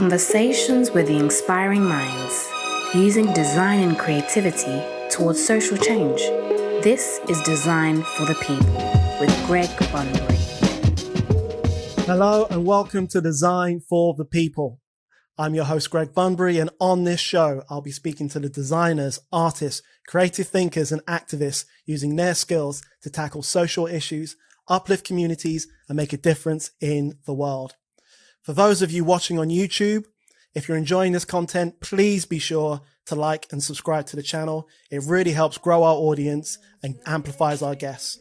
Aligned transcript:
Conversations 0.00 0.90
with 0.92 1.08
the 1.08 1.18
inspiring 1.18 1.84
minds, 1.84 2.48
using 2.94 3.30
design 3.34 3.80
and 3.80 3.98
creativity 3.98 4.82
towards 5.10 5.44
social 5.44 5.76
change. 5.76 6.20
This 6.82 7.20
is 7.28 7.38
Design 7.42 8.02
for 8.02 8.24
the 8.24 8.34
People 8.36 8.72
with 9.20 9.46
Greg 9.46 9.68
Bunbury. 9.92 10.38
Hello 12.06 12.46
and 12.48 12.64
welcome 12.64 13.08
to 13.08 13.20
Design 13.20 13.82
for 13.86 14.14
the 14.14 14.24
People. 14.24 14.80
I'm 15.36 15.54
your 15.54 15.66
host, 15.66 15.90
Greg 15.90 16.14
Bunbury, 16.14 16.56
and 16.58 16.70
on 16.80 17.04
this 17.04 17.20
show, 17.20 17.62
I'll 17.68 17.82
be 17.82 17.92
speaking 17.92 18.30
to 18.30 18.40
the 18.40 18.48
designers, 18.48 19.20
artists, 19.30 19.82
creative 20.06 20.48
thinkers, 20.48 20.90
and 20.90 21.04
activists 21.04 21.66
using 21.84 22.16
their 22.16 22.34
skills 22.34 22.80
to 23.02 23.10
tackle 23.10 23.42
social 23.42 23.86
issues, 23.86 24.34
uplift 24.66 25.06
communities, 25.06 25.68
and 25.90 25.96
make 25.96 26.14
a 26.14 26.16
difference 26.16 26.70
in 26.80 27.18
the 27.26 27.34
world. 27.34 27.74
For 28.42 28.54
those 28.54 28.80
of 28.80 28.90
you 28.90 29.04
watching 29.04 29.38
on 29.38 29.48
YouTube, 29.48 30.06
if 30.54 30.66
you're 30.66 30.78
enjoying 30.78 31.12
this 31.12 31.26
content, 31.26 31.80
please 31.80 32.24
be 32.24 32.38
sure 32.38 32.80
to 33.06 33.14
like 33.14 33.46
and 33.52 33.62
subscribe 33.62 34.06
to 34.06 34.16
the 34.16 34.22
channel. 34.22 34.66
It 34.90 35.02
really 35.04 35.32
helps 35.32 35.58
grow 35.58 35.82
our 35.82 35.94
audience 35.94 36.58
and 36.82 36.98
amplifies 37.04 37.60
our 37.60 37.74
guests. 37.74 38.18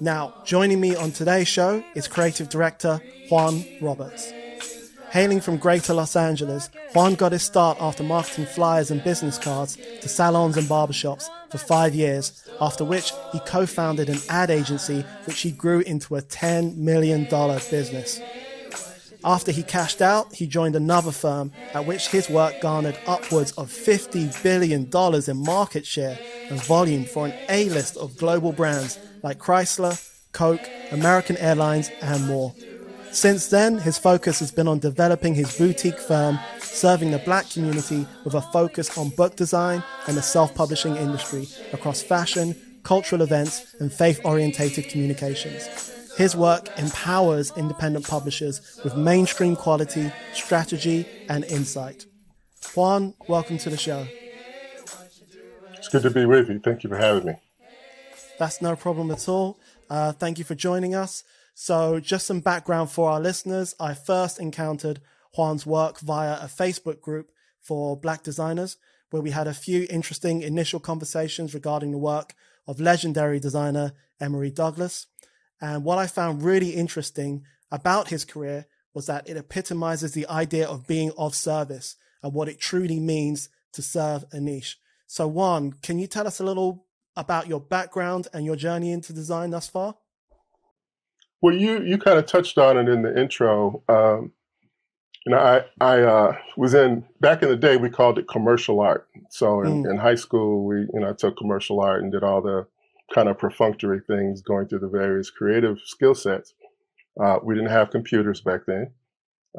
Now, 0.00 0.34
joining 0.44 0.80
me 0.80 0.96
on 0.96 1.12
today's 1.12 1.46
show 1.46 1.84
is 1.94 2.08
creative 2.08 2.48
director 2.48 3.00
Juan 3.30 3.64
Roberts. 3.80 4.32
Hailing 5.10 5.40
from 5.40 5.58
Greater 5.58 5.94
Los 5.94 6.16
Angeles, 6.16 6.68
Juan 6.92 7.14
got 7.14 7.30
his 7.30 7.42
start 7.42 7.78
after 7.80 8.02
marketing 8.02 8.46
flyers 8.46 8.90
and 8.90 9.02
business 9.04 9.38
cards 9.38 9.78
to 10.00 10.08
salons 10.08 10.56
and 10.56 10.66
barbershops 10.66 11.28
for 11.50 11.58
five 11.58 11.94
years, 11.94 12.44
after 12.60 12.84
which 12.84 13.12
he 13.32 13.38
co 13.46 13.64
founded 13.64 14.08
an 14.08 14.18
ad 14.28 14.50
agency 14.50 15.04
which 15.24 15.40
he 15.40 15.52
grew 15.52 15.80
into 15.80 16.16
a 16.16 16.22
$10 16.22 16.76
million 16.76 17.24
business. 17.70 18.20
After 19.24 19.50
he 19.52 19.62
cashed 19.62 20.00
out, 20.00 20.34
he 20.34 20.46
joined 20.46 20.76
another 20.76 21.12
firm 21.12 21.52
at 21.74 21.86
which 21.86 22.08
his 22.08 22.28
work 22.28 22.60
garnered 22.60 22.98
upwards 23.06 23.52
of 23.52 23.68
$50 23.68 24.42
billion 24.42 24.88
in 25.30 25.44
market 25.44 25.86
share 25.86 26.18
and 26.48 26.62
volume 26.62 27.04
for 27.04 27.26
an 27.26 27.34
A 27.48 27.68
list 27.68 27.96
of 27.96 28.16
global 28.16 28.52
brands 28.52 28.98
like 29.22 29.38
Chrysler, 29.38 30.00
Coke, 30.32 30.68
American 30.92 31.36
Airlines, 31.38 31.90
and 32.02 32.26
more. 32.26 32.54
Since 33.10 33.48
then, 33.48 33.78
his 33.78 33.96
focus 33.96 34.40
has 34.40 34.52
been 34.52 34.68
on 34.68 34.78
developing 34.78 35.34
his 35.34 35.56
boutique 35.56 35.98
firm, 35.98 36.38
serving 36.60 37.10
the 37.10 37.18
black 37.18 37.48
community 37.48 38.06
with 38.24 38.34
a 38.34 38.42
focus 38.42 38.98
on 38.98 39.08
book 39.10 39.36
design 39.36 39.82
and 40.06 40.16
the 40.16 40.22
self 40.22 40.54
publishing 40.54 40.96
industry 40.96 41.48
across 41.72 42.02
fashion, 42.02 42.54
cultural 42.82 43.22
events, 43.22 43.74
and 43.80 43.90
faith 43.92 44.20
orientated 44.24 44.88
communications. 44.90 45.95
His 46.16 46.34
work 46.34 46.70
empowers 46.78 47.52
independent 47.56 48.08
publishers 48.08 48.80
with 48.82 48.96
mainstream 48.96 49.54
quality, 49.54 50.10
strategy, 50.32 51.06
and 51.28 51.44
insight. 51.44 52.06
Juan, 52.74 53.12
welcome 53.28 53.58
to 53.58 53.68
the 53.68 53.76
show. 53.76 54.06
It's 55.74 55.88
good 55.88 56.02
to 56.02 56.10
be 56.10 56.24
with 56.24 56.48
you. 56.48 56.58
Thank 56.58 56.84
you 56.84 56.88
for 56.88 56.96
having 56.96 57.26
me. 57.26 57.34
That's 58.38 58.62
no 58.62 58.76
problem 58.76 59.10
at 59.10 59.28
all. 59.28 59.58
Uh, 59.90 60.12
thank 60.12 60.38
you 60.38 60.44
for 60.44 60.54
joining 60.54 60.94
us. 60.94 61.22
So, 61.54 62.00
just 62.00 62.26
some 62.26 62.40
background 62.40 62.90
for 62.90 63.10
our 63.10 63.20
listeners. 63.20 63.74
I 63.78 63.92
first 63.92 64.40
encountered 64.40 65.00
Juan's 65.36 65.66
work 65.66 66.00
via 66.00 66.34
a 66.34 66.46
Facebook 66.46 67.02
group 67.02 67.30
for 67.60 67.94
Black 67.94 68.22
designers, 68.22 68.78
where 69.10 69.22
we 69.22 69.32
had 69.32 69.46
a 69.46 69.54
few 69.54 69.86
interesting 69.90 70.40
initial 70.40 70.80
conversations 70.80 71.52
regarding 71.52 71.92
the 71.92 71.98
work 71.98 72.34
of 72.66 72.80
legendary 72.80 73.38
designer 73.38 73.92
Emory 74.18 74.50
Douglas. 74.50 75.06
And 75.60 75.84
what 75.84 75.98
I 75.98 76.06
found 76.06 76.42
really 76.42 76.70
interesting 76.70 77.44
about 77.70 78.08
his 78.08 78.24
career 78.24 78.66
was 78.94 79.06
that 79.06 79.28
it 79.28 79.36
epitomizes 79.36 80.12
the 80.12 80.26
idea 80.28 80.66
of 80.66 80.86
being 80.86 81.12
of 81.18 81.34
service 81.34 81.96
and 82.22 82.32
what 82.32 82.48
it 82.48 82.58
truly 82.58 83.00
means 83.00 83.48
to 83.72 83.82
serve 83.82 84.24
a 84.32 84.40
niche. 84.40 84.78
So, 85.06 85.28
Juan, 85.28 85.72
can 85.82 85.98
you 85.98 86.06
tell 86.06 86.26
us 86.26 86.40
a 86.40 86.44
little 86.44 86.86
about 87.16 87.46
your 87.46 87.60
background 87.60 88.28
and 88.32 88.44
your 88.44 88.56
journey 88.56 88.92
into 88.92 89.12
design 89.12 89.50
thus 89.50 89.68
far? 89.68 89.96
Well, 91.40 91.54
you 91.54 91.82
you 91.82 91.98
kind 91.98 92.18
of 92.18 92.26
touched 92.26 92.58
on 92.58 92.78
it 92.78 92.88
in 92.88 93.02
the 93.02 93.18
intro. 93.18 93.82
Um, 93.88 94.32
you 95.24 95.32
know, 95.32 95.38
I 95.38 95.64
I 95.80 96.00
uh, 96.00 96.36
was 96.56 96.74
in 96.74 97.04
back 97.20 97.42
in 97.42 97.48
the 97.48 97.56
day 97.56 97.76
we 97.76 97.90
called 97.90 98.18
it 98.18 98.28
commercial 98.28 98.80
art. 98.80 99.08
So 99.30 99.62
in, 99.62 99.84
mm. 99.84 99.90
in 99.90 99.96
high 99.98 100.14
school, 100.14 100.64
we 100.64 100.76
you 100.92 101.00
know 101.00 101.10
I 101.10 101.12
took 101.12 101.36
commercial 101.36 101.80
art 101.80 102.02
and 102.02 102.10
did 102.10 102.24
all 102.24 102.40
the 102.40 102.66
kind 103.14 103.28
of 103.28 103.38
perfunctory 103.38 104.00
things 104.06 104.42
going 104.42 104.68
through 104.68 104.80
the 104.80 104.88
various 104.88 105.30
creative 105.30 105.78
skill 105.84 106.14
sets. 106.14 106.54
Uh, 107.22 107.38
we 107.42 107.54
didn't 107.54 107.70
have 107.70 107.90
computers 107.90 108.40
back 108.40 108.62
then. 108.66 108.90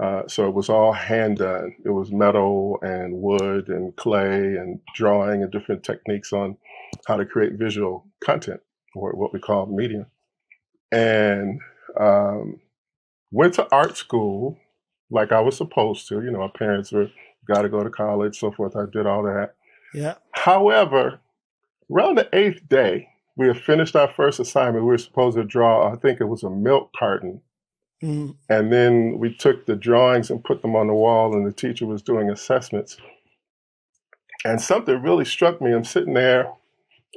Uh, 0.01 0.27
so 0.27 0.47
it 0.47 0.53
was 0.53 0.69
all 0.69 0.91
hand 0.91 1.37
done. 1.37 1.75
It 1.83 1.89
was 1.89 2.11
metal 2.11 2.77
and 2.83 3.15
wood 3.15 3.67
and 3.69 3.95
clay 3.95 4.55
and 4.55 4.79
drawing 4.93 5.41
and 5.41 5.51
different 5.51 5.83
techniques 5.83 6.31
on 6.33 6.55
how 7.07 7.17
to 7.17 7.25
create 7.25 7.53
visual 7.53 8.05
content 8.23 8.61
or 8.95 9.13
what 9.13 9.33
we 9.33 9.39
call 9.39 9.65
media. 9.65 10.05
And 10.91 11.59
um, 11.99 12.59
went 13.31 13.55
to 13.55 13.67
art 13.73 13.97
school 13.97 14.59
like 15.09 15.31
I 15.31 15.41
was 15.41 15.57
supposed 15.57 16.07
to. 16.09 16.21
You 16.21 16.31
know, 16.31 16.39
my 16.39 16.51
parents 16.55 16.91
were 16.91 17.09
got 17.47 17.63
to 17.63 17.69
go 17.69 17.83
to 17.83 17.89
college, 17.89 18.37
so 18.37 18.51
forth. 18.51 18.75
I 18.75 18.85
did 18.91 19.07
all 19.07 19.23
that. 19.23 19.55
Yeah. 19.93 20.15
However, 20.31 21.19
around 21.91 22.15
the 22.15 22.29
eighth 22.33 22.67
day, 22.69 23.09
we 23.37 23.47
had 23.47 23.57
finished 23.57 23.95
our 23.95 24.11
first 24.11 24.39
assignment. 24.39 24.83
We 24.83 24.91
were 24.91 24.97
supposed 24.97 25.37
to 25.37 25.43
draw, 25.43 25.91
I 25.91 25.95
think 25.95 26.19
it 26.19 26.25
was 26.25 26.43
a 26.43 26.49
milk 26.49 26.91
carton. 26.97 27.41
Mm. 28.03 28.35
And 28.49 28.71
then 28.71 29.17
we 29.19 29.33
took 29.33 29.65
the 29.65 29.75
drawings 29.75 30.29
and 30.29 30.43
put 30.43 30.61
them 30.61 30.75
on 30.75 30.87
the 30.87 30.93
wall, 30.93 31.33
and 31.33 31.47
the 31.47 31.53
teacher 31.53 31.85
was 31.85 32.01
doing 32.01 32.29
assessments. 32.29 32.97
And 34.43 34.61
something 34.61 35.01
really 35.01 35.25
struck 35.25 35.61
me. 35.61 35.73
I'm 35.73 35.83
sitting 35.83 36.13
there 36.13 36.51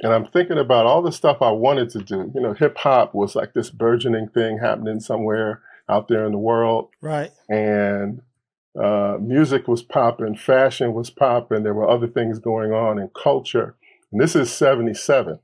and 0.01 0.13
I'm 0.13 0.25
thinking 0.27 0.57
about 0.57 0.85
all 0.85 1.01
the 1.01 1.11
stuff 1.11 1.37
I 1.41 1.51
wanted 1.51 1.89
to 1.91 1.99
do. 1.99 2.31
You 2.33 2.41
know, 2.41 2.53
hip 2.53 2.77
hop 2.77 3.13
was 3.13 3.35
like 3.35 3.53
this 3.53 3.69
burgeoning 3.69 4.29
thing 4.29 4.57
happening 4.57 4.99
somewhere 4.99 5.61
out 5.87 6.07
there 6.07 6.25
in 6.25 6.31
the 6.31 6.37
world. 6.37 6.89
Right. 7.01 7.31
And 7.49 8.21
uh, 8.81 9.17
music 9.21 9.67
was 9.67 9.83
popping, 9.83 10.35
fashion 10.35 10.93
was 10.93 11.09
popping, 11.09 11.63
there 11.63 11.73
were 11.73 11.89
other 11.89 12.07
things 12.07 12.39
going 12.39 12.71
on 12.71 12.97
in 12.97 13.09
culture. 13.09 13.75
And 14.11 14.19
this 14.19 14.35
is 14.35 14.51
77. 14.51 15.39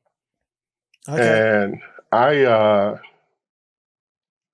Okay. 1.10 1.64
And 1.64 1.82
I 2.12 2.44
uh, 2.44 2.98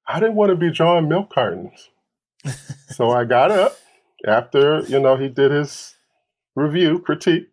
I 0.08 0.20
didn't 0.20 0.36
want 0.36 0.50
to 0.50 0.56
be 0.56 0.72
drawing 0.72 1.08
milk 1.08 1.34
cartons. 1.34 1.90
so 2.90 3.12
I 3.12 3.24
got 3.26 3.52
up 3.52 3.78
after, 4.26 4.82
you 4.82 5.00
know, 5.00 5.16
he 5.16 5.30
did 5.30 5.52
his 5.52 5.96
review, 6.56 7.00
critique, 7.00 7.48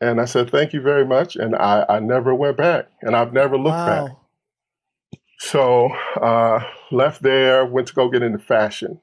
and 0.00 0.20
I 0.20 0.24
said, 0.24 0.50
Thank 0.50 0.72
you 0.72 0.80
very 0.80 1.04
much. 1.04 1.36
And 1.36 1.54
I, 1.54 1.84
I 1.88 1.98
never 2.00 2.34
went 2.34 2.56
back. 2.56 2.88
And 3.02 3.16
I've 3.16 3.32
never 3.32 3.56
looked 3.56 3.76
wow. 3.76 4.06
back. 4.06 4.16
So 5.38 5.90
uh, 6.20 6.60
left 6.90 7.22
there, 7.22 7.66
went 7.66 7.88
to 7.88 7.94
go 7.94 8.08
get 8.08 8.22
into 8.22 8.38
fashion. 8.38 9.00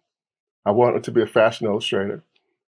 I 0.65 0.71
wanted 0.71 1.03
to 1.05 1.11
be 1.11 1.21
a 1.21 1.27
fashion 1.27 1.67
illustrator. 1.67 2.23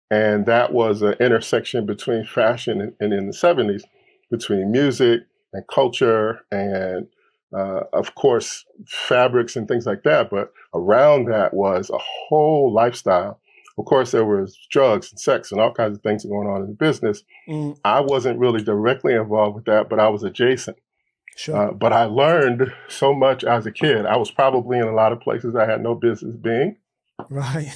And 0.09 0.45
that 0.45 0.73
was 0.73 1.01
an 1.01 1.13
intersection 1.21 1.85
between 1.85 2.25
fashion 2.25 2.81
and, 2.81 2.93
and 2.99 3.13
in 3.13 3.27
the 3.27 3.33
70s, 3.33 3.83
between 4.29 4.71
music, 4.71 5.21
and 5.53 5.67
culture 5.67 6.39
and 6.51 7.07
uh, 7.55 7.81
of 7.93 8.15
course 8.15 8.65
fabrics 8.87 9.55
and 9.55 9.67
things 9.67 9.85
like 9.85 10.03
that 10.03 10.29
but 10.29 10.53
around 10.73 11.25
that 11.25 11.53
was 11.53 11.89
a 11.89 11.97
whole 11.97 12.71
lifestyle. 12.73 13.39
Of 13.77 13.85
course 13.85 14.11
there 14.11 14.25
was 14.25 14.57
drugs 14.69 15.11
and 15.11 15.19
sex 15.19 15.51
and 15.51 15.59
all 15.59 15.73
kinds 15.73 15.97
of 15.97 16.03
things 16.03 16.25
going 16.25 16.47
on 16.47 16.61
in 16.61 16.67
the 16.67 16.73
business. 16.73 17.23
Mm. 17.49 17.77
i 17.83 17.99
wasn't 17.99 18.39
really 18.39 18.63
directly 18.63 19.13
involved 19.13 19.55
with 19.55 19.65
that 19.65 19.89
but 19.89 19.99
i 19.99 20.07
was 20.07 20.23
adjacent. 20.23 20.77
Sure. 21.35 21.69
Uh, 21.69 21.71
but 21.71 21.93
i 21.93 22.05
learned 22.05 22.73
so 22.87 23.13
much 23.13 23.43
as 23.43 23.65
a 23.65 23.71
kid. 23.71 24.05
I 24.05 24.17
was 24.17 24.31
probably 24.31 24.77
in 24.77 24.87
a 24.87 24.95
lot 24.95 25.11
of 25.11 25.19
places 25.19 25.55
i 25.55 25.65
had 25.69 25.81
no 25.81 25.95
business 25.95 26.35
being. 26.37 26.77
Right. 27.29 27.71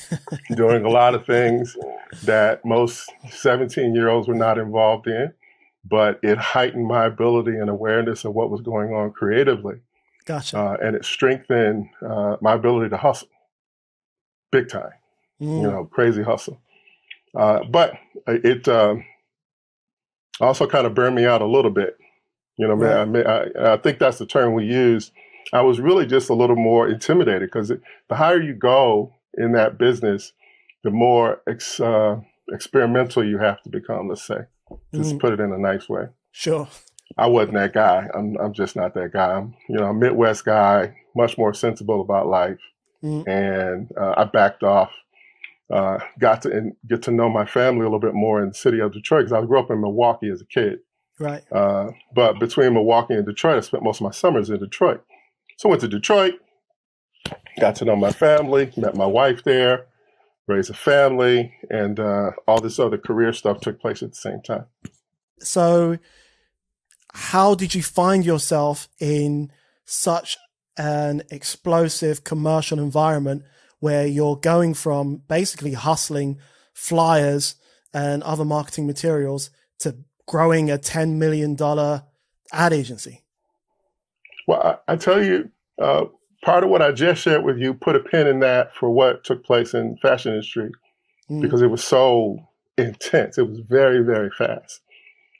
Doing 0.55 0.85
a 0.85 0.89
lot 0.89 1.13
of 1.13 1.25
things 1.35 1.77
that 2.23 2.65
most 2.65 3.11
17 3.29 3.93
year 3.93 4.09
olds 4.09 4.27
were 4.27 4.33
not 4.33 4.57
involved 4.57 5.07
in 5.07 5.33
but 5.87 6.19
it 6.23 6.37
heightened 6.37 6.87
my 6.87 7.05
ability 7.05 7.51
and 7.51 7.69
awareness 7.69 8.25
of 8.25 8.33
what 8.33 8.49
was 8.49 8.61
going 8.61 8.93
on 8.93 9.11
creatively. 9.11 9.75
Gotcha. 10.25 10.57
Uh, 10.57 10.77
and 10.81 10.95
it 10.95 11.05
strengthened 11.05 11.89
uh, 12.01 12.37
my 12.41 12.53
ability 12.53 12.89
to 12.89 12.97
hustle 12.97 13.27
big 14.51 14.69
time, 14.69 14.93
mm. 15.39 15.61
you 15.61 15.69
know, 15.69 15.85
crazy 15.85 16.23
hustle. 16.23 16.59
Uh, 17.35 17.63
but 17.65 17.93
it 18.27 18.67
um, 18.67 19.05
also 20.39 20.65
kind 20.65 20.87
of 20.87 20.93
burned 20.95 21.15
me 21.15 21.25
out 21.25 21.41
a 21.41 21.45
little 21.45 21.71
bit. 21.71 21.97
You 22.57 22.67
know, 22.67 22.75
right. 22.75 22.97
I, 22.97 23.05
mean, 23.05 23.27
I, 23.27 23.73
I, 23.73 23.77
think 23.77 23.99
that's 23.99 24.17
the 24.17 24.25
term 24.25 24.53
we 24.53 24.65
use. 24.65 25.11
I 25.51 25.61
was 25.61 25.81
really 25.81 26.05
just 26.05 26.29
a 26.29 26.33
little 26.33 26.55
more 26.55 26.87
intimidated 26.87 27.49
because 27.51 27.67
the 27.67 28.15
higher 28.15 28.41
you 28.41 28.53
go 28.53 29.13
in 29.33 29.51
that 29.51 29.77
business, 29.77 30.31
the 30.83 30.89
more 30.89 31.41
ex, 31.49 31.81
uh, 31.81 32.21
experimental 32.53 33.25
you 33.25 33.39
have 33.39 33.61
to 33.63 33.69
become, 33.69 34.07
let's 34.07 34.25
say. 34.25 34.45
Just 34.93 35.15
mm. 35.15 35.19
put 35.19 35.33
it 35.33 35.39
in 35.39 35.51
a 35.51 35.57
nice 35.57 35.87
way. 35.87 36.07
Sure. 36.31 36.67
I 37.17 37.27
wasn't 37.27 37.53
that 37.55 37.73
guy. 37.73 38.07
I'm 38.13 38.35
I'm 38.37 38.53
just 38.53 38.75
not 38.75 38.93
that 38.95 39.13
guy. 39.13 39.33
I'm 39.33 39.55
you 39.69 39.77
know 39.77 39.85
a 39.85 39.93
Midwest 39.93 40.43
guy, 40.43 40.95
much 41.15 41.37
more 41.37 41.53
sensible 41.53 42.01
about 42.01 42.27
life, 42.27 42.59
mm. 43.03 43.27
and 43.27 43.91
uh, 43.97 44.15
I 44.17 44.23
backed 44.25 44.63
off 44.63 44.91
uh, 45.71 45.99
got 46.19 46.41
to 46.43 46.51
and 46.51 46.75
get 46.87 47.01
to 47.03 47.11
know 47.11 47.29
my 47.29 47.45
family 47.45 47.81
a 47.81 47.83
little 47.83 47.99
bit 47.99 48.13
more 48.13 48.41
in 48.41 48.49
the 48.49 48.53
city 48.53 48.79
of 48.79 48.93
Detroit 48.93 49.25
because 49.25 49.33
I 49.33 49.45
grew 49.45 49.59
up 49.59 49.71
in 49.71 49.81
Milwaukee 49.81 50.29
as 50.29 50.41
a 50.41 50.45
kid. 50.45 50.79
Right. 51.19 51.43
Uh, 51.51 51.91
but 52.13 52.39
between 52.39 52.73
Milwaukee 52.73 53.13
and 53.13 53.25
Detroit, 53.25 53.57
I 53.57 53.61
spent 53.61 53.83
most 53.83 53.97
of 53.97 54.03
my 54.03 54.11
summers 54.11 54.49
in 54.49 54.59
Detroit. 54.59 55.03
So 55.57 55.69
I 55.69 55.71
went 55.71 55.81
to 55.81 55.87
Detroit, 55.87 56.33
got 57.59 57.75
to 57.77 57.85
know 57.85 57.95
my 57.95 58.11
family, 58.11 58.71
met 58.75 58.95
my 58.95 59.05
wife 59.05 59.43
there, 59.43 59.85
raised 60.47 60.69
a 60.69 60.73
family, 60.73 61.53
and 61.69 61.99
uh, 61.99 62.31
all 62.47 62.61
this 62.61 62.79
other 62.79 62.97
career 62.97 63.33
stuff 63.33 63.61
took 63.61 63.79
place 63.79 64.03
at 64.03 64.11
the 64.11 64.15
same 64.15 64.41
time. 64.41 64.65
So, 65.39 65.97
how 67.13 67.55
did 67.55 67.73
you 67.73 67.81
find 67.81 68.25
yourself 68.25 68.87
in 68.99 69.51
such 69.85 70.37
an 70.77 71.23
explosive 71.31 72.23
commercial 72.23 72.79
environment 72.79 73.43
where 73.79 74.05
you're 74.05 74.35
going 74.35 74.73
from 74.73 75.21
basically 75.27 75.73
hustling 75.73 76.39
flyers 76.73 77.55
and 77.93 78.21
other 78.23 78.45
marketing 78.45 78.85
materials 78.85 79.49
to 79.79 79.95
growing 80.27 80.69
a 80.69 80.77
$10 80.77 81.13
million 81.13 81.55
ad 82.51 82.73
agency? 82.73 83.23
Well, 84.47 84.81
I, 84.87 84.93
I 84.93 84.95
tell 84.97 85.23
you, 85.23 85.49
uh, 85.81 86.05
part 86.45 86.63
of 86.63 86.69
what 86.69 86.83
I 86.83 86.91
just 86.91 87.23
shared 87.23 87.43
with 87.43 87.57
you 87.57 87.73
put 87.73 87.95
a 87.95 87.99
pin 87.99 88.27
in 88.27 88.39
that 88.41 88.73
for 88.75 88.91
what 88.91 89.23
took 89.23 89.43
place 89.43 89.73
in 89.73 89.97
fashion 89.97 90.31
industry 90.33 90.71
mm. 91.29 91.41
because 91.41 91.63
it 91.63 91.71
was 91.71 91.83
so 91.83 92.37
intense. 92.77 93.39
It 93.39 93.49
was 93.49 93.59
very, 93.67 94.03
very 94.03 94.29
fast. 94.29 94.81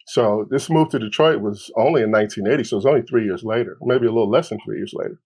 So 0.08 0.48
this 0.50 0.70
move 0.70 0.90
to 0.90 1.00
Detroit 1.00 1.42
was 1.42 1.72
only 1.78 2.02
in 2.02 2.12
1980, 2.12 2.64
so 2.64 2.76
it 2.76 2.78
was 2.78 2.86
only 2.86 3.02
three 3.04 3.24
years 3.24 3.44
later, 3.44 3.78
maybe 3.82 4.08
a 4.08 4.12
little 4.12 4.30
less 4.30 4.50
than 4.50 4.60
three 4.66 4.78
years 4.78 4.94
later. 4.96 5.20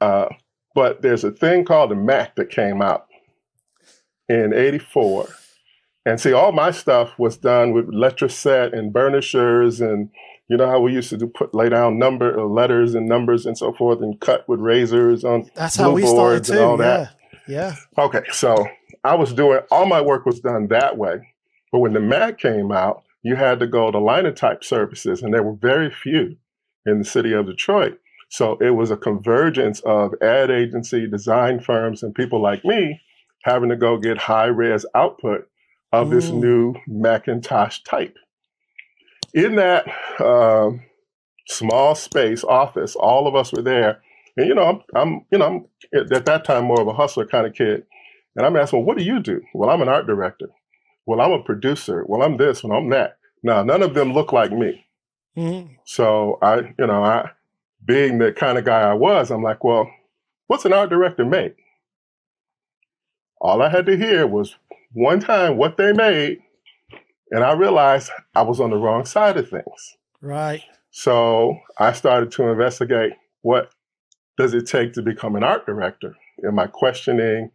Uh, 0.00 0.28
but 0.74 1.00
there's 1.00 1.24
a 1.24 1.30
thing 1.30 1.64
called 1.64 1.90
the 1.90 1.94
Mac 1.94 2.36
that 2.36 2.50
came 2.50 2.82
out 2.82 3.06
in 4.28 4.52
84. 4.52 5.28
And 6.06 6.20
see, 6.20 6.32
all 6.32 6.52
my 6.52 6.70
stuff 6.70 7.10
was 7.18 7.36
done 7.36 7.72
with 7.72 7.92
Letraset 7.92 8.72
and 8.72 8.94
burnishers 8.94 9.80
and 9.80 10.08
you 10.48 10.56
know 10.56 10.68
how 10.68 10.78
we 10.78 10.92
used 10.92 11.10
to 11.10 11.16
do 11.16 11.26
put 11.26 11.52
lay 11.52 11.68
down 11.68 11.98
number 11.98 12.38
uh, 12.38 12.44
letters 12.44 12.94
and 12.94 13.08
numbers 13.08 13.46
and 13.46 13.58
so 13.58 13.72
forth 13.72 14.00
and 14.00 14.20
cut 14.20 14.48
with 14.48 14.60
razors 14.60 15.24
on 15.24 15.50
that's 15.56 15.74
how 15.74 15.90
we 15.90 16.06
started 16.06 16.44
too. 16.44 16.60
all 16.60 16.76
that. 16.76 17.16
Yeah. 17.48 17.74
yeah. 17.98 18.04
Okay, 18.04 18.22
so 18.30 18.66
I 19.02 19.16
was 19.16 19.32
doing 19.32 19.60
all 19.72 19.86
my 19.86 20.00
work 20.00 20.24
was 20.24 20.38
done 20.38 20.68
that 20.68 20.96
way. 20.96 21.16
But 21.72 21.80
when 21.80 21.92
the 21.92 22.00
Mac 22.00 22.38
came 22.38 22.70
out, 22.70 23.02
you 23.22 23.34
had 23.34 23.58
to 23.58 23.66
go 23.66 23.90
to 23.90 23.98
linotype 23.98 24.62
services, 24.62 25.20
and 25.22 25.34
there 25.34 25.42
were 25.42 25.56
very 25.56 25.90
few 25.90 26.36
in 26.86 27.00
the 27.00 27.04
city 27.04 27.32
of 27.32 27.46
Detroit. 27.46 27.98
So 28.28 28.56
it 28.60 28.70
was 28.70 28.92
a 28.92 28.96
convergence 28.96 29.80
of 29.80 30.14
ad 30.22 30.52
agency, 30.52 31.08
design 31.08 31.58
firms, 31.58 32.04
and 32.04 32.14
people 32.14 32.40
like 32.40 32.64
me 32.64 33.00
having 33.42 33.68
to 33.70 33.76
go 33.76 33.98
get 33.98 34.18
high 34.18 34.46
res 34.46 34.86
output 34.94 35.48
of 35.92 36.10
this 36.10 36.30
mm. 36.30 36.40
new 36.40 36.74
Macintosh 36.86 37.80
type. 37.82 38.16
In 39.34 39.56
that 39.56 39.86
um, 40.20 40.82
small 41.48 41.94
space 41.94 42.44
office, 42.44 42.96
all 42.96 43.26
of 43.26 43.34
us 43.34 43.52
were 43.52 43.62
there. 43.62 44.02
And, 44.36 44.48
you 44.48 44.54
know, 44.54 44.64
I'm, 44.64 44.82
I'm, 44.94 45.26
you 45.30 45.38
know, 45.38 45.46
I'm 45.92 46.00
at 46.14 46.24
that 46.24 46.44
time 46.44 46.64
more 46.64 46.80
of 46.80 46.88
a 46.88 46.94
hustler 46.94 47.26
kind 47.26 47.46
of 47.46 47.54
kid. 47.54 47.84
And 48.34 48.44
I'm 48.44 48.56
asking, 48.56 48.80
well, 48.80 48.86
what 48.86 48.98
do 48.98 49.04
you 49.04 49.20
do? 49.20 49.40
Well, 49.54 49.70
I'm 49.70 49.82
an 49.82 49.88
art 49.88 50.06
director. 50.06 50.48
Well, 51.06 51.20
I'm 51.20 51.32
a 51.32 51.42
producer. 51.42 52.04
Well, 52.06 52.22
I'm 52.22 52.36
this 52.36 52.64
and 52.64 52.72
I'm 52.72 52.90
that. 52.90 53.18
Now, 53.42 53.62
none 53.62 53.82
of 53.82 53.94
them 53.94 54.12
look 54.12 54.32
like 54.32 54.52
me. 54.52 54.84
Mm-hmm. 55.36 55.74
So 55.84 56.38
I, 56.42 56.74
you 56.78 56.86
know, 56.86 57.04
I, 57.04 57.30
being 57.84 58.18
the 58.18 58.32
kind 58.32 58.58
of 58.58 58.64
guy 58.64 58.80
I 58.80 58.94
was, 58.94 59.30
I'm 59.30 59.42
like, 59.42 59.62
well, 59.62 59.90
what's 60.48 60.64
an 60.64 60.72
art 60.72 60.90
director 60.90 61.24
make? 61.24 61.56
All 63.40 63.62
I 63.62 63.68
had 63.68 63.86
to 63.86 63.96
hear 63.96 64.26
was 64.26 64.56
one 64.96 65.20
time 65.20 65.58
what 65.58 65.76
they 65.76 65.92
made, 65.92 66.40
and 67.30 67.44
I 67.44 67.52
realized 67.52 68.10
I 68.34 68.42
was 68.42 68.60
on 68.60 68.70
the 68.70 68.78
wrong 68.78 69.04
side 69.04 69.36
of 69.36 69.48
things. 69.48 69.96
Right. 70.22 70.62
So 70.90 71.58
I 71.78 71.92
started 71.92 72.32
to 72.32 72.48
investigate 72.48 73.12
what 73.42 73.70
does 74.38 74.54
it 74.54 74.66
take 74.66 74.94
to 74.94 75.02
become 75.02 75.36
an 75.36 75.44
art 75.44 75.66
director? 75.66 76.16
Am 76.46 76.58
I 76.58 76.66
questioning 76.66 77.50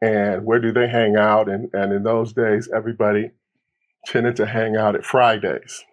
and 0.00 0.44
where 0.46 0.58
do 0.58 0.72
they 0.72 0.88
hang 0.88 1.16
out? 1.16 1.50
And, 1.50 1.68
and 1.74 1.92
in 1.92 2.02
those 2.02 2.32
days, 2.32 2.68
everybody 2.74 3.30
tended 4.06 4.36
to 4.36 4.46
hang 4.46 4.76
out 4.76 4.94
at 4.94 5.04
Fridays. 5.04 5.84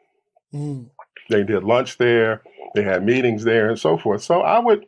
Mm. 0.54 0.90
They 1.30 1.44
did 1.44 1.64
lunch 1.64 1.98
there, 1.98 2.42
they 2.76 2.84
had 2.84 3.06
meetings 3.06 3.44
there, 3.44 3.70
and 3.70 3.78
so 3.78 3.98
forth. 3.98 4.24
So 4.24 4.42
I 4.42 4.60
would 4.60 4.86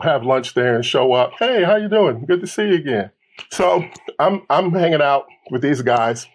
have 0.00 0.24
lunch 0.24 0.54
there 0.54 0.74
and 0.74 0.84
show 0.84 1.12
up. 1.12 1.32
Hey, 1.38 1.64
how 1.64 1.76
you 1.76 1.88
doing? 1.88 2.24
Good 2.24 2.40
to 2.40 2.46
see 2.46 2.68
you 2.68 2.74
again. 2.74 3.10
So 3.50 3.84
I'm 4.18 4.42
I'm 4.50 4.72
hanging 4.72 5.02
out 5.02 5.26
with 5.50 5.62
these 5.62 5.82
guys, 5.82 6.26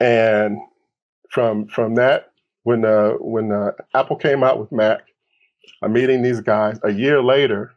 and 0.00 0.58
from 1.30 1.66
from 1.68 1.94
that, 1.96 2.30
when 2.62 2.84
uh, 2.84 3.12
when 3.20 3.52
uh, 3.52 3.72
Apple 3.94 4.16
came 4.16 4.42
out 4.42 4.60
with 4.60 4.72
Mac, 4.72 5.00
I'm 5.82 5.92
meeting 5.92 6.22
these 6.22 6.40
guys. 6.40 6.78
A 6.84 6.90
year 6.90 7.22
later, 7.22 7.72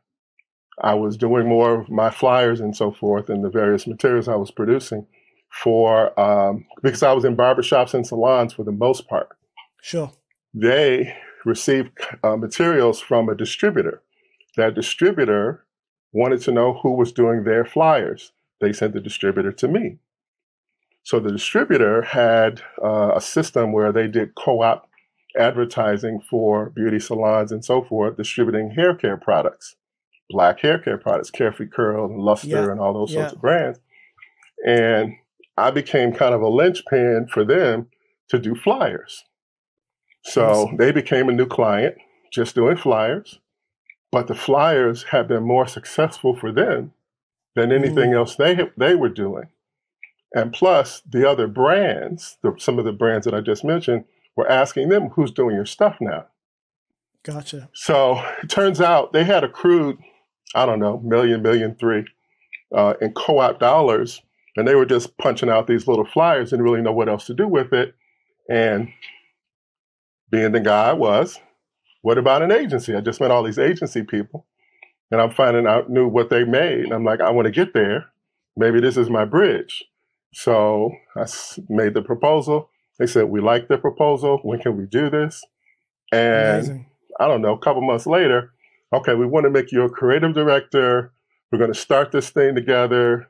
I 0.81 0.93
was 0.93 1.17
doing 1.17 1.47
more 1.47 1.81
of 1.81 1.89
my 1.89 2.09
flyers 2.09 2.59
and 2.59 2.75
so 2.75 2.91
forth, 2.91 3.29
and 3.29 3.43
the 3.43 3.49
various 3.49 3.87
materials 3.87 4.27
I 4.27 4.35
was 4.35 4.51
producing 4.51 5.05
for 5.51 6.17
um, 6.19 6.65
because 6.81 7.03
I 7.03 7.13
was 7.13 7.25
in 7.25 7.35
barbershops 7.35 7.93
and 7.93 8.05
salons 8.05 8.53
for 8.53 8.63
the 8.63 8.71
most 8.71 9.07
part. 9.07 9.29
Sure. 9.81 10.11
They 10.53 11.15
received 11.45 11.89
uh, 12.23 12.37
materials 12.37 12.99
from 12.99 13.29
a 13.29 13.35
distributor. 13.35 14.01
That 14.57 14.75
distributor 14.75 15.65
wanted 16.13 16.41
to 16.41 16.51
know 16.51 16.79
who 16.81 16.93
was 16.93 17.11
doing 17.11 17.43
their 17.43 17.65
flyers. 17.65 18.31
They 18.59 18.73
sent 18.73 18.93
the 18.93 19.01
distributor 19.01 19.51
to 19.51 19.67
me. 19.67 19.97
So 21.03 21.19
the 21.19 21.31
distributor 21.31 22.03
had 22.03 22.61
uh, 22.83 23.13
a 23.15 23.21
system 23.21 23.71
where 23.71 23.91
they 23.91 24.07
did 24.07 24.35
co-op 24.35 24.87
advertising 25.37 26.21
for 26.29 26.69
beauty 26.69 26.99
salons 26.99 27.51
and 27.51 27.63
so 27.63 27.83
forth, 27.83 28.17
distributing 28.17 28.71
hair 28.71 28.93
care 28.93 29.17
products, 29.17 29.75
black 30.29 30.59
hair 30.59 30.77
care 30.77 30.97
products, 30.97 31.31
Carefree 31.31 31.67
Curl 31.67 32.05
and 32.05 32.19
Luster 32.19 32.47
yeah. 32.47 32.71
and 32.71 32.79
all 32.79 32.93
those 32.93 33.11
yeah. 33.11 33.21
sorts 33.21 33.33
of 33.33 33.41
brands. 33.41 33.79
And 34.65 35.15
I 35.57 35.71
became 35.71 36.13
kind 36.13 36.35
of 36.35 36.41
a 36.41 36.49
linchpin 36.49 37.27
for 37.31 37.43
them 37.43 37.87
to 38.29 38.37
do 38.37 38.55
flyers. 38.55 39.23
So 40.23 40.45
awesome. 40.45 40.77
they 40.77 40.91
became 40.91 41.29
a 41.29 41.33
new 41.33 41.47
client, 41.47 41.95
just 42.31 42.53
doing 42.53 42.77
flyers. 42.77 43.39
But 44.11 44.27
the 44.27 44.35
flyers 44.35 45.03
had 45.03 45.27
been 45.27 45.43
more 45.43 45.67
successful 45.67 46.35
for 46.35 46.51
them 46.51 46.93
than 47.55 47.71
anything 47.71 48.11
mm. 48.11 48.15
else 48.15 48.35
they 48.35 48.69
they 48.77 48.95
were 48.95 49.09
doing. 49.09 49.47
And 50.33 50.53
plus, 50.53 51.01
the 51.01 51.29
other 51.29 51.47
brands, 51.47 52.37
the, 52.41 52.53
some 52.57 52.79
of 52.79 52.85
the 52.85 52.93
brands 52.93 53.25
that 53.25 53.33
I 53.33 53.41
just 53.41 53.65
mentioned, 53.65 54.05
were 54.35 54.49
asking 54.49 54.89
them, 54.89 55.09
"Who's 55.09 55.31
doing 55.31 55.55
your 55.55 55.65
stuff 55.65 55.97
now?" 55.99 56.27
Gotcha. 57.23 57.69
So 57.73 58.23
it 58.41 58.49
turns 58.49 58.81
out 58.81 59.13
they 59.13 59.23
had 59.23 59.43
accrued, 59.43 59.97
I 60.55 60.65
don't 60.65 60.79
know, 60.79 60.99
million, 61.03 61.41
million 61.41 61.75
three 61.75 62.05
uh, 62.75 62.95
in 63.01 63.13
co-op 63.13 63.59
dollars, 63.59 64.21
and 64.55 64.67
they 64.67 64.75
were 64.75 64.85
just 64.85 65.17
punching 65.17 65.49
out 65.49 65.67
these 65.67 65.87
little 65.87 66.05
flyers, 66.05 66.49
didn't 66.49 66.65
really 66.65 66.81
know 66.81 66.93
what 66.93 67.09
else 67.09 67.25
to 67.27 67.33
do 67.33 67.47
with 67.47 67.73
it. 67.73 67.93
And 68.49 68.89
being 70.31 70.51
the 70.51 70.59
guy 70.59 70.89
I 70.89 70.93
was, 70.93 71.39
what 72.01 72.17
about 72.17 72.41
an 72.41 72.51
agency? 72.51 72.95
I 72.95 73.01
just 73.01 73.21
met 73.21 73.31
all 73.31 73.43
these 73.43 73.59
agency 73.59 74.03
people 74.03 74.47
and 75.11 75.21
I'm 75.21 75.31
finding 75.31 75.67
out 75.67 75.89
knew 75.89 76.07
what 76.07 76.29
they 76.29 76.43
made. 76.45 76.85
And 76.85 76.93
I'm 76.93 77.03
like, 77.03 77.21
I 77.21 77.29
want 77.29 77.45
to 77.45 77.51
get 77.51 77.73
there. 77.73 78.05
Maybe 78.55 78.79
this 78.79 78.97
is 78.97 79.09
my 79.09 79.25
bridge. 79.25 79.83
So 80.33 80.91
I 81.15 81.25
made 81.69 81.93
the 81.93 82.01
proposal. 82.01 82.69
They 82.97 83.07
said, 83.07 83.25
We 83.25 83.41
like 83.41 83.67
the 83.67 83.77
proposal. 83.77 84.39
When 84.43 84.59
can 84.59 84.77
we 84.77 84.85
do 84.85 85.09
this? 85.09 85.43
And 86.11 86.65
Amazing. 86.65 86.85
I 87.19 87.27
don't 87.27 87.41
know, 87.41 87.53
a 87.53 87.59
couple 87.59 87.81
months 87.81 88.07
later, 88.07 88.53
okay, 88.93 89.13
we 89.13 89.25
want 89.25 89.43
to 89.43 89.49
make 89.49 89.71
you 89.71 89.83
a 89.83 89.89
creative 89.89 90.33
director. 90.33 91.13
We're 91.51 91.59
going 91.59 91.73
to 91.73 91.79
start 91.79 92.11
this 92.11 92.29
thing 92.29 92.55
together. 92.55 93.29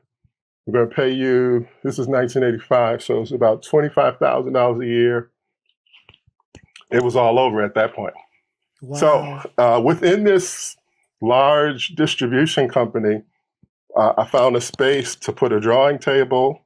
We're 0.66 0.72
going 0.78 0.88
to 0.88 0.94
pay 0.94 1.10
you, 1.10 1.66
this 1.82 1.98
is 1.98 2.06
1985, 2.06 3.02
so 3.02 3.20
it's 3.20 3.32
about 3.32 3.64
$25,000 3.64 4.82
a 4.82 4.86
year. 4.86 5.30
It 6.92 7.02
was 7.02 7.16
all 7.16 7.38
over 7.38 7.62
at 7.62 7.74
that 7.74 7.94
point. 7.94 8.14
Wow. 8.82 8.98
So 8.98 9.50
uh, 9.58 9.80
within 9.80 10.24
this 10.24 10.76
large 11.20 11.94
distribution 11.94 12.68
company, 12.68 13.22
uh, 13.96 14.14
I 14.18 14.26
found 14.26 14.56
a 14.56 14.60
space 14.60 15.14
to 15.16 15.32
put 15.32 15.52
a 15.52 15.60
drawing 15.60 15.98
table, 15.98 16.64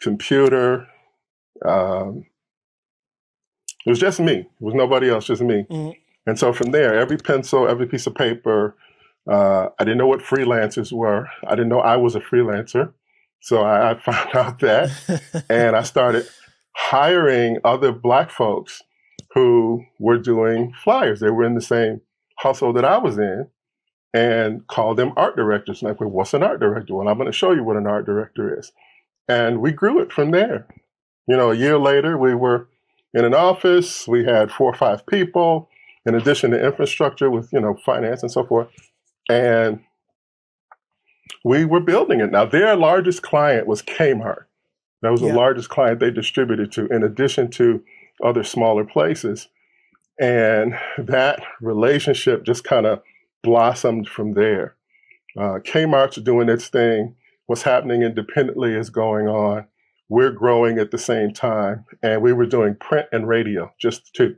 computer. 0.00 0.88
Um, 1.64 2.26
it 3.86 3.90
was 3.90 4.00
just 4.00 4.18
me. 4.18 4.32
It 4.32 4.48
was 4.60 4.74
nobody 4.74 5.08
else, 5.10 5.26
just 5.26 5.42
me. 5.42 5.64
Mm-hmm. 5.70 5.90
And 6.26 6.38
so 6.38 6.52
from 6.52 6.72
there, 6.72 6.98
every 6.98 7.18
pencil, 7.18 7.68
every 7.68 7.86
piece 7.86 8.06
of 8.06 8.14
paper, 8.14 8.76
uh, 9.30 9.68
I 9.78 9.84
didn't 9.84 9.98
know 9.98 10.06
what 10.06 10.20
freelancers 10.20 10.92
were. 10.92 11.28
I 11.46 11.50
didn't 11.50 11.68
know 11.68 11.80
I 11.80 11.96
was 11.96 12.16
a 12.16 12.20
freelancer. 12.20 12.92
So 13.40 13.62
I, 13.62 13.92
I 13.92 13.94
found 14.00 14.34
out 14.34 14.58
that. 14.60 15.44
and 15.48 15.76
I 15.76 15.82
started 15.82 16.26
hiring 16.74 17.58
other 17.64 17.92
Black 17.92 18.30
folks 18.30 18.82
who 19.34 19.84
were 19.98 20.18
doing 20.18 20.72
flyers. 20.82 21.20
They 21.20 21.30
were 21.30 21.44
in 21.44 21.54
the 21.54 21.60
same 21.60 22.00
hustle 22.38 22.72
that 22.72 22.84
I 22.84 22.98
was 22.98 23.18
in. 23.18 23.48
and 24.14 24.66
called 24.66 24.98
them 24.98 25.12
art 25.16 25.36
directors. 25.36 25.80
And 25.80 25.90
I 25.90 25.92
went, 25.92 26.12
what's 26.12 26.34
an 26.34 26.42
art 26.42 26.60
director? 26.60 26.94
Well, 26.94 27.08
I'm 27.08 27.16
going 27.16 27.30
to 27.30 27.36
show 27.36 27.52
you 27.52 27.64
what 27.64 27.76
an 27.76 27.86
art 27.86 28.06
director 28.06 28.58
is. 28.58 28.72
And 29.28 29.60
we 29.60 29.72
grew 29.72 30.00
it 30.00 30.12
from 30.12 30.30
there. 30.30 30.66
You 31.26 31.36
know, 31.36 31.50
a 31.50 31.56
year 31.56 31.78
later, 31.78 32.18
we 32.18 32.34
were 32.34 32.68
in 33.14 33.24
an 33.24 33.34
office. 33.34 34.06
We 34.06 34.24
had 34.24 34.50
four 34.50 34.70
or 34.70 34.76
five 34.76 35.06
people, 35.06 35.68
in 36.04 36.14
addition 36.14 36.50
to 36.50 36.64
infrastructure 36.64 37.30
with, 37.30 37.52
you 37.52 37.60
know, 37.60 37.76
finance 37.84 38.22
and 38.22 38.30
so 38.30 38.44
forth. 38.44 38.68
And 39.30 39.80
we 41.44 41.64
were 41.64 41.80
building 41.80 42.20
it. 42.20 42.30
Now, 42.30 42.44
their 42.44 42.76
largest 42.76 43.22
client 43.22 43.66
was 43.66 43.82
Kmart. 43.82 44.44
That 45.00 45.10
was 45.10 45.22
yeah. 45.22 45.28
the 45.28 45.36
largest 45.36 45.68
client 45.68 46.00
they 46.00 46.10
distributed 46.10 46.70
to, 46.72 46.86
in 46.88 47.02
addition 47.02 47.50
to 47.52 47.82
other 48.22 48.44
smaller 48.44 48.84
places. 48.84 49.48
And 50.20 50.74
that 50.98 51.42
relationship 51.60 52.44
just 52.44 52.64
kind 52.64 52.86
of 52.86 53.02
blossomed 53.42 54.08
from 54.08 54.34
there. 54.34 54.76
Uh, 55.36 55.58
Kmart's 55.64 56.20
doing 56.20 56.48
its 56.48 56.68
thing. 56.68 57.16
What's 57.46 57.62
happening 57.62 58.02
independently 58.02 58.74
is 58.74 58.90
going 58.90 59.26
on. 59.26 59.66
We're 60.08 60.30
growing 60.30 60.78
at 60.78 60.90
the 60.90 60.98
same 60.98 61.32
time. 61.32 61.84
And 62.02 62.22
we 62.22 62.32
were 62.32 62.46
doing 62.46 62.76
print 62.76 63.06
and 63.12 63.26
radio, 63.26 63.72
just 63.80 64.12
two. 64.14 64.36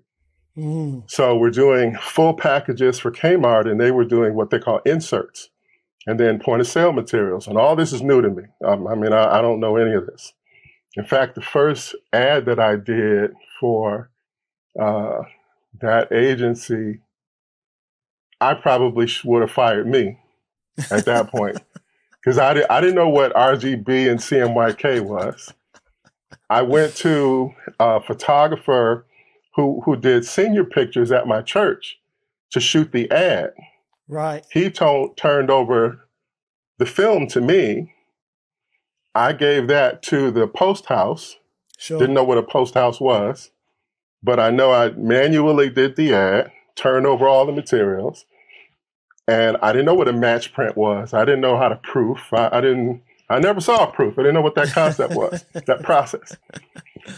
Mm. 0.56 1.10
So 1.10 1.36
we're 1.36 1.50
doing 1.50 1.96
full 1.96 2.34
packages 2.34 2.98
for 3.00 3.10
Kmart, 3.10 3.68
and 3.68 3.80
they 3.80 3.90
were 3.90 4.04
doing 4.04 4.34
what 4.34 4.50
they 4.50 4.58
call 4.58 4.80
inserts 4.86 5.50
and 6.06 6.20
then 6.20 6.38
point 6.38 6.60
of 6.60 6.66
sale 6.66 6.92
materials. 6.92 7.46
And 7.46 7.56
all 7.56 7.76
this 7.76 7.92
is 7.92 8.02
new 8.02 8.22
to 8.22 8.30
me. 8.30 8.44
Um, 8.64 8.86
I 8.86 8.94
mean, 8.94 9.12
I, 9.12 9.38
I, 9.38 9.42
don't 9.42 9.60
know 9.60 9.76
any 9.76 9.94
of 9.94 10.06
this. 10.06 10.32
In 10.96 11.04
fact, 11.04 11.34
the 11.34 11.42
first 11.42 11.94
ad 12.12 12.46
that 12.46 12.60
I 12.60 12.76
did 12.76 13.32
for 13.58 14.10
uh, 14.80 15.22
that 15.80 16.12
agency, 16.12 17.00
I 18.40 18.54
probably 18.54 19.08
would 19.24 19.42
have 19.42 19.50
fired 19.50 19.86
me 19.86 20.18
at 20.90 21.04
that 21.06 21.28
point 21.28 21.58
because 22.20 22.38
I, 22.38 22.54
did, 22.54 22.66
I 22.68 22.80
didn't 22.80 22.96
know 22.96 23.08
what 23.08 23.34
RGB 23.34 24.10
and 24.10 24.20
CMYK 24.20 25.00
was. 25.00 25.52
I 26.50 26.62
went 26.62 26.94
to 26.96 27.52
a 27.80 28.00
photographer 28.00 29.06
who, 29.56 29.82
who 29.84 29.96
did 29.96 30.24
senior 30.24 30.64
pictures 30.64 31.10
at 31.10 31.26
my 31.26 31.42
church 31.42 31.98
to 32.50 32.60
shoot 32.60 32.92
the 32.92 33.10
ad. 33.10 33.52
Right. 34.08 34.44
He 34.52 34.70
told, 34.70 35.16
turned 35.16 35.50
over 35.50 36.06
the 36.78 36.86
film 36.86 37.26
to 37.28 37.40
me. 37.40 37.93
I 39.14 39.32
gave 39.32 39.68
that 39.68 40.02
to 40.04 40.30
the 40.30 40.46
post 40.46 40.86
house. 40.86 41.36
Sure. 41.78 41.98
Didn't 41.98 42.14
know 42.14 42.24
what 42.24 42.38
a 42.38 42.42
post 42.42 42.74
house 42.74 43.00
was, 43.00 43.50
but 44.22 44.40
I 44.40 44.50
know 44.50 44.72
I 44.72 44.90
manually 44.90 45.70
did 45.70 45.96
the 45.96 46.14
ad, 46.14 46.52
turned 46.76 47.06
over 47.06 47.28
all 47.28 47.46
the 47.46 47.52
materials, 47.52 48.24
and 49.28 49.56
I 49.62 49.72
didn't 49.72 49.86
know 49.86 49.94
what 49.94 50.08
a 50.08 50.12
match 50.12 50.52
print 50.52 50.76
was. 50.76 51.12
I 51.14 51.24
didn't 51.24 51.40
know 51.40 51.56
how 51.56 51.68
to 51.68 51.76
proof. 51.76 52.32
I, 52.32 52.48
I 52.52 52.60
didn't. 52.60 53.02
I 53.30 53.38
never 53.40 53.60
saw 53.60 53.88
a 53.88 53.92
proof. 53.92 54.18
I 54.18 54.22
didn't 54.22 54.34
know 54.34 54.42
what 54.42 54.54
that 54.54 54.68
concept 54.68 55.14
was. 55.14 55.44
that 55.52 55.82
process. 55.82 56.36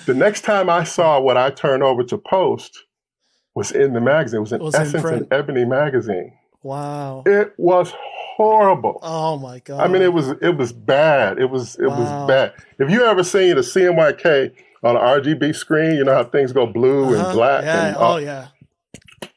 The 0.07 0.15
next 0.15 0.43
time 0.43 0.71
I 0.71 0.85
saw 0.85 1.21
what 1.21 1.37
I 1.37 1.51
turned 1.51 1.83
over 1.83 2.05
to 2.05 2.19
post 2.19 2.85
was 3.55 3.73
in 3.73 3.93
the 3.93 4.01
magazine. 4.01 4.39
It 4.39 4.41
was 4.41 4.53
in 4.53 4.63
was 4.63 4.75
Essence 4.75 5.05
and 5.05 5.27
Ebony 5.33 5.65
magazine. 5.65 6.33
Wow. 6.63 7.25
It 7.27 7.55
was 7.59 7.93
horrible. 8.37 8.99
Oh 9.03 9.39
my 9.39 9.61
god. 9.61 9.81
I 9.81 9.89
mean 9.89 10.03
it 10.03 10.13
was 10.13 10.31
it 10.43 10.57
was 10.57 10.73
bad. 10.73 11.39
It 11.39 11.51
was 11.51 11.77
it 11.77 11.87
wow. 11.87 11.99
was 11.99 12.29
bad. 12.29 12.53
If 12.79 12.91
you 12.91 13.05
ever 13.05 13.25
seen 13.25 13.53
a 13.53 13.61
CMYK 13.61 14.53
on 14.83 14.97
an 14.97 15.03
RGB 15.03 15.55
screen, 15.55 15.97
you 15.97 16.05
know 16.05 16.15
how 16.15 16.25
things 16.25 16.53
go 16.53 16.67
blue 16.67 17.15
uh-huh. 17.15 17.27
and 17.27 17.35
black 17.35 17.65
yeah. 17.65 17.87
and 17.87 17.97
oh 17.99 18.17
yeah. 18.17 18.49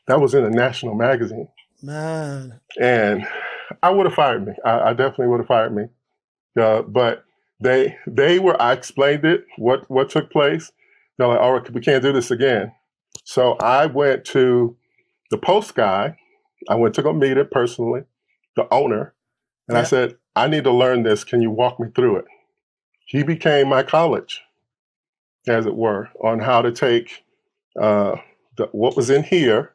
That 0.08 0.20
was 0.20 0.34
in 0.34 0.44
a 0.44 0.50
national 0.50 0.96
magazine. 0.96 1.48
Man. 1.82 2.60
And 2.82 3.28
I 3.84 3.92
would 3.92 4.06
have 4.06 4.16
fired 4.16 4.46
me. 4.46 4.54
I, 4.66 4.90
I 4.90 4.94
definitely 4.94 5.28
would 5.28 5.40
have 5.40 5.48
fired 5.48 5.74
me. 5.76 5.84
Uh, 6.60 6.82
but 6.82 7.24
they 7.62 7.98
they 8.08 8.40
were 8.40 8.60
I 8.62 8.74
explained 8.74 9.26
it, 9.26 9.46
what 9.58 9.90
what 9.90 10.10
took 10.10 10.32
place. 10.32 10.72
They're 11.18 11.28
like, 11.28 11.40
all 11.40 11.54
right, 11.54 11.70
we 11.72 11.82
can't 11.82 12.04
do 12.04 12.14
this 12.14 12.32
again. 12.32 12.74
So 13.24 13.54
I 13.54 13.86
went 13.86 14.26
to 14.26 14.76
the 15.32 15.38
post 15.38 15.76
guy 15.76 16.16
I 16.68 16.76
went 16.76 16.96
to 16.96 17.02
go 17.02 17.14
meet 17.14 17.38
it 17.38 17.52
personally, 17.52 18.02
the 18.56 18.72
owner, 18.74 19.14
and 19.68 19.76
yeah. 19.76 19.82
I 19.82 19.84
said, 19.84 20.18
I 20.36 20.48
need 20.48 20.64
to 20.64 20.72
learn 20.72 21.04
this. 21.04 21.24
Can 21.24 21.42
you 21.42 21.52
walk 21.52 21.80
me 21.80 21.88
through 21.96 22.18
it? 22.18 22.26
He 23.06 23.24
became 23.24 23.68
my 23.68 23.84
college, 23.84 24.42
as 25.48 25.66
it 25.66 25.76
were, 25.76 26.10
on 26.24 26.40
how 26.40 26.62
to 26.62 26.72
take 26.72 27.24
uh, 27.80 28.16
the, 28.58 28.68
what 28.72 28.96
was 28.96 29.10
in 29.10 29.24
here 29.24 29.74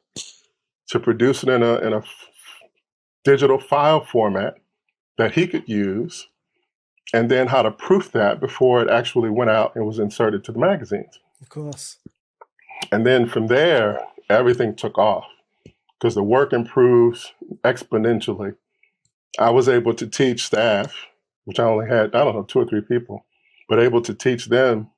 to 0.89 1.01
produce 1.01 1.43
it 1.43 1.49
in 1.49 1.63
a, 1.63 1.77
in 1.79 1.93
a 1.93 1.99
f- 1.99 2.29
digital 3.25 3.59
file 3.59 4.05
format 4.05 4.55
that 5.19 5.33
he 5.33 5.47
could 5.47 5.69
use, 5.69 6.29
and 7.13 7.31
then 7.31 7.47
how 7.47 7.63
to 7.63 7.71
proof 7.71 8.13
that 8.13 8.41
before 8.41 8.83
it 8.83 8.91
actually 8.91 9.31
went 9.31 9.51
out 9.51 9.75
and 9.75 9.87
was 9.87 9.99
inserted 9.99 10.45
to 10.45 10.53
the 10.53 10.59
magazines. 10.59 11.19
Of 11.41 11.49
course. 11.49 11.99
And 12.93 13.07
then 13.07 13.29
from 13.29 13.47
there, 13.47 14.07
everything 14.29 14.75
took 14.75 14.99
off 14.99 15.25
because 15.99 16.15
the 16.15 16.23
work 16.23 16.53
improves 16.53 17.33
exponentially. 17.63 18.57
I 19.39 19.51
was 19.51 19.69
able 19.69 19.95
to 19.95 20.07
teach 20.07 20.45
staff, 20.45 20.95
which 21.45 21.59
I 21.59 21.65
only 21.65 21.89
had, 21.89 22.15
I 22.15 22.25
don't 22.25 22.35
know, 22.35 22.43
two 22.43 22.61
or 22.61 22.67
three 22.67 22.83
people, 22.83 23.27
but 23.69 23.81
able 23.81 24.03
to 24.03 24.15
teach 24.15 24.47
them. 24.47 24.91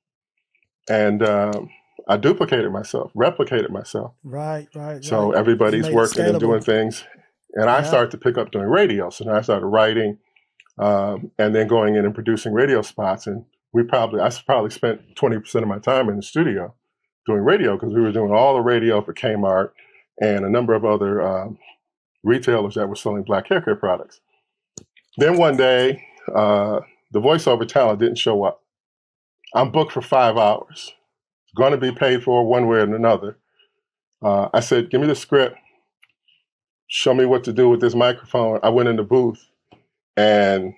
And 0.89 1.23
um, 1.23 1.71
I 2.09 2.17
duplicated 2.17 2.71
myself, 2.73 3.13
replicated 3.15 3.71
myself. 3.71 4.13
Right, 4.23 4.69
right. 4.75 5.05
So 5.05 5.33
right. 5.33 5.39
everybody's 5.39 5.89
working 5.89 6.25
and 6.25 6.39
doing 6.39 6.61
things. 6.61 7.05
And 7.55 7.71
I 7.71 7.83
started 7.83 8.11
to 8.13 8.19
pick 8.19 8.37
up 8.37 8.51
doing 8.53 8.67
radio. 8.67 9.11
So 9.11 9.25
then 9.25 9.35
I 9.35 9.41
started 9.41 9.67
writing 9.67 10.19
um, 10.79 11.31
and 11.39 11.55
then 11.55 11.67
going 11.67 11.97
in 11.97 12.05
and 12.05 12.15
producing 12.15 12.53
radio 12.53 12.83
spots. 12.83 13.27
And 13.27 13.45
we 13.73 13.83
probably, 13.83 14.21
I 14.21 14.31
probably 14.45 14.71
spent 14.71 15.01
20% 15.17 15.63
of 15.63 15.69
my 15.69 15.79
time 15.79 16.09
in 16.09 16.17
the 16.17 16.23
studio 16.23 16.75
doing 17.27 17.41
radio 17.41 17.75
because 17.77 17.95
we 17.95 18.01
were 18.01 18.13
doing 18.13 18.31
all 18.31 18.55
the 18.55 18.61
radio 18.61 19.03
for 19.03 19.15
Kmart 19.15 19.71
and 20.21 20.45
a 20.45 20.51
number 20.51 20.75
of 20.75 20.85
other 20.85 21.21
um, 21.23 21.59
retailers 22.23 22.75
that 22.75 22.89
were 22.89 22.95
selling 22.95 23.23
black 23.23 23.49
hair 23.49 23.61
care 23.61 23.77
products. 23.77 24.21
Then 25.17 25.37
one 25.39 25.57
day, 25.57 26.05
uh, 26.35 26.81
the 27.13 27.21
voiceover 27.21 27.67
talent 27.67 28.01
didn't 28.01 28.19
show 28.19 28.45
up. 28.45 28.63
I'm 29.55 29.71
booked 29.71 29.93
for 29.93 30.03
five 30.03 30.37
hours. 30.37 30.93
It's 31.45 31.55
Going 31.57 31.73
to 31.73 31.79
be 31.79 31.93
paid 31.93 32.23
for 32.23 32.47
one 32.47 32.67
way 32.67 32.79
or 32.79 32.95
another. 32.95 33.39
Uh, 34.23 34.49
I 34.53 34.61
said, 34.61 34.91
"Give 34.91 35.01
me 35.01 35.07
the 35.07 35.15
script. 35.15 35.57
Show 36.89 37.15
me 37.15 37.25
what 37.25 37.45
to 37.45 37.53
do 37.53 37.69
with 37.69 37.81
this 37.81 37.95
microphone." 37.95 38.61
I 38.63 38.69
went 38.71 38.89
in 38.89 38.97
the 38.97 39.03
booth, 39.03 39.49
and 40.17 40.75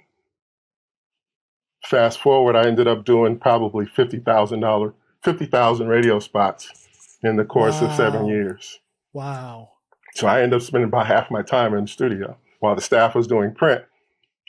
fast 1.84 2.20
forward, 2.20 2.56
I 2.56 2.66
ended 2.66 2.86
up 2.86 3.04
doing 3.04 3.38
probably 3.38 3.86
fifty 3.86 4.18
thousand 4.18 4.60
dollar, 4.60 4.94
fifty 5.22 5.46
thousand 5.46 5.88
radio 5.88 6.18
spots 6.18 6.88
in 7.22 7.36
the 7.36 7.44
course 7.44 7.80
wow. 7.80 7.88
of 7.88 7.96
seven 7.96 8.26
years. 8.26 8.78
Wow. 9.12 9.70
So 10.14 10.26
I 10.26 10.42
ended 10.42 10.60
up 10.60 10.62
spending 10.62 10.88
about 10.88 11.06
half 11.06 11.30
my 11.30 11.42
time 11.42 11.74
in 11.74 11.84
the 11.84 11.88
studio 11.88 12.36
while 12.60 12.74
the 12.74 12.80
staff 12.82 13.14
was 13.14 13.26
doing 13.26 13.54
print. 13.54 13.84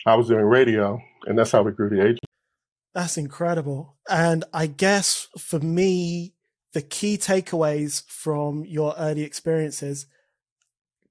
I 0.05 0.15
was 0.15 0.27
doing 0.27 0.45
radio, 0.45 1.01
and 1.25 1.37
that's 1.37 1.51
how 1.51 1.61
we 1.61 1.71
grew 1.71 1.89
the 1.89 2.01
agency. 2.01 2.19
That's 2.93 3.17
incredible. 3.17 3.97
And 4.09 4.43
I 4.53 4.67
guess 4.67 5.27
for 5.37 5.59
me, 5.59 6.33
the 6.73 6.81
key 6.81 7.17
takeaways 7.17 8.03
from 8.07 8.65
your 8.65 8.93
early 8.97 9.23
experiences 9.23 10.05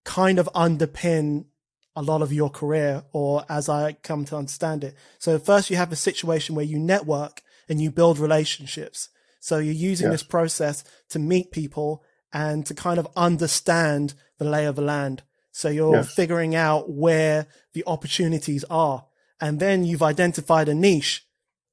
kind 0.05 0.39
of 0.39 0.49
underpin 0.55 1.47
a 1.95 2.03
lot 2.03 2.23
of 2.23 2.33
your 2.33 2.49
career, 2.49 3.03
or 3.13 3.45
as 3.49 3.69
I 3.69 3.93
come 3.93 4.25
to 4.27 4.37
understand 4.37 4.85
it. 4.85 4.95
So, 5.19 5.39
first, 5.39 5.69
you 5.69 5.77
have 5.77 5.93
a 5.93 5.97
situation 5.97 6.55
where 6.55 6.65
you 6.65 6.79
network 6.79 7.43
and 7.69 7.81
you 7.81 7.91
build 7.91 8.19
relationships. 8.19 9.09
So, 9.41 9.59
you're 9.59 9.75
using 9.75 10.11
this 10.11 10.23
process 10.23 10.85
to 11.11 11.19
meet 11.19 11.51
people 11.51 12.05
and 12.33 12.65
to 12.67 12.75
kind 12.75 12.99
of 12.99 13.09
understand 13.17 14.15
the 14.39 14.45
lay 14.45 14.67
of 14.67 14.77
the 14.77 14.83
land. 14.83 15.23
So 15.59 15.69
you're 15.69 15.97
yes. 15.97 16.15
figuring 16.15 16.55
out 16.55 16.89
where 16.89 17.49
the 17.73 17.83
opportunities 17.85 18.63
are. 18.71 19.05
And 19.41 19.59
then 19.59 19.85
you've 19.85 20.05
identified 20.05 20.69
a 20.69 20.75
niche 20.75 21.27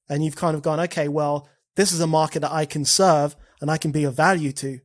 and 0.10 0.25
you've 0.25 0.36
kind 0.36 0.56
of 0.56 0.63
gone, 0.63 0.80
okay, 0.80 1.08
well, 1.08 1.48
this 1.75 1.92
is 1.92 2.00
a 2.00 2.08
market 2.08 2.39
that 2.39 2.51
I 2.51 2.65
can 2.65 2.84
serve 2.84 3.36
and 3.62 3.70
I 3.70 3.77
can 3.77 3.92
be 3.92 4.04
of 4.04 4.15
value 4.15 4.51
to. 4.54 4.80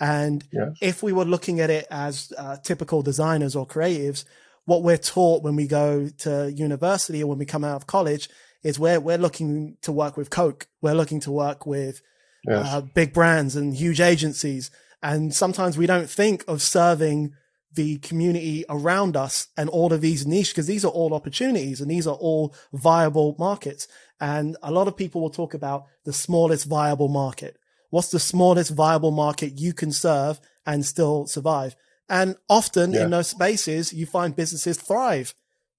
And 0.00 0.42
yes. 0.52 0.76
if 0.80 1.00
we 1.00 1.12
were 1.12 1.24
looking 1.24 1.60
at 1.60 1.70
it 1.70 1.86
as 1.92 2.32
uh, 2.36 2.56
typical 2.56 3.02
designers 3.02 3.54
or 3.54 3.68
creatives, 3.68 4.24
what 4.64 4.82
we're 4.82 4.98
taught 4.98 5.44
when 5.44 5.54
we 5.54 5.68
go 5.68 6.08
to 6.18 6.50
university 6.50 7.22
or 7.22 7.28
when 7.28 7.38
we 7.38 7.46
come 7.46 7.62
out 7.62 7.76
of 7.76 7.86
college 7.86 8.28
is 8.64 8.80
we're, 8.80 8.98
we're 8.98 9.16
looking 9.16 9.76
to 9.82 9.92
work 9.92 10.16
with 10.16 10.28
Coke. 10.28 10.66
We're 10.82 10.94
looking 10.94 11.20
to 11.20 11.30
work 11.30 11.66
with 11.66 12.02
yes. 12.48 12.66
uh, 12.66 12.80
big 12.80 13.12
brands 13.12 13.54
and 13.54 13.76
huge 13.76 14.00
agencies. 14.00 14.72
And 15.04 15.32
sometimes 15.32 15.78
we 15.78 15.86
don't 15.86 16.10
think 16.10 16.42
of 16.48 16.60
serving 16.62 17.34
the 17.72 17.98
community 17.98 18.64
around 18.68 19.16
us 19.16 19.48
and 19.56 19.68
all 19.68 19.92
of 19.92 20.00
these 20.00 20.26
niche 20.26 20.50
because 20.50 20.66
these 20.66 20.84
are 20.84 20.90
all 20.90 21.14
opportunities 21.14 21.80
and 21.80 21.90
these 21.90 22.06
are 22.06 22.16
all 22.16 22.54
viable 22.72 23.36
markets. 23.38 23.86
And 24.20 24.56
a 24.62 24.72
lot 24.72 24.88
of 24.88 24.96
people 24.96 25.20
will 25.20 25.30
talk 25.30 25.54
about 25.54 25.84
the 26.04 26.12
smallest 26.12 26.66
viable 26.66 27.08
market. 27.08 27.56
What's 27.90 28.10
the 28.10 28.18
smallest 28.18 28.72
viable 28.72 29.10
market 29.10 29.58
you 29.58 29.72
can 29.72 29.92
serve 29.92 30.40
and 30.66 30.84
still 30.84 31.26
survive? 31.26 31.76
And 32.08 32.36
often 32.48 32.92
yeah. 32.92 33.04
in 33.04 33.10
those 33.10 33.28
spaces, 33.28 33.92
you 33.92 34.04
find 34.04 34.34
businesses 34.34 34.76
thrive 34.76 35.34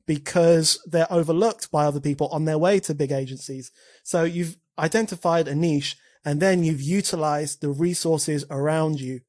because 0.05 0.81
they're 0.85 1.11
overlooked 1.11 1.71
by 1.71 1.85
other 1.85 1.99
people 1.99 2.27
on 2.29 2.45
their 2.45 2.57
way 2.57 2.79
to 2.81 2.95
big 2.95 3.11
agencies. 3.11 3.71
So 4.03 4.23
you've 4.23 4.57
identified 4.79 5.47
a 5.47 5.55
niche 5.55 5.97
and 6.23 6.39
then 6.39 6.63
you've 6.63 6.81
utilized 6.81 7.61
the 7.61 7.69
resources 7.69 8.45
around 8.49 8.99
you 8.99 9.21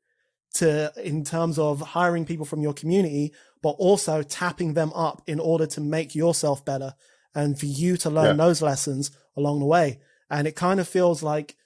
to, 0.55 0.93
in 1.03 1.25
terms 1.25 1.59
of 1.59 1.81
hiring 1.81 2.25
people 2.25 2.45
from 2.45 2.61
your 2.61 2.75
community, 2.75 3.33
but 3.63 3.71
also 3.71 4.23
tapping 4.23 4.75
them 4.75 4.93
up 4.95 5.23
in 5.27 5.41
order 5.41 5.67
to 5.67 5.81
make 5.81 6.15
yourself 6.15 6.65
better 6.65 6.95
and 7.35 7.59
for 7.59 7.67
you 7.67 7.97
to 7.97 8.11
learn 8.11 8.37
yeah. 8.37 8.45
those 8.45 8.61
lessons 8.61 9.11
along 9.37 9.61
the 9.61 9.67
way. 9.67 10.01
And 10.31 10.47
it 10.47 10.57
kind 10.57 10.81
of 10.81 10.89
feels 10.89 11.23
like, 11.23 11.57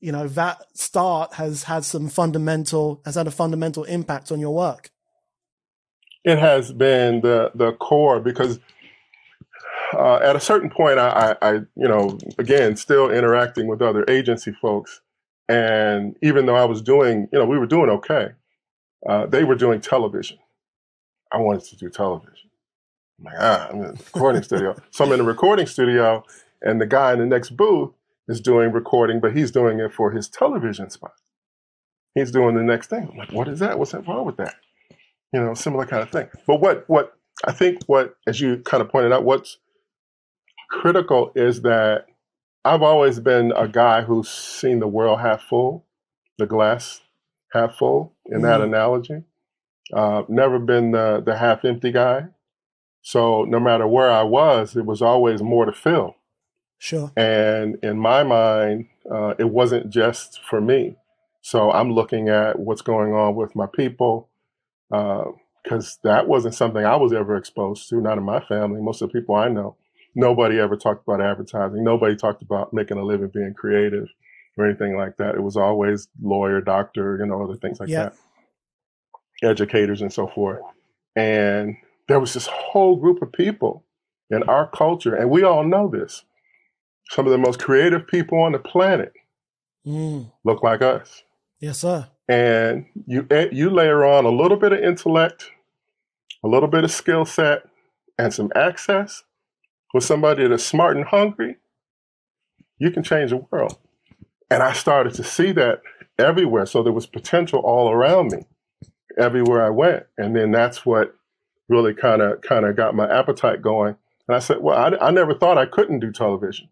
you 0.00 0.12
know, 0.12 0.28
that 0.28 0.64
start 0.74 1.34
has 1.34 1.64
had 1.64 1.84
some 1.84 2.08
fundamental, 2.08 3.00
has 3.04 3.14
had 3.14 3.26
a 3.26 3.32
fundamental 3.32 3.84
impact 3.84 4.30
on 4.30 4.40
your 4.40 4.54
work. 4.54 4.90
It 6.24 6.38
has 6.38 6.72
been 6.72 7.20
the, 7.20 7.50
the 7.54 7.72
core 7.72 8.20
because 8.20 8.58
uh, 9.94 10.16
at 10.16 10.36
a 10.36 10.40
certain 10.40 10.70
point, 10.70 10.98
I, 10.98 11.36
I, 11.40 11.48
I, 11.48 11.52
you 11.76 11.88
know, 11.88 12.18
again, 12.38 12.76
still 12.76 13.10
interacting 13.10 13.66
with 13.66 13.80
other 13.80 14.04
agency 14.08 14.52
folks. 14.60 15.00
And 15.48 16.16
even 16.22 16.46
though 16.46 16.56
I 16.56 16.64
was 16.64 16.82
doing, 16.82 17.28
you 17.32 17.38
know, 17.38 17.46
we 17.46 17.58
were 17.58 17.66
doing 17.66 17.88
okay, 17.90 18.30
uh, 19.08 19.26
they 19.26 19.44
were 19.44 19.54
doing 19.54 19.80
television. 19.80 20.38
I 21.32 21.38
wanted 21.38 21.64
to 21.64 21.76
do 21.76 21.88
television. 21.90 22.50
I'm 23.18 23.24
like, 23.24 23.34
ah, 23.38 23.68
I'm 23.70 23.76
in 23.76 23.82
the 23.82 23.92
recording 23.92 24.42
studio. 24.42 24.76
So 24.90 25.04
I'm 25.04 25.12
in 25.12 25.18
the 25.18 25.24
recording 25.24 25.66
studio, 25.66 26.24
and 26.62 26.80
the 26.80 26.86
guy 26.86 27.12
in 27.12 27.18
the 27.18 27.26
next 27.26 27.50
booth 27.50 27.90
is 28.28 28.40
doing 28.40 28.72
recording, 28.72 29.20
but 29.20 29.36
he's 29.36 29.50
doing 29.50 29.80
it 29.80 29.92
for 29.92 30.12
his 30.12 30.28
television 30.28 30.90
spot. 30.90 31.12
He's 32.14 32.30
doing 32.30 32.54
the 32.54 32.62
next 32.62 32.88
thing. 32.88 33.08
I'm 33.10 33.16
like, 33.16 33.32
what 33.32 33.48
is 33.48 33.58
that? 33.60 33.78
What's 33.78 33.92
that 33.92 34.06
wrong 34.06 34.26
with 34.26 34.36
that? 34.36 34.54
You 35.32 35.40
know, 35.40 35.54
similar 35.54 35.86
kind 35.86 36.02
of 36.02 36.10
thing. 36.10 36.28
But 36.46 36.60
what 36.60 36.88
what 36.88 37.14
I 37.44 37.52
think 37.52 37.82
what, 37.86 38.16
as 38.26 38.40
you 38.40 38.58
kind 38.58 38.80
of 38.80 38.88
pointed 38.88 39.12
out, 39.12 39.24
what's 39.24 39.58
critical 40.70 41.32
is 41.34 41.62
that 41.62 42.06
I've 42.64 42.82
always 42.82 43.20
been 43.20 43.52
a 43.52 43.68
guy 43.68 44.02
who's 44.02 44.28
seen 44.28 44.80
the 44.80 44.88
world 44.88 45.20
half 45.20 45.42
full, 45.42 45.86
the 46.38 46.46
glass 46.46 47.00
half 47.52 47.76
full 47.76 48.14
in 48.26 48.42
that 48.42 48.60
mm-hmm. 48.60 48.74
analogy. 48.74 49.22
Uh, 49.92 50.22
never 50.28 50.58
been 50.58 50.90
the, 50.90 51.22
the 51.24 51.36
half 51.36 51.64
empty 51.64 51.90
guy. 51.92 52.26
So 53.00 53.44
no 53.44 53.58
matter 53.58 53.86
where 53.86 54.10
I 54.10 54.22
was, 54.22 54.76
it 54.76 54.84
was 54.84 55.00
always 55.00 55.42
more 55.42 55.64
to 55.64 55.72
fill. 55.72 56.16
Sure. 56.78 57.10
And 57.16 57.78
in 57.82 57.98
my 57.98 58.22
mind, 58.22 58.86
uh, 59.10 59.34
it 59.38 59.48
wasn't 59.50 59.88
just 59.90 60.40
for 60.44 60.60
me. 60.60 60.96
So 61.40 61.72
I'm 61.72 61.92
looking 61.92 62.28
at 62.28 62.58
what's 62.58 62.82
going 62.82 63.14
on 63.14 63.34
with 63.34 63.56
my 63.56 63.66
people, 63.66 64.28
because 64.90 65.98
uh, 66.04 66.08
that 66.08 66.28
wasn't 66.28 66.54
something 66.54 66.84
I 66.84 66.96
was 66.96 67.12
ever 67.12 67.36
exposed 67.36 67.88
to, 67.88 68.00
not 68.00 68.18
in 68.18 68.24
my 68.24 68.40
family. 68.40 68.82
Most 68.82 69.00
of 69.00 69.08
the 69.08 69.18
people 69.18 69.36
I 69.36 69.48
know, 69.48 69.76
nobody 70.18 70.58
ever 70.58 70.76
talked 70.76 71.06
about 71.06 71.24
advertising. 71.24 71.84
Nobody 71.84 72.16
talked 72.16 72.42
about 72.42 72.74
making 72.74 72.98
a 72.98 73.04
living 73.04 73.30
being 73.32 73.54
creative 73.54 74.08
or 74.56 74.66
anything 74.66 74.96
like 74.96 75.16
that. 75.18 75.36
It 75.36 75.42
was 75.42 75.56
always 75.56 76.08
lawyer, 76.20 76.60
doctor, 76.60 77.16
you 77.18 77.26
know, 77.26 77.42
other 77.42 77.56
things 77.56 77.78
like 77.78 77.88
yeah. 77.88 78.10
that, 79.42 79.48
educators 79.48 80.02
and 80.02 80.12
so 80.12 80.26
forth. 80.26 80.60
And 81.14 81.76
there 82.08 82.18
was 82.18 82.34
this 82.34 82.48
whole 82.48 82.96
group 82.96 83.22
of 83.22 83.32
people 83.32 83.84
in 84.28 84.42
our 84.42 84.68
culture, 84.68 85.14
and 85.14 85.30
we 85.30 85.44
all 85.44 85.64
know 85.64 85.88
this. 85.88 86.24
Some 87.10 87.24
of 87.24 87.32
the 87.32 87.38
most 87.38 87.60
creative 87.60 88.06
people 88.06 88.42
on 88.42 88.52
the 88.52 88.58
planet 88.58 89.12
mm. 89.86 90.30
look 90.44 90.62
like 90.62 90.82
us. 90.82 91.22
Yes, 91.60 91.78
sir. 91.78 92.08
And 92.28 92.86
you 93.06 93.26
eh, 93.30 93.48
you 93.52 93.70
layer 93.70 94.04
on 94.04 94.26
a 94.26 94.30
little 94.30 94.58
bit 94.58 94.72
of 94.72 94.80
intellect, 94.80 95.50
a 96.44 96.48
little 96.48 96.68
bit 96.68 96.84
of 96.84 96.90
skill 96.90 97.24
set, 97.24 97.62
and 98.18 98.34
some 98.34 98.50
access 98.54 99.22
with 99.94 100.04
somebody 100.04 100.46
that's 100.46 100.64
smart 100.64 100.96
and 100.96 101.06
hungry, 101.06 101.56
you 102.78 102.90
can 102.90 103.02
change 103.02 103.30
the 103.30 103.44
world. 103.50 103.78
And 104.50 104.62
I 104.62 104.72
started 104.72 105.14
to 105.14 105.24
see 105.24 105.52
that 105.52 105.82
everywhere. 106.18 106.66
So 106.66 106.82
there 106.82 106.92
was 106.92 107.06
potential 107.06 107.60
all 107.60 107.90
around 107.90 108.32
me, 108.32 108.44
everywhere 109.18 109.64
I 109.64 109.70
went. 109.70 110.04
And 110.16 110.34
then 110.34 110.50
that's 110.50 110.86
what 110.86 111.14
really 111.68 111.94
kind 111.94 112.22
of 112.22 112.40
kind 112.40 112.64
of 112.64 112.76
got 112.76 112.94
my 112.94 113.08
appetite 113.10 113.62
going. 113.62 113.96
And 114.26 114.36
I 114.36 114.38
said, 114.38 114.58
well, 114.60 114.76
I, 114.76 115.08
I 115.08 115.10
never 115.10 115.34
thought 115.34 115.58
I 115.58 115.66
couldn't 115.66 116.00
do 116.00 116.12
television. 116.12 116.68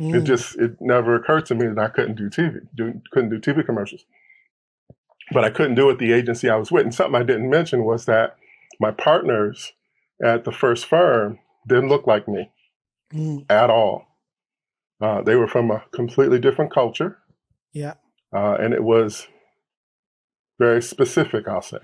Mm. 0.00 0.16
It 0.16 0.20
just 0.22 0.56
it 0.56 0.76
never 0.80 1.16
occurred 1.16 1.46
to 1.46 1.54
me 1.54 1.66
that 1.66 1.78
I 1.78 1.88
couldn't 1.88 2.16
do 2.16 2.30
TV, 2.30 2.60
do, 2.74 3.00
couldn't 3.10 3.30
do 3.30 3.40
TV 3.40 3.64
commercials. 3.64 4.04
But 5.32 5.44
I 5.44 5.50
couldn't 5.50 5.74
do 5.74 5.90
it 5.90 5.98
the 5.98 6.12
agency 6.12 6.48
I 6.48 6.56
was 6.56 6.70
with. 6.70 6.84
And 6.84 6.94
something 6.94 7.20
I 7.20 7.24
didn't 7.24 7.50
mention 7.50 7.84
was 7.84 8.06
that 8.06 8.36
my 8.80 8.90
partners 8.90 9.72
at 10.24 10.44
the 10.44 10.52
first 10.52 10.86
firm 10.86 11.38
didn't 11.66 11.88
look 11.88 12.06
like 12.06 12.28
me 12.28 12.50
mm. 13.12 13.44
at 13.50 13.70
all. 13.70 14.06
Uh, 15.00 15.22
they 15.22 15.36
were 15.36 15.48
from 15.48 15.70
a 15.70 15.84
completely 15.92 16.38
different 16.38 16.72
culture. 16.72 17.18
Yeah. 17.72 17.94
Uh, 18.34 18.56
and 18.60 18.74
it 18.74 18.82
was 18.82 19.26
very 20.58 20.82
specific, 20.82 21.46
I'll 21.46 21.62
say. 21.62 21.78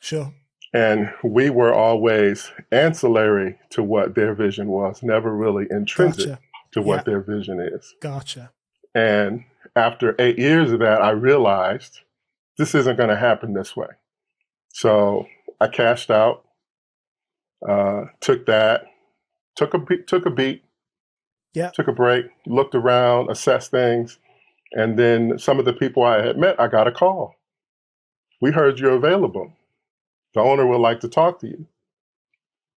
Sure. 0.00 0.32
And 0.74 1.12
we 1.22 1.50
were 1.50 1.74
always 1.74 2.50
ancillary 2.70 3.58
to 3.70 3.82
what 3.82 4.14
their 4.14 4.34
vision 4.34 4.68
was, 4.68 5.02
never 5.02 5.36
really 5.36 5.66
intrinsic 5.70 6.28
gotcha. 6.28 6.40
to 6.72 6.82
what 6.82 7.00
yeah. 7.00 7.02
their 7.02 7.20
vision 7.20 7.60
is. 7.60 7.94
Gotcha. 8.00 8.50
And 8.94 9.44
after 9.76 10.14
eight 10.18 10.38
years 10.38 10.72
of 10.72 10.80
that, 10.80 11.02
I 11.02 11.10
realized 11.10 12.00
this 12.56 12.74
isn't 12.74 12.96
going 12.96 13.10
to 13.10 13.16
happen 13.16 13.52
this 13.52 13.76
way. 13.76 13.88
So 14.72 15.26
I 15.60 15.68
cashed 15.68 16.10
out, 16.10 16.44
uh, 17.68 18.04
took 18.20 18.46
that, 18.46 18.84
took 19.56 19.74
a 19.74 19.78
took 20.06 20.26
a 20.26 20.30
beat, 20.30 20.64
yeah, 21.54 21.70
took 21.74 21.88
a 21.88 21.92
break, 21.92 22.26
looked 22.46 22.74
around, 22.74 23.30
assessed 23.30 23.70
things, 23.70 24.18
and 24.72 24.98
then 24.98 25.38
some 25.38 25.58
of 25.58 25.64
the 25.64 25.72
people 25.72 26.02
I 26.02 26.24
had 26.24 26.38
met, 26.38 26.60
I 26.60 26.68
got 26.68 26.88
a 26.88 26.92
call. 26.92 27.34
We 28.40 28.50
heard 28.50 28.78
you're 28.78 28.92
available. 28.96 29.52
The 30.34 30.40
owner 30.40 30.66
would 30.66 30.80
like 30.80 31.00
to 31.00 31.08
talk 31.08 31.40
to 31.40 31.46
you. 31.46 31.66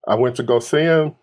I 0.07 0.15
went 0.15 0.35
to 0.35 0.43
go 0.43 0.59
see 0.59 0.81
him. 0.81 1.15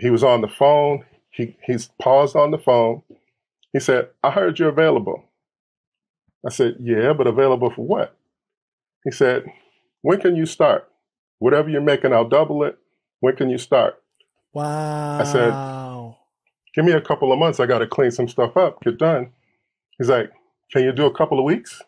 He 0.00 0.10
was 0.10 0.24
on 0.24 0.40
the 0.40 0.48
phone. 0.48 1.04
He 1.30 1.56
he's 1.64 1.90
paused 2.00 2.34
on 2.34 2.50
the 2.50 2.58
phone. 2.58 3.02
He 3.72 3.80
said, 3.80 4.08
I 4.22 4.30
heard 4.30 4.58
you're 4.58 4.68
available. 4.68 5.24
I 6.46 6.50
said, 6.50 6.76
Yeah, 6.80 7.12
but 7.12 7.26
available 7.26 7.70
for 7.70 7.86
what? 7.86 8.16
He 9.04 9.10
said, 9.10 9.44
When 10.02 10.20
can 10.20 10.36
you 10.36 10.46
start? 10.46 10.88
Whatever 11.38 11.68
you're 11.68 11.80
making, 11.80 12.12
I'll 12.12 12.28
double 12.28 12.64
it. 12.64 12.78
When 13.20 13.36
can 13.36 13.50
you 13.50 13.58
start? 13.58 14.01
Wow. 14.52 15.20
I 15.20 15.24
said, 15.24 16.14
give 16.74 16.84
me 16.84 16.92
a 16.92 17.00
couple 17.00 17.32
of 17.32 17.38
months. 17.38 17.60
I 17.60 17.66
got 17.66 17.78
to 17.78 17.86
clean 17.86 18.10
some 18.10 18.28
stuff 18.28 18.56
up, 18.56 18.82
get 18.82 18.98
done. 18.98 19.30
He's 19.98 20.08
like, 20.08 20.30
can 20.70 20.82
you 20.82 20.92
do 20.92 21.06
a 21.06 21.14
couple 21.14 21.38
of 21.38 21.44
weeks? 21.44 21.82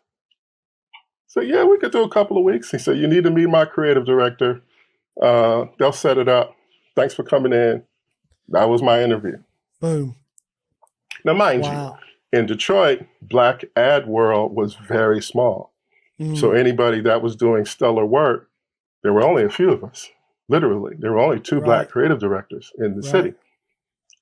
So 1.26 1.40
yeah, 1.40 1.64
we 1.64 1.78
could 1.78 1.92
do 1.92 2.02
a 2.02 2.08
couple 2.08 2.38
of 2.38 2.44
weeks. 2.44 2.70
He 2.70 2.78
said, 2.78 2.98
you 2.98 3.06
need 3.06 3.24
to 3.24 3.30
meet 3.30 3.48
my 3.48 3.64
creative 3.64 4.04
director. 4.04 4.62
Uh, 5.20 5.66
they'll 5.78 5.92
set 5.92 6.18
it 6.18 6.28
up. 6.28 6.54
Thanks 6.94 7.14
for 7.14 7.24
coming 7.24 7.52
in. 7.52 7.82
That 8.48 8.68
was 8.68 8.82
my 8.82 9.02
interview. 9.02 9.38
Boom. 9.80 10.16
Now, 11.24 11.32
mind 11.34 11.62
wow. 11.62 11.98
you, 12.32 12.38
in 12.38 12.46
Detroit, 12.46 13.06
black 13.22 13.64
ad 13.74 14.06
world 14.06 14.54
was 14.54 14.74
very 14.74 15.22
small. 15.22 15.72
Mm. 16.20 16.38
So 16.38 16.52
anybody 16.52 17.00
that 17.00 17.22
was 17.22 17.34
doing 17.34 17.64
stellar 17.64 18.06
work, 18.06 18.50
there 19.02 19.12
were 19.12 19.24
only 19.24 19.42
a 19.42 19.50
few 19.50 19.70
of 19.70 19.82
us. 19.82 20.08
Literally, 20.48 20.96
there 20.98 21.12
were 21.12 21.20
only 21.20 21.40
two 21.40 21.56
right. 21.56 21.64
black 21.64 21.88
creative 21.88 22.18
directors 22.18 22.72
in 22.78 22.96
the 22.96 23.02
right. 23.02 23.10
city, 23.10 23.34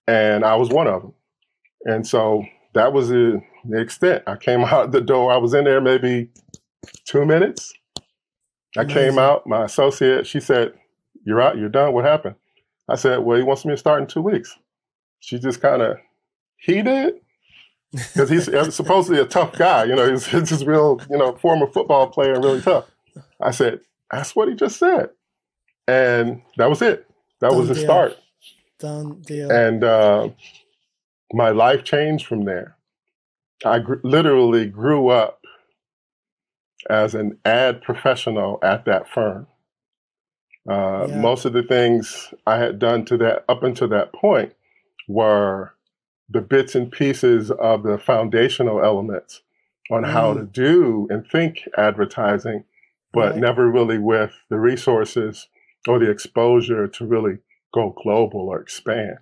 and 0.07 0.45
I 0.45 0.55
was 0.55 0.69
one 0.69 0.87
of 0.87 1.03
them. 1.03 1.15
And 1.85 2.07
so 2.07 2.45
that 2.75 2.93
was 2.93 3.09
the, 3.09 3.43
the 3.65 3.81
extent. 3.81 4.23
I 4.27 4.37
came 4.37 4.61
out 4.65 4.93
the 4.93 5.01
door. 5.01 5.33
I 5.33 5.37
was 5.37 5.55
in 5.55 5.65
there 5.65 5.81
maybe 5.81 6.31
two 7.05 7.25
minutes. 7.25 7.73
I 8.77 8.83
Amazing. 8.83 9.03
came 9.03 9.19
out. 9.19 9.47
My 9.47 9.65
associate, 9.65 10.27
she 10.27 10.41
said, 10.41 10.73
"You're 11.25 11.43
out. 11.43 11.59
You're 11.59 11.69
done. 11.69 11.93
What 11.93 12.05
happened?" 12.05 12.37
I 12.89 12.97
said, 12.97 13.19
"Well, 13.19 13.37
he 13.37 13.45
wants 13.45 13.65
me 13.65 13.73
to 13.73 13.77
start 13.77 14.01
in 14.01 14.07
two 14.07 14.23
weeks." 14.23 14.57
She 15.21 15.39
just 15.39 15.61
kind 15.61 15.83
of 15.83 15.99
he 16.57 16.83
did 16.83 17.15
because 17.93 18.31
he's 18.31 18.49
uh, 18.49 18.71
supposedly 18.71 19.21
a 19.21 19.27
tough 19.27 19.53
guy. 19.53 19.85
You 19.85 19.95
know, 19.95 20.11
he's, 20.11 20.27
he's 20.29 20.49
just 20.49 20.67
real. 20.67 21.01
You 21.11 21.19
know, 21.19 21.35
former 21.37 21.67
football 21.67 22.09
player 22.09 22.35
and 22.35 22.45
really 22.45 22.63
tough. 22.63 22.87
I 23.41 23.51
said, 23.51 23.81
"That's 24.11 24.35
what 24.35 24.49
he 24.49 24.55
just 24.55 24.79
said." 24.79 25.11
And 25.93 26.43
that 26.57 26.71
was 26.71 26.83
it. 26.83 27.07
That 27.41 27.51
Done 27.51 27.59
was 27.59 27.69
the 27.69 27.75
deal. 27.75 27.85
start. 27.85 28.19
Done 28.79 29.21
deal. 29.23 29.51
And 29.51 29.85
uh, 29.85 30.31
my 31.33 31.51
life 31.51 31.85
changed 31.85 32.27
from 32.27 32.45
there. 32.45 32.77
I 33.65 33.79
gr- 33.79 33.95
literally 34.03 34.67
grew 34.67 35.09
up 35.09 35.41
as 36.91 37.15
an 37.15 37.39
ad 37.45 37.83
professional 37.83 38.59
at 38.63 38.85
that 38.87 39.09
firm. 39.09 39.47
Uh, 40.69 41.07
yeah. 41.09 41.19
Most 41.19 41.45
of 41.45 41.53
the 41.53 41.63
things 41.63 42.33
I 42.47 42.59
had 42.59 42.79
done 42.79 43.05
to 43.07 43.17
that 43.19 43.45
up 43.49 43.63
until 43.63 43.89
that 43.89 44.13
point 44.13 44.55
were 45.09 45.75
the 46.29 46.41
bits 46.41 46.75
and 46.75 46.91
pieces 46.91 47.51
of 47.51 47.83
the 47.83 47.99
foundational 47.99 48.83
elements 48.83 49.43
on 49.91 50.03
mm. 50.03 50.11
how 50.11 50.33
to 50.33 50.45
do 50.45 51.07
and 51.11 51.27
think 51.27 51.69
advertising 51.77 52.65
but 53.13 53.33
right. 53.33 53.41
never 53.41 53.71
really 53.71 53.99
with 53.99 54.33
the 54.49 54.59
resources 54.59 55.49
or 55.89 55.99
the 55.99 56.11
exposure 56.11 56.87
to 56.87 57.07
really 57.07 57.39
go 57.75 57.95
global 58.03 58.49
or 58.49 58.61
expand. 58.61 59.19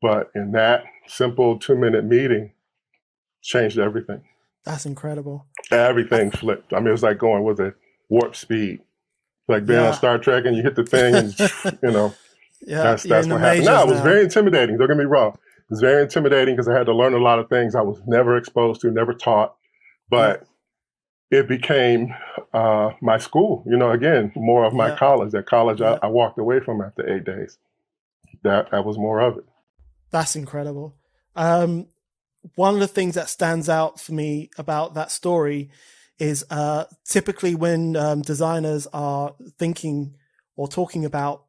But 0.00 0.30
in 0.34 0.52
that 0.52 0.84
simple 1.06 1.58
two 1.58 1.76
minute 1.76 2.04
meeting, 2.04 2.52
changed 3.42 3.78
everything. 3.78 4.22
That's 4.64 4.86
incredible. 4.86 5.46
Everything 5.70 6.30
flipped. 6.30 6.72
I 6.72 6.78
mean, 6.78 6.88
it 6.88 6.92
was 6.92 7.02
like 7.02 7.18
going 7.18 7.44
with 7.44 7.60
a 7.60 7.74
warp 8.08 8.34
speed, 8.34 8.80
like 9.48 9.64
being 9.64 9.80
yeah. 9.80 9.88
on 9.88 9.94
Star 9.94 10.18
Trek 10.18 10.44
and 10.44 10.56
you 10.56 10.62
hit 10.62 10.74
the 10.74 10.84
thing 10.84 11.14
and, 11.14 11.38
you 11.82 11.90
know, 11.90 12.14
yeah, 12.62 12.82
that's, 12.82 13.04
that's 13.04 13.28
what 13.28 13.40
happened. 13.40 13.66
No, 13.66 13.82
it 13.82 13.88
was 13.88 14.00
very 14.00 14.24
intimidating. 14.24 14.76
Don't 14.76 14.88
get 14.88 14.96
me 14.96 15.04
wrong. 15.04 15.32
It 15.34 15.70
was 15.70 15.80
very 15.80 16.02
intimidating 16.02 16.54
because 16.54 16.68
I 16.68 16.76
had 16.76 16.86
to 16.86 16.94
learn 16.94 17.14
a 17.14 17.18
lot 17.18 17.38
of 17.38 17.48
things 17.48 17.74
I 17.74 17.82
was 17.82 18.00
never 18.06 18.36
exposed 18.36 18.80
to, 18.82 18.90
never 18.90 19.14
taught. 19.14 19.54
But 20.08 20.40
yeah. 20.40 20.46
It 21.30 21.48
became 21.48 22.14
uh, 22.52 22.90
my 23.00 23.18
school, 23.18 23.64
you 23.66 23.76
know, 23.76 23.90
again, 23.90 24.32
more 24.36 24.64
of 24.64 24.72
my 24.72 24.88
yeah. 24.88 24.96
college. 24.96 25.32
That 25.32 25.46
college 25.46 25.80
I, 25.80 25.98
I 26.02 26.06
walked 26.06 26.38
away 26.38 26.60
from 26.60 26.80
after 26.80 27.08
eight 27.14 27.24
days. 27.24 27.58
That, 28.42 28.70
that 28.70 28.84
was 28.84 28.96
more 28.96 29.20
of 29.20 29.38
it. 29.38 29.44
That's 30.10 30.36
incredible. 30.36 30.94
Um, 31.34 31.88
one 32.54 32.74
of 32.74 32.80
the 32.80 32.88
things 32.88 33.16
that 33.16 33.28
stands 33.28 33.68
out 33.68 34.00
for 34.00 34.12
me 34.12 34.50
about 34.56 34.94
that 34.94 35.10
story 35.10 35.70
is 36.18 36.44
uh, 36.48 36.84
typically 37.04 37.54
when 37.54 37.96
um, 37.96 38.22
designers 38.22 38.86
are 38.92 39.34
thinking 39.58 40.14
or 40.54 40.68
talking 40.68 41.04
about 41.04 41.44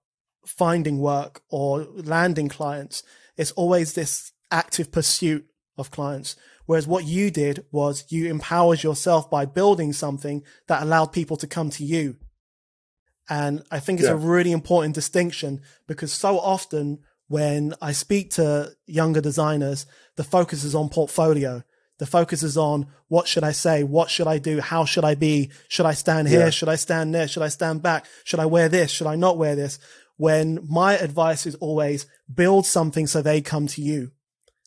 finding 0.45 0.97
work 0.99 1.41
or 1.49 1.87
landing 1.93 2.49
clients, 2.49 3.03
it's 3.37 3.51
always 3.51 3.93
this 3.93 4.33
active 4.51 4.91
pursuit 4.91 5.45
of 5.77 5.91
clients. 5.91 6.35
Whereas 6.67 6.85
what 6.85 7.05
you 7.05 7.31
did 7.31 7.65
was 7.71 8.05
you 8.09 8.29
empowered 8.29 8.83
yourself 8.83 9.31
by 9.31 9.45
building 9.45 9.93
something 9.93 10.43
that 10.67 10.83
allowed 10.83 11.07
people 11.07 11.37
to 11.37 11.47
come 11.47 11.69
to 11.71 11.83
you. 11.83 12.17
And 13.29 13.63
I 13.71 13.79
think 13.79 13.99
it's 13.99 14.07
yeah. 14.07 14.13
a 14.13 14.17
really 14.17 14.51
important 14.51 14.93
distinction 14.93 15.61
because 15.87 16.13
so 16.13 16.37
often 16.39 16.99
when 17.27 17.73
I 17.81 17.93
speak 17.93 18.31
to 18.31 18.73
younger 18.85 19.21
designers, 19.21 19.85
the 20.17 20.23
focus 20.23 20.63
is 20.63 20.75
on 20.75 20.89
portfolio. 20.89 21.63
The 21.99 22.05
focus 22.05 22.43
is 22.43 22.57
on 22.57 22.87
what 23.07 23.27
should 23.27 23.43
I 23.43 23.53
say? 23.53 23.83
What 23.83 24.09
should 24.09 24.27
I 24.27 24.37
do? 24.37 24.59
How 24.59 24.85
should 24.85 25.05
I 25.05 25.15
be? 25.15 25.49
Should 25.69 25.85
I 25.85 25.93
stand 25.93 26.27
here? 26.27 26.41
Yeah. 26.41 26.49
Should 26.49 26.69
I 26.69 26.75
stand 26.75 27.15
there? 27.15 27.27
Should 27.27 27.43
I 27.43 27.47
stand 27.47 27.81
back? 27.81 28.05
Should 28.23 28.39
I 28.39 28.45
wear 28.45 28.69
this? 28.69 28.91
Should 28.91 29.07
I 29.07 29.15
not 29.15 29.37
wear 29.37 29.55
this? 29.55 29.79
When 30.17 30.59
my 30.67 30.97
advice 30.97 31.45
is 31.45 31.55
always 31.55 32.05
build 32.33 32.65
something 32.65 33.07
so 33.07 33.21
they 33.21 33.41
come 33.41 33.67
to 33.67 33.81
you. 33.81 34.11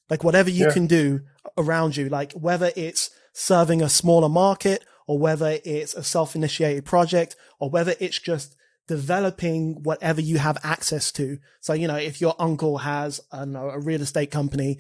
Like 0.09 0.25
whatever 0.25 0.51
you 0.51 0.67
yeah. 0.67 0.73
can 0.73 0.87
do 0.87 1.21
around 1.61 1.97
you, 1.97 2.09
like 2.09 2.33
whether 2.33 2.71
it's 2.77 3.11
serving 3.33 3.83
a 3.83 3.89
smaller 3.89 4.29
market 4.29 4.85
or 5.07 5.19
whether 5.19 5.59
it's 5.65 5.95
a 5.95 6.03
self-initiated 6.03 6.85
project 6.85 7.37
or 7.59 7.71
whether 7.71 7.95
it's 8.01 8.19
just 8.19 8.57
developing 8.89 9.83
whatever 9.83 10.21
you 10.21 10.39
have 10.39 10.59
access 10.65 11.13
to. 11.13 11.39
So, 11.61 11.73
you 11.73 11.87
know, 11.87 11.97
if 11.97 12.21
your 12.21 12.35
uncle 12.39 12.79
has, 12.79 13.21
I 13.31 13.45
know, 13.45 13.71
a 13.71 13.79
real 13.79 14.03
estate 14.03 14.33
company, 14.33 14.79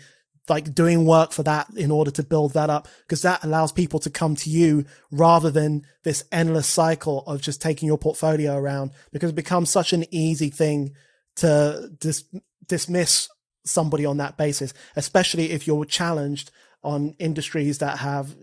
like 0.48 0.74
doing 0.74 1.06
work 1.06 1.30
for 1.30 1.44
that 1.44 1.68
in 1.76 1.92
order 1.92 2.10
to 2.10 2.24
build 2.24 2.54
that 2.54 2.70
up, 2.70 2.88
because 3.06 3.22
that 3.22 3.44
allows 3.44 3.70
people 3.70 4.00
to 4.00 4.10
come 4.10 4.34
to 4.36 4.50
you 4.50 4.84
rather 5.12 5.50
than 5.50 5.84
this 6.02 6.24
endless 6.32 6.66
cycle 6.66 7.22
of 7.26 7.40
just 7.40 7.62
taking 7.62 7.86
your 7.86 7.98
portfolio 7.98 8.56
around 8.56 8.90
because 9.12 9.30
it 9.30 9.36
becomes 9.36 9.70
such 9.70 9.92
an 9.92 10.04
easy 10.10 10.50
thing 10.50 10.92
to 11.36 11.90
dis- 12.00 12.24
dismiss 12.66 13.28
somebody 13.64 14.04
on 14.04 14.16
that 14.16 14.36
basis, 14.36 14.74
especially 14.96 15.52
if 15.52 15.66
you're 15.66 15.84
challenged 15.84 16.50
on 16.82 17.14
industries 17.18 17.78
that 17.78 17.98
have 17.98 18.34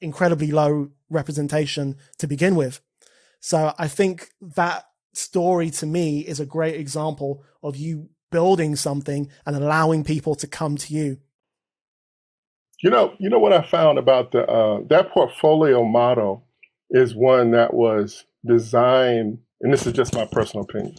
incredibly 0.00 0.50
low 0.50 0.90
representation 1.10 1.96
to 2.18 2.26
begin 2.26 2.54
with. 2.54 2.80
So 3.40 3.74
I 3.78 3.88
think 3.88 4.30
that 4.40 4.84
story 5.12 5.70
to 5.70 5.86
me 5.86 6.20
is 6.20 6.40
a 6.40 6.46
great 6.46 6.76
example 6.76 7.44
of 7.62 7.76
you 7.76 8.08
building 8.30 8.74
something 8.74 9.30
and 9.46 9.56
allowing 9.56 10.02
people 10.02 10.34
to 10.34 10.46
come 10.46 10.76
to 10.76 10.92
you. 10.92 11.18
You 12.82 12.90
know, 12.90 13.14
you 13.18 13.30
know 13.30 13.38
what 13.38 13.52
I 13.52 13.62
found 13.62 13.98
about 13.98 14.32
the 14.32 14.46
uh, 14.46 14.80
that 14.88 15.10
portfolio 15.10 15.84
model 15.84 16.44
is 16.90 17.14
one 17.14 17.52
that 17.52 17.72
was 17.72 18.24
designed, 18.44 19.38
and 19.60 19.72
this 19.72 19.86
is 19.86 19.92
just 19.92 20.14
my 20.14 20.26
personal 20.26 20.64
opinion. 20.64 20.96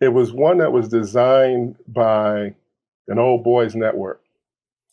It 0.00 0.08
was 0.08 0.32
one 0.32 0.58
that 0.58 0.70
was 0.72 0.88
designed 0.88 1.76
by 1.88 2.54
an 3.08 3.18
old 3.18 3.42
boys 3.42 3.74
network. 3.74 4.22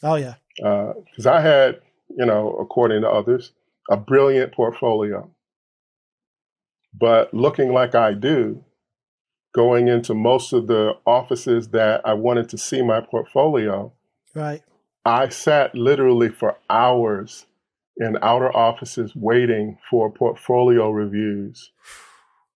Oh 0.01 0.15
yeah, 0.15 0.36
because 0.58 1.26
uh, 1.26 1.32
I 1.32 1.41
had, 1.41 1.82
you 2.18 2.26
know, 2.26 2.56
according 2.60 3.02
to 3.02 3.10
others, 3.10 3.52
a 3.89 3.98
brilliant 3.98 4.54
portfolio 4.54 5.30
but 7.00 7.34
looking 7.34 7.74
like 7.74 7.96
I 7.96 8.13
do, 8.13 8.63
going 9.54 9.88
into 9.88 10.13
most 10.13 10.54
of 10.54 10.68
the 10.68 10.94
offices 11.06 11.70
that 11.70 12.02
I 12.06 12.13
wanted 12.13 12.50
to 12.50 12.58
see 12.58 12.82
my 12.82 13.02
portfolio, 13.02 13.91
right? 14.34 14.63
I 15.06 15.30
sat 15.30 15.76
literally 15.76 16.30
for 16.30 16.58
hours 16.70 17.46
in 17.98 18.18
outer 18.22 18.56
offices 18.56 19.13
waiting 19.15 19.78
for 19.89 20.12
portfolio 20.12 20.89
reviews 20.89 21.72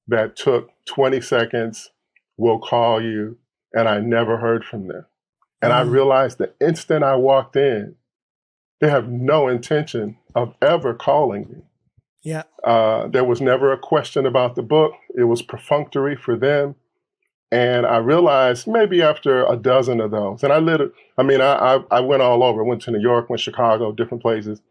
that 0.08 0.36
took 0.36 0.70
20 0.88 1.22
seconds, 1.22 1.92
we'll 2.38 2.60
call 2.60 3.02
you, 3.02 3.38
and 3.74 3.88
I 3.88 4.00
never 4.00 4.38
heard 4.38 4.66
from 4.66 4.88
them. 4.88 5.06
And 5.62 5.72
mm. 5.72 5.76
I 5.76 5.82
realized 5.82 6.38
the 6.38 6.54
instant 6.62 7.04
I 7.04 7.15
walked 7.15 7.56
in, 7.56 7.95
they 8.80 8.89
have 8.89 9.10
no 9.10 9.48
intention 9.48 10.17
of 10.36 10.54
ever 10.62 10.93
calling 10.93 11.48
me. 11.50 11.62
Yeah. 12.22 12.43
Uh, 12.63 13.08
there 13.08 13.24
was 13.24 13.41
never 13.41 13.72
a 13.72 13.78
question 13.78 14.26
about 14.26 14.56
the 14.56 14.62
book. 14.62 14.93
It 15.15 15.24
was 15.24 15.41
perfunctory 15.41 16.15
for 16.15 16.38
them. 16.38 16.76
And 17.52 17.86
I 17.86 17.98
realized 17.98 18.67
maybe 18.67 19.02
after 19.02 19.45
a 19.45 19.56
dozen 19.56 20.00
of 20.00 20.12
those, 20.12 20.43
and 20.43 20.54
I 20.54 20.60
lit, 20.60 20.82
I 21.17 21.24
mean, 21.24 21.41
I, 21.41 21.54
I, 21.54 21.84
I 21.89 22.00
went 22.00 22.22
all 22.22 22.43
over. 22.43 22.63
I 22.63 22.67
went 22.67 22.82
to 22.84 22.91
New 22.91 23.00
York, 23.02 23.30
went 23.30 23.39
to 23.39 23.43
Chicago, 23.43 23.91
different 23.91 24.22
places. 24.22 24.62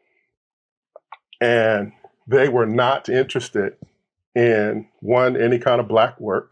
And 1.41 1.93
they 2.27 2.49
were 2.49 2.67
not 2.67 3.09
interested 3.09 3.75
in 4.35 4.87
one, 5.01 5.37
any 5.37 5.59
kind 5.59 5.81
of 5.81 5.89
black 5.89 6.21
work. 6.21 6.51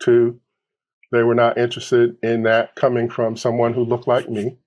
Two, 0.00 0.40
they 1.10 1.22
were 1.22 1.34
not 1.34 1.58
interested 1.58 2.16
in 2.22 2.42
that 2.42 2.74
coming 2.74 3.08
from 3.08 3.36
someone 3.36 3.74
who 3.74 3.84
looked 3.84 4.06
like 4.06 4.28
me. 4.28 4.58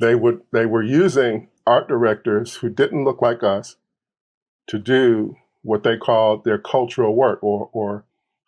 They 0.00 0.14
would 0.14 0.42
they 0.52 0.66
were 0.66 0.82
using 0.82 1.48
art 1.66 1.88
directors 1.88 2.56
who 2.56 2.68
didn't 2.68 3.04
look 3.04 3.22
like 3.22 3.42
us 3.42 3.76
to 4.68 4.78
do 4.78 5.36
what 5.62 5.82
they 5.82 5.96
called 5.96 6.44
their 6.44 6.58
cultural 6.58 7.14
work 7.14 7.42
or, 7.42 7.70
or 7.72 8.04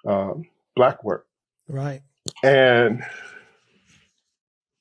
um, 0.07 0.45
black 0.77 1.03
work. 1.03 1.27
Right. 1.69 2.03
And 2.43 3.03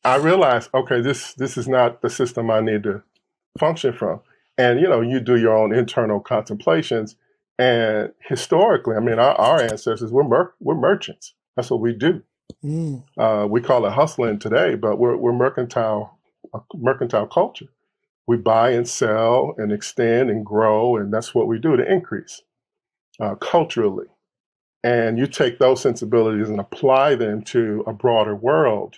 I 0.04 0.16
realized, 0.18 0.70
okay, 0.74 1.02
this 1.02 1.34
this 1.34 1.58
is 1.58 1.68
not 1.68 2.02
the 2.02 2.10
system 2.10 2.50
I 2.50 2.62
need 2.62 2.84
to 2.84 3.04
function 3.60 3.94
from. 3.94 4.22
And 4.58 4.80
you 4.80 4.88
know, 4.88 5.02
you 5.02 5.20
do 5.20 5.36
your 5.36 5.56
own 5.56 5.74
internal 5.74 6.20
contemplations. 6.20 7.16
And 7.60 8.12
historically, 8.22 8.96
I 8.96 9.00
mean, 9.00 9.20
our, 9.20 9.34
our 9.36 9.62
ancestors 9.62 10.12
we're 10.12 10.24
mer- 10.24 10.54
we're 10.60 10.76
merchants. 10.76 11.34
That's 11.58 11.70
what 11.70 11.82
we 11.82 11.94
do. 11.94 12.24
Mm. 12.64 13.04
Uh, 13.18 13.48
we 13.50 13.60
call 13.60 13.86
it 13.86 13.92
hustling 13.92 14.40
today, 14.40 14.76
but 14.76 14.98
we're 14.98 15.18
we're 15.18 15.34
mercantile 15.34 16.18
mercantile 16.74 17.28
culture 17.28 17.68
we 18.28 18.36
buy 18.36 18.72
and 18.72 18.88
sell 18.88 19.56
and 19.58 19.72
extend 19.72 20.30
and 20.30 20.46
grow, 20.46 20.98
and 20.98 21.12
that's 21.12 21.34
what 21.34 21.48
we 21.48 21.58
do 21.58 21.78
to 21.78 21.92
increase 21.92 22.44
uh, 23.20 23.36
culturally. 23.36 24.08
And 24.84 25.18
you 25.18 25.26
take 25.26 25.58
those 25.58 25.82
sensibilities 25.82 26.50
and 26.50 26.60
apply 26.60 27.16
them 27.16 27.42
to 27.44 27.84
a 27.88 27.94
broader 27.94 28.36
world, 28.36 28.98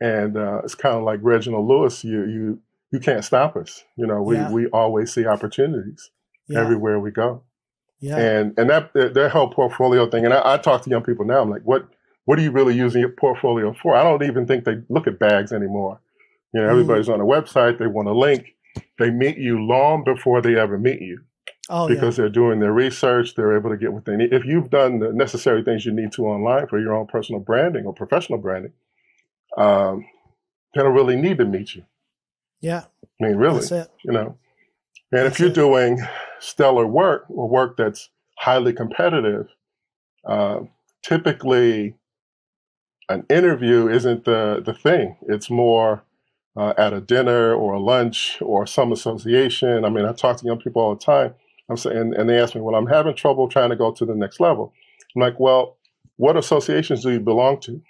and 0.00 0.36
uh, 0.36 0.60
it's 0.62 0.74
kind 0.74 0.96
of 0.96 1.02
like 1.02 1.20
Reginald 1.22 1.66
Lewis. 1.66 2.04
You 2.04 2.24
you 2.26 2.60
you 2.92 3.00
can't 3.00 3.24
stop 3.24 3.56
us. 3.56 3.84
You 3.96 4.06
know, 4.06 4.22
we 4.22 4.36
yeah. 4.36 4.52
we 4.52 4.66
always 4.66 5.12
see 5.12 5.26
opportunities 5.26 6.10
yeah. 6.46 6.60
everywhere 6.60 7.00
we 7.00 7.10
go. 7.10 7.42
Yeah. 8.00 8.16
And 8.16 8.58
and 8.58 8.70
that 8.70 8.92
that 8.94 9.30
whole 9.32 9.50
portfolio 9.50 10.08
thing. 10.08 10.24
And 10.24 10.34
I, 10.34 10.54
I 10.54 10.56
talk 10.58 10.82
to 10.82 10.90
young 10.90 11.02
people 11.02 11.24
now. 11.24 11.40
I'm 11.40 11.50
like, 11.50 11.62
what 11.62 11.88
what 12.24 12.38
are 12.38 12.42
you 12.42 12.50
really 12.50 12.74
using 12.74 13.00
your 13.00 13.10
portfolio 13.10 13.74
for? 13.82 13.96
I 13.96 14.02
don't 14.02 14.22
even 14.22 14.46
think 14.46 14.64
they 14.64 14.82
look 14.88 15.06
at 15.06 15.18
bags 15.18 15.52
anymore. 15.52 16.00
You 16.54 16.60
know, 16.60 16.68
mm. 16.68 16.70
everybody's 16.70 17.08
mm. 17.08 17.14
on 17.14 17.20
a 17.20 17.24
website. 17.24 17.78
They 17.78 17.86
want 17.86 18.08
a 18.08 18.12
link 18.12 18.54
they 18.98 19.10
meet 19.10 19.38
you 19.38 19.64
long 19.64 20.04
before 20.04 20.42
they 20.42 20.56
ever 20.56 20.78
meet 20.78 21.00
you. 21.00 21.20
Oh, 21.70 21.86
because 21.86 22.16
yeah. 22.16 22.22
they're 22.22 22.30
doing 22.30 22.60
their 22.60 22.72
research, 22.72 23.34
they're 23.34 23.56
able 23.56 23.70
to 23.70 23.76
get 23.76 23.92
what 23.92 24.06
they 24.06 24.16
need. 24.16 24.32
If 24.32 24.44
you've 24.46 24.70
done 24.70 25.00
the 25.00 25.12
necessary 25.12 25.62
things 25.62 25.84
you 25.84 25.92
need 25.92 26.12
to 26.12 26.26
online 26.26 26.66
for 26.66 26.80
your 26.80 26.94
own 26.94 27.06
personal 27.06 27.40
branding 27.40 27.84
or 27.84 27.92
professional 27.92 28.38
branding, 28.38 28.72
um, 29.58 30.06
they 30.74 30.82
don't 30.82 30.94
really 30.94 31.16
need 31.16 31.38
to 31.38 31.44
meet 31.44 31.74
you. 31.74 31.84
Yeah. 32.60 32.84
I 33.20 33.26
mean, 33.26 33.36
really, 33.36 33.66
you 34.02 34.12
know. 34.12 34.38
And 35.12 35.26
that's 35.26 35.34
if 35.34 35.40
you're 35.40 35.50
it. 35.50 35.54
doing 35.54 36.00
stellar 36.40 36.86
work 36.86 37.24
or 37.28 37.48
work 37.48 37.76
that's 37.76 38.10
highly 38.38 38.72
competitive, 38.72 39.48
uh, 40.26 40.60
typically 41.02 41.94
an 43.08 43.24
interview 43.30 43.88
isn't 43.88 44.24
the, 44.24 44.62
the 44.64 44.74
thing. 44.74 45.16
It's 45.22 45.50
more 45.50 46.02
uh, 46.56 46.74
at 46.76 46.92
a 46.92 47.00
dinner 47.00 47.54
or 47.54 47.74
a 47.74 47.80
lunch 47.80 48.38
or 48.42 48.66
some 48.66 48.92
association. 48.92 49.84
I 49.84 49.90
mean, 49.90 50.04
I 50.04 50.12
talk 50.12 50.36
to 50.38 50.46
young 50.46 50.58
people 50.58 50.82
all 50.82 50.94
the 50.94 51.04
time. 51.04 51.34
I'm 51.70 51.76
saying, 51.76 52.14
and 52.16 52.28
they 52.28 52.40
ask 52.40 52.54
me, 52.54 52.60
well, 52.60 52.74
I'm 52.74 52.86
having 52.86 53.14
trouble 53.14 53.48
trying 53.48 53.70
to 53.70 53.76
go 53.76 53.92
to 53.92 54.04
the 54.04 54.14
next 54.14 54.40
level. 54.40 54.72
I'm 55.14 55.20
like, 55.20 55.38
well, 55.38 55.76
what 56.16 56.36
associations 56.36 57.02
do 57.02 57.10
you 57.10 57.20
belong 57.20 57.60
to? 57.60 57.80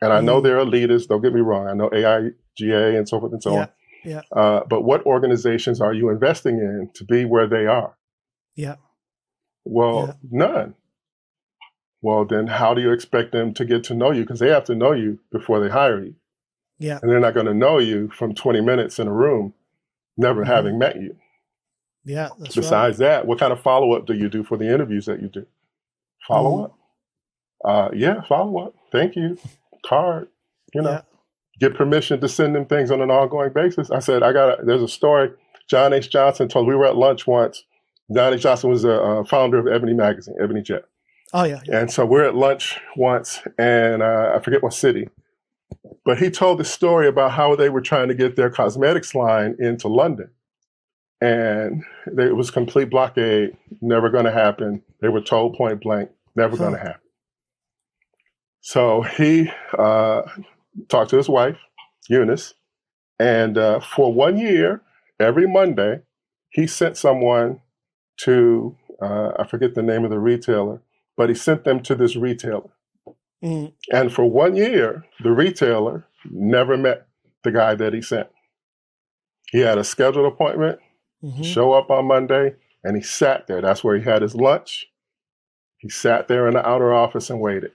And 0.00 0.12
I 0.12 0.20
know 0.20 0.40
mm. 0.40 0.44
there 0.44 0.58
are 0.58 0.64
leaders. 0.64 1.06
Don't 1.06 1.22
get 1.22 1.32
me 1.32 1.40
wrong. 1.40 1.66
I 1.66 1.74
know 1.74 1.88
AIGA 1.90 2.96
and 2.96 3.08
so 3.08 3.20
forth 3.20 3.32
and 3.32 3.42
so 3.42 3.54
yeah. 3.54 3.60
on. 3.60 3.68
Yeah. 4.04 4.22
Uh, 4.34 4.60
but 4.68 4.82
what 4.82 5.04
organizations 5.06 5.80
are 5.80 5.92
you 5.92 6.10
investing 6.10 6.58
in 6.58 6.90
to 6.94 7.04
be 7.04 7.24
where 7.24 7.46
they 7.46 7.66
are? 7.66 7.96
Yeah. 8.54 8.76
Well, 9.64 10.06
yeah. 10.06 10.14
none. 10.30 10.74
Well, 12.02 12.26
then 12.26 12.46
how 12.46 12.74
do 12.74 12.82
you 12.82 12.92
expect 12.92 13.32
them 13.32 13.54
to 13.54 13.64
get 13.64 13.84
to 13.84 13.94
know 13.94 14.10
you? 14.10 14.22
Because 14.22 14.38
they 14.38 14.50
have 14.50 14.64
to 14.64 14.74
know 14.74 14.92
you 14.92 15.20
before 15.32 15.58
they 15.60 15.70
hire 15.70 16.04
you. 16.04 16.14
Yeah. 16.78 16.98
And 17.00 17.10
they're 17.10 17.20
not 17.20 17.34
going 17.34 17.46
to 17.46 17.54
know 17.54 17.78
you 17.78 18.10
from 18.10 18.34
20 18.34 18.60
minutes 18.60 18.98
in 18.98 19.08
a 19.08 19.12
room, 19.12 19.54
never 20.16 20.42
mm-hmm. 20.42 20.52
having 20.52 20.78
met 20.78 20.96
you. 20.96 21.16
Yeah. 22.04 22.28
Besides 22.54 22.98
right. 22.98 23.06
that, 23.06 23.26
what 23.26 23.38
kind 23.38 23.52
of 23.52 23.62
follow 23.62 23.94
up 23.94 24.06
do 24.06 24.12
you 24.12 24.28
do 24.28 24.44
for 24.44 24.58
the 24.58 24.72
interviews 24.72 25.06
that 25.06 25.22
you 25.22 25.28
do? 25.28 25.46
Follow 26.28 26.56
mm-hmm. 26.56 26.64
up. 26.64 26.78
Uh, 27.64 27.88
yeah, 27.94 28.20
follow 28.28 28.66
up. 28.66 28.74
Thank 28.92 29.16
you. 29.16 29.38
Card. 29.86 30.28
You 30.74 30.82
know, 30.82 30.90
yeah. 30.90 31.00
Get 31.60 31.74
permission 31.74 32.20
to 32.20 32.28
send 32.28 32.54
them 32.54 32.66
things 32.66 32.90
on 32.90 33.00
an 33.00 33.10
ongoing 33.10 33.52
basis. 33.52 33.90
I 33.90 33.98
said, 33.98 34.22
I 34.22 34.32
got. 34.32 34.64
There's 34.66 34.82
a 34.82 34.88
story. 34.88 35.30
John 35.68 35.92
H. 35.92 36.10
Johnson 36.10 36.48
told. 36.48 36.66
We 36.66 36.74
were 36.74 36.86
at 36.86 36.96
lunch 36.96 37.26
once. 37.26 37.64
John 38.14 38.34
H. 38.34 38.42
Johnson 38.42 38.70
was 38.70 38.84
a 38.84 39.00
uh, 39.00 39.24
founder 39.24 39.58
of 39.58 39.66
Ebony 39.66 39.94
Magazine, 39.94 40.34
Ebony 40.42 40.62
Jet. 40.62 40.84
Oh 41.32 41.44
yeah, 41.44 41.60
yeah. 41.66 41.80
And 41.80 41.90
so 41.90 42.06
we're 42.06 42.24
at 42.24 42.36
lunch 42.36 42.78
once, 42.96 43.40
and 43.58 44.02
uh, 44.02 44.32
I 44.36 44.40
forget 44.40 44.62
what 44.62 44.74
city, 44.74 45.08
but 46.04 46.18
he 46.18 46.30
told 46.30 46.58
the 46.58 46.64
story 46.64 47.08
about 47.08 47.32
how 47.32 47.56
they 47.56 47.70
were 47.70 47.80
trying 47.80 48.08
to 48.08 48.14
get 48.14 48.36
their 48.36 48.50
cosmetics 48.50 49.14
line 49.14 49.56
into 49.58 49.88
London, 49.88 50.30
and 51.20 51.82
they, 52.12 52.26
it 52.26 52.36
was 52.36 52.50
complete 52.50 52.90
blockade, 52.90 53.56
never 53.80 54.10
going 54.10 54.26
to 54.26 54.30
happen. 54.30 54.82
They 55.00 55.08
were 55.08 55.22
told 55.22 55.56
point 55.56 55.80
blank, 55.80 56.10
never 56.36 56.56
huh. 56.56 56.62
going 56.62 56.74
to 56.74 56.80
happen. 56.80 57.00
So 58.60 59.02
he 59.02 59.50
uh, 59.76 60.22
talked 60.88 61.10
to 61.10 61.16
his 61.16 61.28
wife, 61.28 61.58
Eunice, 62.08 62.54
and 63.18 63.58
uh, 63.58 63.80
for 63.80 64.12
one 64.12 64.38
year, 64.38 64.82
every 65.20 65.46
Monday, 65.46 66.00
he 66.50 66.66
sent 66.66 66.96
someone 66.96 67.60
to 68.18 68.76
uh, 69.02 69.32
I 69.38 69.46
forget 69.46 69.74
the 69.74 69.82
name 69.82 70.04
of 70.04 70.10
the 70.10 70.20
retailer 70.20 70.80
but 71.16 71.28
he 71.28 71.34
sent 71.34 71.64
them 71.64 71.82
to 71.82 71.94
this 71.94 72.16
retailer. 72.16 72.70
Mm. 73.42 73.72
And 73.92 74.12
for 74.12 74.24
one 74.24 74.56
year, 74.56 75.04
the 75.22 75.32
retailer 75.32 76.06
never 76.30 76.76
met 76.76 77.06
the 77.42 77.52
guy 77.52 77.74
that 77.74 77.92
he 77.92 78.02
sent. 78.02 78.28
He 79.50 79.60
had 79.60 79.78
a 79.78 79.84
scheduled 79.84 80.26
appointment, 80.26 80.80
mm-hmm. 81.22 81.42
show 81.42 81.72
up 81.72 81.90
on 81.90 82.06
Monday, 82.06 82.54
and 82.82 82.96
he 82.96 83.02
sat 83.02 83.46
there. 83.46 83.60
That's 83.60 83.84
where 83.84 83.96
he 83.96 84.02
had 84.02 84.22
his 84.22 84.34
lunch. 84.34 84.86
He 85.78 85.88
sat 85.88 86.28
there 86.28 86.48
in 86.48 86.54
the 86.54 86.66
outer 86.66 86.92
office 86.94 87.28
and 87.30 87.40
waited 87.40 87.72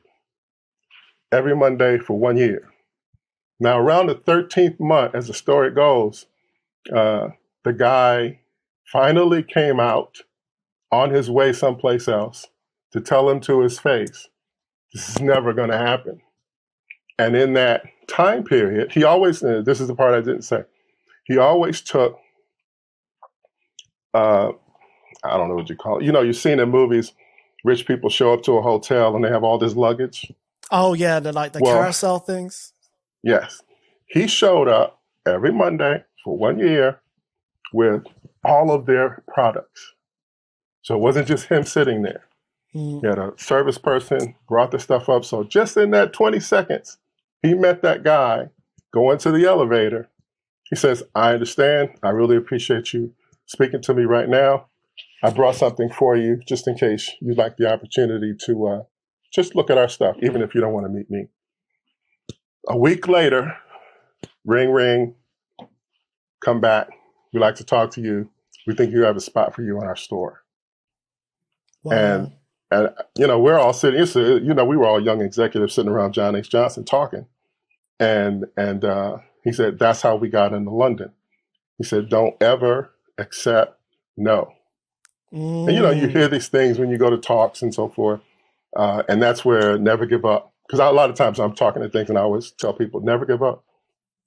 every 1.31 1.55
Monday 1.55 1.99
for 1.99 2.17
one 2.17 2.37
year. 2.37 2.67
Now, 3.59 3.79
around 3.79 4.07
the 4.07 4.15
13th 4.15 4.79
month, 4.79 5.15
as 5.15 5.27
the 5.27 5.33
story 5.33 5.71
goes, 5.71 6.25
uh, 6.93 7.29
the 7.63 7.73
guy 7.73 8.39
finally 8.91 9.43
came 9.43 9.79
out 9.79 10.19
on 10.91 11.11
his 11.11 11.29
way 11.29 11.53
someplace 11.53 12.07
else 12.07 12.47
to 12.93 13.01
tell 13.01 13.29
him 13.29 13.39
to 13.41 13.61
his 13.61 13.77
face, 13.79 14.29
this 14.93 15.09
is 15.09 15.19
never 15.19 15.53
going 15.53 15.69
to 15.69 15.77
happen. 15.77 16.21
And 17.19 17.35
in 17.35 17.53
that 17.53 17.83
time 18.07 18.43
period, 18.43 18.91
he 18.91 19.03
always, 19.03 19.43
uh, 19.43 19.61
this 19.63 19.81
is 19.81 19.87
the 19.87 19.95
part 19.95 20.15
I 20.15 20.21
didn't 20.21 20.43
say, 20.43 20.63
he 21.25 21.37
always 21.37 21.81
took, 21.81 22.17
uh, 24.13 24.51
I 25.23 25.37
don't 25.37 25.49
know 25.49 25.55
what 25.55 25.69
you 25.69 25.75
call 25.75 25.99
it. 25.99 26.05
You 26.05 26.11
know, 26.11 26.21
you've 26.21 26.37
seen 26.37 26.59
in 26.59 26.69
movies, 26.69 27.11
rich 27.63 27.85
people 27.85 28.09
show 28.09 28.33
up 28.33 28.41
to 28.43 28.53
a 28.53 28.61
hotel 28.61 29.15
and 29.15 29.23
they 29.23 29.29
have 29.29 29.43
all 29.43 29.57
this 29.57 29.75
luggage. 29.75 30.31
Oh, 30.71 30.93
yeah, 30.93 31.19
the 31.19 31.33
like 31.33 31.53
the 31.53 31.59
well, 31.61 31.75
carousel 31.75 32.19
things. 32.19 32.73
Yes. 33.23 33.61
He 34.07 34.27
showed 34.27 34.67
up 34.67 35.01
every 35.25 35.51
Monday 35.51 36.03
for 36.23 36.37
one 36.37 36.59
year 36.59 37.01
with 37.73 38.03
all 38.43 38.71
of 38.71 38.85
their 38.85 39.23
products. 39.27 39.93
So 40.81 40.95
it 40.95 41.01
wasn't 41.01 41.27
just 41.27 41.45
him 41.45 41.63
sitting 41.63 42.01
there. 42.01 42.25
Mm. 42.75 43.01
He 43.01 43.07
had 43.07 43.19
a 43.19 43.33
service 43.37 43.77
person, 43.77 44.35
brought 44.47 44.71
the 44.71 44.79
stuff 44.79 45.09
up. 45.09 45.25
So 45.25 45.43
just 45.43 45.77
in 45.77 45.91
that 45.91 46.13
20 46.13 46.39
seconds, 46.39 46.97
he 47.41 47.53
met 47.53 47.81
that 47.81 48.03
guy, 48.03 48.49
going 48.93 49.17
to 49.19 49.31
the 49.31 49.45
elevator. 49.45 50.09
He 50.69 50.75
says, 50.75 51.03
I 51.15 51.33
understand. 51.33 51.89
I 52.03 52.09
really 52.09 52.37
appreciate 52.37 52.93
you 52.93 53.13
speaking 53.45 53.81
to 53.81 53.93
me 53.93 54.03
right 54.03 54.29
now. 54.29 54.67
I 55.23 55.31
brought 55.31 55.55
something 55.55 55.89
for 55.89 56.15
you 56.15 56.39
just 56.47 56.67
in 56.67 56.75
case 56.75 57.11
you'd 57.19 57.37
like 57.37 57.57
the 57.57 57.71
opportunity 57.71 58.33
to 58.45 58.67
uh, 58.67 58.81
just 59.33 59.55
look 59.55 59.69
at 59.69 59.77
our 59.77 59.89
stuff, 59.89 60.15
even 60.21 60.41
if 60.41 60.55
you 60.55 60.61
don't 60.61 60.73
want 60.73 60.85
to 60.85 60.91
meet 60.91 61.09
me. 61.09 61.27
A 62.67 62.77
week 62.77 63.07
later, 63.07 63.55
ring, 64.45 64.71
ring, 64.71 65.15
come 66.43 66.61
back. 66.61 66.89
We'd 67.33 67.39
like 67.39 67.55
to 67.55 67.63
talk 67.63 67.91
to 67.91 68.01
you. 68.01 68.29
We 68.67 68.75
think 68.75 68.91
you 68.91 69.03
have 69.03 69.15
a 69.15 69.21
spot 69.21 69.55
for 69.55 69.61
you 69.61 69.77
in 69.81 69.87
our 69.87 69.95
store. 69.95 70.43
Wow. 71.83 71.93
And 71.93 72.31
and 72.71 72.89
you 73.17 73.27
know, 73.27 73.39
we're 73.39 73.57
all 73.57 73.73
sitting. 73.73 73.99
You 74.45 74.53
know, 74.53 74.65
we 74.65 74.77
were 74.77 74.85
all 74.85 75.03
young 75.03 75.21
executives 75.21 75.73
sitting 75.73 75.91
around 75.91 76.13
John 76.13 76.35
H. 76.35 76.49
Johnson 76.49 76.85
talking, 76.85 77.25
and 77.99 78.45
and 78.55 78.85
uh, 78.85 79.17
he 79.43 79.51
said 79.51 79.79
that's 79.79 80.01
how 80.01 80.15
we 80.15 80.29
got 80.29 80.53
into 80.53 80.71
London. 80.71 81.11
He 81.77 81.83
said, 81.83 82.09
"Don't 82.09 82.41
ever 82.41 82.93
accept 83.17 83.79
no." 84.17 84.53
Mm. 85.33 85.67
And 85.67 85.75
you 85.75 85.81
know, 85.81 85.91
you 85.91 86.07
hear 86.07 86.27
mm. 86.27 86.31
these 86.31 86.47
things 86.47 86.77
when 86.77 86.89
you 86.89 86.97
go 86.97 87.09
to 87.09 87.17
talks 87.17 87.61
and 87.61 87.73
so 87.73 87.89
forth, 87.89 88.21
uh, 88.75 89.03
and 89.07 89.21
that's 89.21 89.43
where 89.43 89.77
never 89.77 90.05
give 90.05 90.25
up. 90.25 90.48
Because 90.69 90.79
a 90.79 90.91
lot 90.91 91.09
of 91.09 91.15
times 91.15 91.39
I'm 91.39 91.55
talking 91.55 91.81
to 91.81 91.89
things, 91.89 92.09
and 92.09 92.17
I 92.17 92.21
always 92.21 92.51
tell 92.51 92.73
people, 92.73 93.01
never 93.01 93.25
give 93.25 93.41
up. 93.41 93.63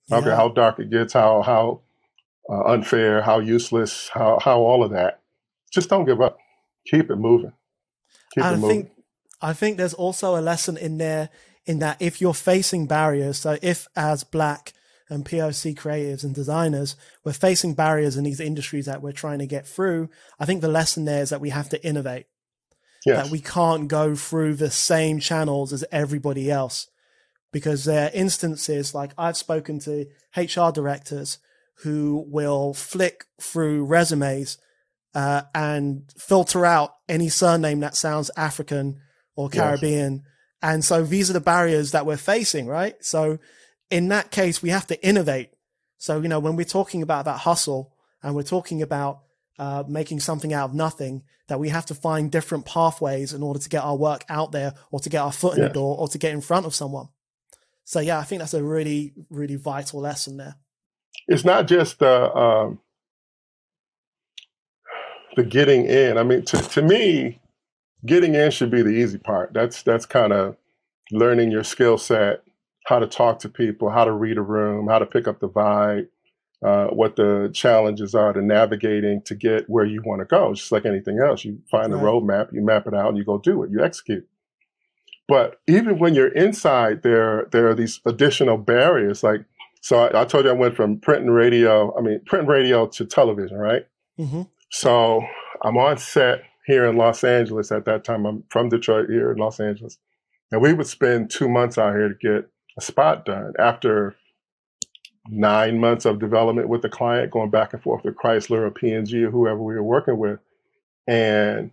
Yeah. 0.09 0.16
Okay, 0.18 0.31
how 0.31 0.48
dark 0.48 0.81
it 0.81 0.90
gets, 0.90 1.12
how 1.12 1.42
how 1.42 1.83
uh, 2.50 2.64
unfair, 2.64 3.22
how 3.22 3.38
useless, 3.38 4.11
how 4.12 4.40
how 4.42 4.59
all 4.59 4.83
of 4.83 4.90
that. 4.90 5.20
Just 5.72 5.88
don't 5.88 6.05
give 6.05 6.20
up. 6.20 6.38
Keep 6.87 7.11
it 7.11 7.16
moving. 7.16 7.52
I 8.37 8.57
think 8.57 8.90
I 9.40 9.52
think 9.52 9.76
there's 9.76 9.94
also 9.94 10.37
a 10.37 10.42
lesson 10.42 10.76
in 10.76 10.98
there 10.98 11.28
in 11.64 11.78
that 11.78 12.02
if 12.02 12.20
you're 12.20 12.35
facing 12.35 12.87
barriers, 12.87 13.38
so 13.38 13.57
if 13.62 13.87
as 13.94 14.24
black 14.24 14.72
and 15.09 15.24
POC 15.24 15.76
creatives 15.76 16.24
and 16.24 16.35
designers, 16.35 16.96
we're 17.22 17.33
facing 17.33 17.74
barriers 17.74 18.16
in 18.16 18.24
these 18.24 18.40
industries 18.40 18.87
that 18.87 19.00
we're 19.00 19.12
trying 19.12 19.38
to 19.38 19.46
get 19.46 19.66
through, 19.66 20.09
I 20.40 20.46
think 20.46 20.61
the 20.61 20.68
lesson 20.68 21.05
there 21.05 21.22
is 21.22 21.31
that 21.31 21.40
we 21.40 21.50
have 21.50 21.68
to 21.68 21.87
innovate. 21.87 22.26
Yes. 23.05 23.25
That 23.25 23.33
we 23.33 23.41
can't 23.41 23.88
go 23.88 24.15
through 24.15 24.55
the 24.55 24.71
same 24.71 25.19
channels 25.19 25.73
as 25.73 25.85
everybody 25.91 26.51
else. 26.51 26.88
Because 27.53 27.85
there 27.85 28.07
are 28.09 28.15
instances 28.15 28.95
like 28.95 29.12
I've 29.19 29.37
spoken 29.37 29.79
to 29.81 30.07
HR 30.37 30.71
directors 30.73 31.38
who 31.83 32.25
will 32.29 32.73
flick 32.75 33.25
through 33.41 33.85
resumes 33.85 34.59
uh, 35.15 35.43
and 35.55 36.05
filter 36.17 36.65
out 36.65 36.95
any 37.09 37.29
surname 37.29 37.81
that 37.81 37.97
sounds 37.97 38.31
African 38.37 39.01
or 39.37 39.49
Caribbean. 39.49 40.15
Yes. 40.15 40.23
And 40.62 40.85
so 40.85 41.05
these 41.05 41.29
are 41.29 41.35
the 41.35 41.41
barriers 41.41 41.91
that 41.91 42.07
we're 42.07 42.17
facing, 42.17 42.67
right? 42.67 42.95
So 43.05 43.38
in 43.91 44.09
that 44.09 44.31
case, 44.31 44.62
we 44.62 44.71
have 44.71 44.87
to 44.87 45.07
innovate. 45.07 45.51
So, 45.99 46.21
you 46.21 46.29
know, 46.29 46.41
when 46.41 46.57
we're 46.57 46.65
talking 46.65 47.03
about 47.03 47.27
that 47.27 47.41
hustle 47.41 47.93
and 48.23 48.35
we're 48.35 48.43
talking 48.43 48.81
about 48.81 49.21
uh, 49.62 49.85
making 49.87 50.18
something 50.18 50.53
out 50.53 50.70
of 50.70 50.75
nothing, 50.75 51.22
that 51.46 51.61
we 51.61 51.68
have 51.68 51.87
to 51.87 51.94
find 51.94 52.33
different 52.33 52.66
pathways 52.66 53.33
in 53.33 53.44
order 53.44 53.61
to 53.61 53.68
get 53.68 53.85
our 53.85 53.94
work 53.94 54.25
out 54.29 54.51
there 54.51 54.75
or 54.90 54.98
to 54.98 55.09
get 55.09 55.20
our 55.20 55.31
foot 55.31 55.57
in 55.57 55.62
the 55.62 55.68
door 55.68 55.96
or 55.98 56.09
to 56.09 56.18
get 56.18 56.33
in 56.33 56.40
front 56.40 56.66
of 56.66 56.75
someone. 56.75 57.09
So, 57.85 58.01
yeah, 58.01 58.18
I 58.18 58.25
think 58.25 58.40
that's 58.40 58.55
a 58.55 58.64
really, 58.64 59.12
really 59.31 59.55
vital 59.55 60.01
lesson 60.01 60.37
there. 60.37 60.57
It's 61.29 61.44
not 61.44 61.68
just 61.68 62.03
uh, 62.03 62.33
um, 62.35 62.81
the 65.37 65.44
getting 65.44 65.87
in. 65.87 66.18
I 66.18 66.25
mean, 66.25 66.44
to, 66.46 66.57
to 66.57 66.83
me, 66.83 67.40
getting 68.05 68.35
in 68.35 68.51
should 68.51 68.72
be 68.72 68.83
the 68.83 68.90
easy 68.90 69.18
part. 69.18 69.53
That's 69.53 69.85
that's 69.85 70.07
kind 70.07 70.33
of 70.33 70.57
learning 71.12 71.53
your 71.53 71.62
skill 71.62 71.98
set, 71.98 72.42
how 72.87 72.98
to 72.98 73.07
talk 73.07 73.38
to 73.40 73.48
people, 73.48 73.90
how 73.90 74.05
to 74.07 74.12
read 74.12 74.38
a 74.38 74.42
room, 74.42 74.88
how 74.88 74.98
to 74.98 75.07
pick 75.07 75.29
up 75.29 75.38
the 75.38 75.48
vibe, 75.48 76.09
uh, 76.64 76.87
what 76.88 77.16
the 77.16 77.51
challenges 77.53 78.14
are 78.14 78.33
to 78.33 78.40
navigating 78.40 79.22
to 79.22 79.35
get 79.35 79.68
where 79.68 79.85
you 79.85 80.03
want 80.05 80.20
to 80.20 80.25
go. 80.25 80.55
Just 80.55 80.72
like 80.72 80.87
anything 80.87 81.18
else, 81.18 81.44
you 81.44 81.59
find 81.70 81.92
right. 81.92 82.01
a 82.01 82.05
roadmap, 82.05 82.53
you 82.53 82.64
map 82.64 82.87
it 82.87 82.94
out, 82.94 83.09
and 83.09 83.18
you 83.18 83.25
go 83.25 83.38
do 83.38 83.62
it. 83.62 83.70
You 83.70 83.83
execute. 83.83 84.27
But 85.29 85.61
even 85.66 85.98
when 85.98 86.14
you're 86.14 86.33
inside, 86.33 87.03
there 87.03 87.46
there 87.53 87.68
are 87.68 87.75
these 87.75 88.01
additional 88.07 88.59
barriers. 88.59 89.22
Like 89.22 89.44
so, 89.81 90.05
I, 90.07 90.22
I 90.22 90.25
told 90.25 90.44
you 90.44 90.51
I 90.51 90.55
went 90.55 90.77
from 90.77 91.01
print 91.01 91.22
and 91.22 91.35
radio. 91.35 91.96
I 91.96 92.01
mean, 92.01 92.20
print 92.27 92.42
and 92.42 92.53
radio 92.53 92.87
to 92.87 93.05
television, 93.05 93.57
right? 93.57 93.87
Mm-hmm. 94.18 94.42
So 94.70 95.22
I'm 95.62 95.77
on 95.77 95.98
set 95.98 96.42
here 96.66 96.87
in 96.87 96.96
Los 96.96 97.25
Angeles 97.25 97.72
at 97.72 97.85
that 97.87 98.05
time. 98.05 98.25
I'm 98.25 98.44
from 98.51 98.68
Detroit 98.68 99.09
here 99.11 99.33
in 99.33 99.38
Los 99.38 99.59
Angeles. 99.59 99.98
And 100.51 100.61
we 100.61 100.72
would 100.72 100.87
spend 100.87 101.31
two 101.31 101.48
months 101.48 101.79
out 101.79 101.94
here 101.94 102.09
to 102.09 102.14
get 102.14 102.51
a 102.79 102.81
spot 102.81 103.25
done 103.25 103.53
after 103.59 104.16
nine 105.29 105.79
months 105.79 106.05
of 106.05 106.19
development 106.19 106.69
with 106.69 106.83
the 106.83 106.89
client, 106.89 107.31
going 107.31 107.51
back 107.51 107.73
and 107.73 107.83
forth 107.83 108.05
with 108.05 108.17
Chrysler 108.17 108.63
or 108.63 108.71
P&G 108.71 109.25
or 109.25 109.31
whoever 109.31 109.63
we 109.63 109.75
were 109.75 109.83
working 109.83 110.19
with. 110.19 110.41
and 111.07 111.71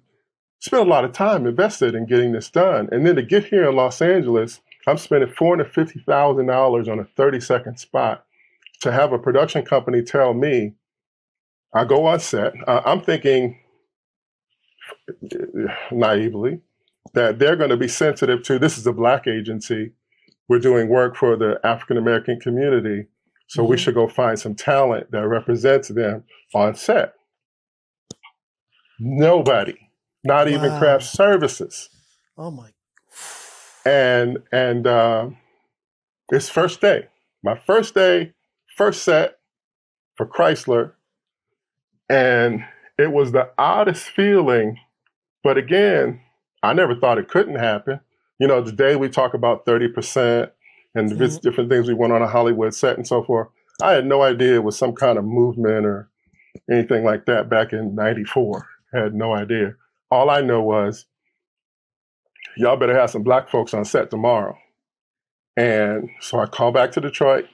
spent 0.60 0.86
a 0.86 0.90
lot 0.90 1.06
of 1.06 1.14
time 1.14 1.46
invested 1.46 1.96
in 1.96 2.06
getting 2.06 2.34
this 2.34 2.50
done. 2.50 2.90
And 2.92 3.06
then 3.06 3.16
to 3.16 3.24
get 3.24 3.46
here 3.46 3.70
in 3.70 3.76
Los 3.76 4.02
Angeles, 4.02 4.62
I'm 4.88 4.98
spending 4.98 5.30
$450,000 5.30 6.92
on 6.92 7.00
a 7.00 7.06
30 7.06 7.40
second 7.40 7.80
spot 7.80 8.26
to 8.82 8.92
have 8.92 9.14
a 9.14 9.20
production 9.20 9.64
company 9.66 10.02
tell 10.02 10.34
me, 10.34 10.74
I 11.74 11.86
go 11.86 12.06
on 12.08 12.20
set, 12.20 12.54
uh, 12.68 12.82
I'm 12.86 13.02
thinking 13.02 13.60
naively 15.92 16.62
that 17.14 17.40
they're 17.40 17.56
going 17.56 17.70
to 17.70 17.78
be 17.78 17.88
sensitive 17.88 18.44
to 18.44 18.60
this 18.60 18.78
is 18.78 18.88
a 18.88 18.94
black 18.94 19.28
agency. 19.28 19.92
We're 20.48 20.60
doing 20.60 20.90
work 20.90 21.16
for 21.16 21.36
the 21.36 21.60
African 21.64 21.98
American 21.98 22.40
community. 22.40 23.08
So 23.50 23.64
mm-hmm. 23.64 23.72
we 23.72 23.78
should 23.78 23.96
go 23.96 24.08
find 24.08 24.40
some 24.40 24.56
talent 24.56 25.12
that 25.12 25.28
represents 25.28 25.90
them 25.90 26.24
on 26.54 26.76
set. 26.76 27.14
Nobody, 29.00 29.78
not 30.24 30.48
wow. 30.48 30.54
even 30.54 30.78
craft 30.78 31.06
services. 31.06 31.90
Oh 32.38 32.52
my. 32.52 32.70
And 33.86 34.40
and 34.52 34.86
uh, 34.86 35.30
it's 36.30 36.50
first 36.50 36.80
day. 36.80 37.08
My 37.44 37.58
first 37.58 37.96
day, 37.96 38.34
first 38.78 39.04
set 39.04 39.40
for 40.16 40.28
Chrysler, 40.28 40.94
and 42.10 42.64
it 43.00 43.12
was 43.12 43.32
the 43.32 43.50
oddest 43.58 44.10
feeling. 44.10 44.78
But 45.44 45.58
again, 45.58 46.22
I 46.62 46.74
never 46.74 46.96
thought 46.96 47.18
it 47.18 47.30
couldn't 47.30 47.56
happen. 47.56 48.02
You 48.40 48.48
know, 48.48 48.64
today 48.64 48.96
we 48.96 49.10
talk 49.10 49.34
about 49.34 49.66
30% 49.66 50.52
and 50.95 51.12
mm-hmm. 51.12 51.38
different 51.38 51.69
things 51.69 51.88
we 51.88 51.93
went 51.93 52.13
on 52.13 52.21
a 52.21 52.28
Hollywood 52.28 52.73
set 52.73 52.97
and 52.97 53.08
so 53.08 53.23
forth. 53.23 53.47
I 53.82 53.93
had 53.93 54.06
no 54.06 54.21
idea 54.21 54.56
it 54.56 54.63
was 54.63 54.78
some 54.78 54.93
kind 54.93 55.17
of 55.17 55.25
movement 55.25 55.86
or 55.86 56.10
anything 56.69 57.04
like 57.04 57.25
that 57.25 57.49
back 57.49 57.73
in 57.73 57.95
94. 57.95 58.67
I 58.93 58.99
had 58.99 59.13
no 59.13 59.34
idea. 59.34 59.75
All 60.12 60.30
I 60.30 60.41
know 60.41 60.62
was, 60.62 61.06
y'all 62.58 62.78
better 62.78 62.97
have 62.97 63.12
some 63.12 63.23
black 63.23 63.49
folks 63.49 63.73
on 63.73 63.86
set 63.86 64.10
tomorrow. 64.10 64.58
And 65.56 66.10
so 66.19 66.39
I 66.39 66.45
called 66.45 66.73
back 66.73 66.91
to 66.93 67.02
Detroit. 67.02 67.45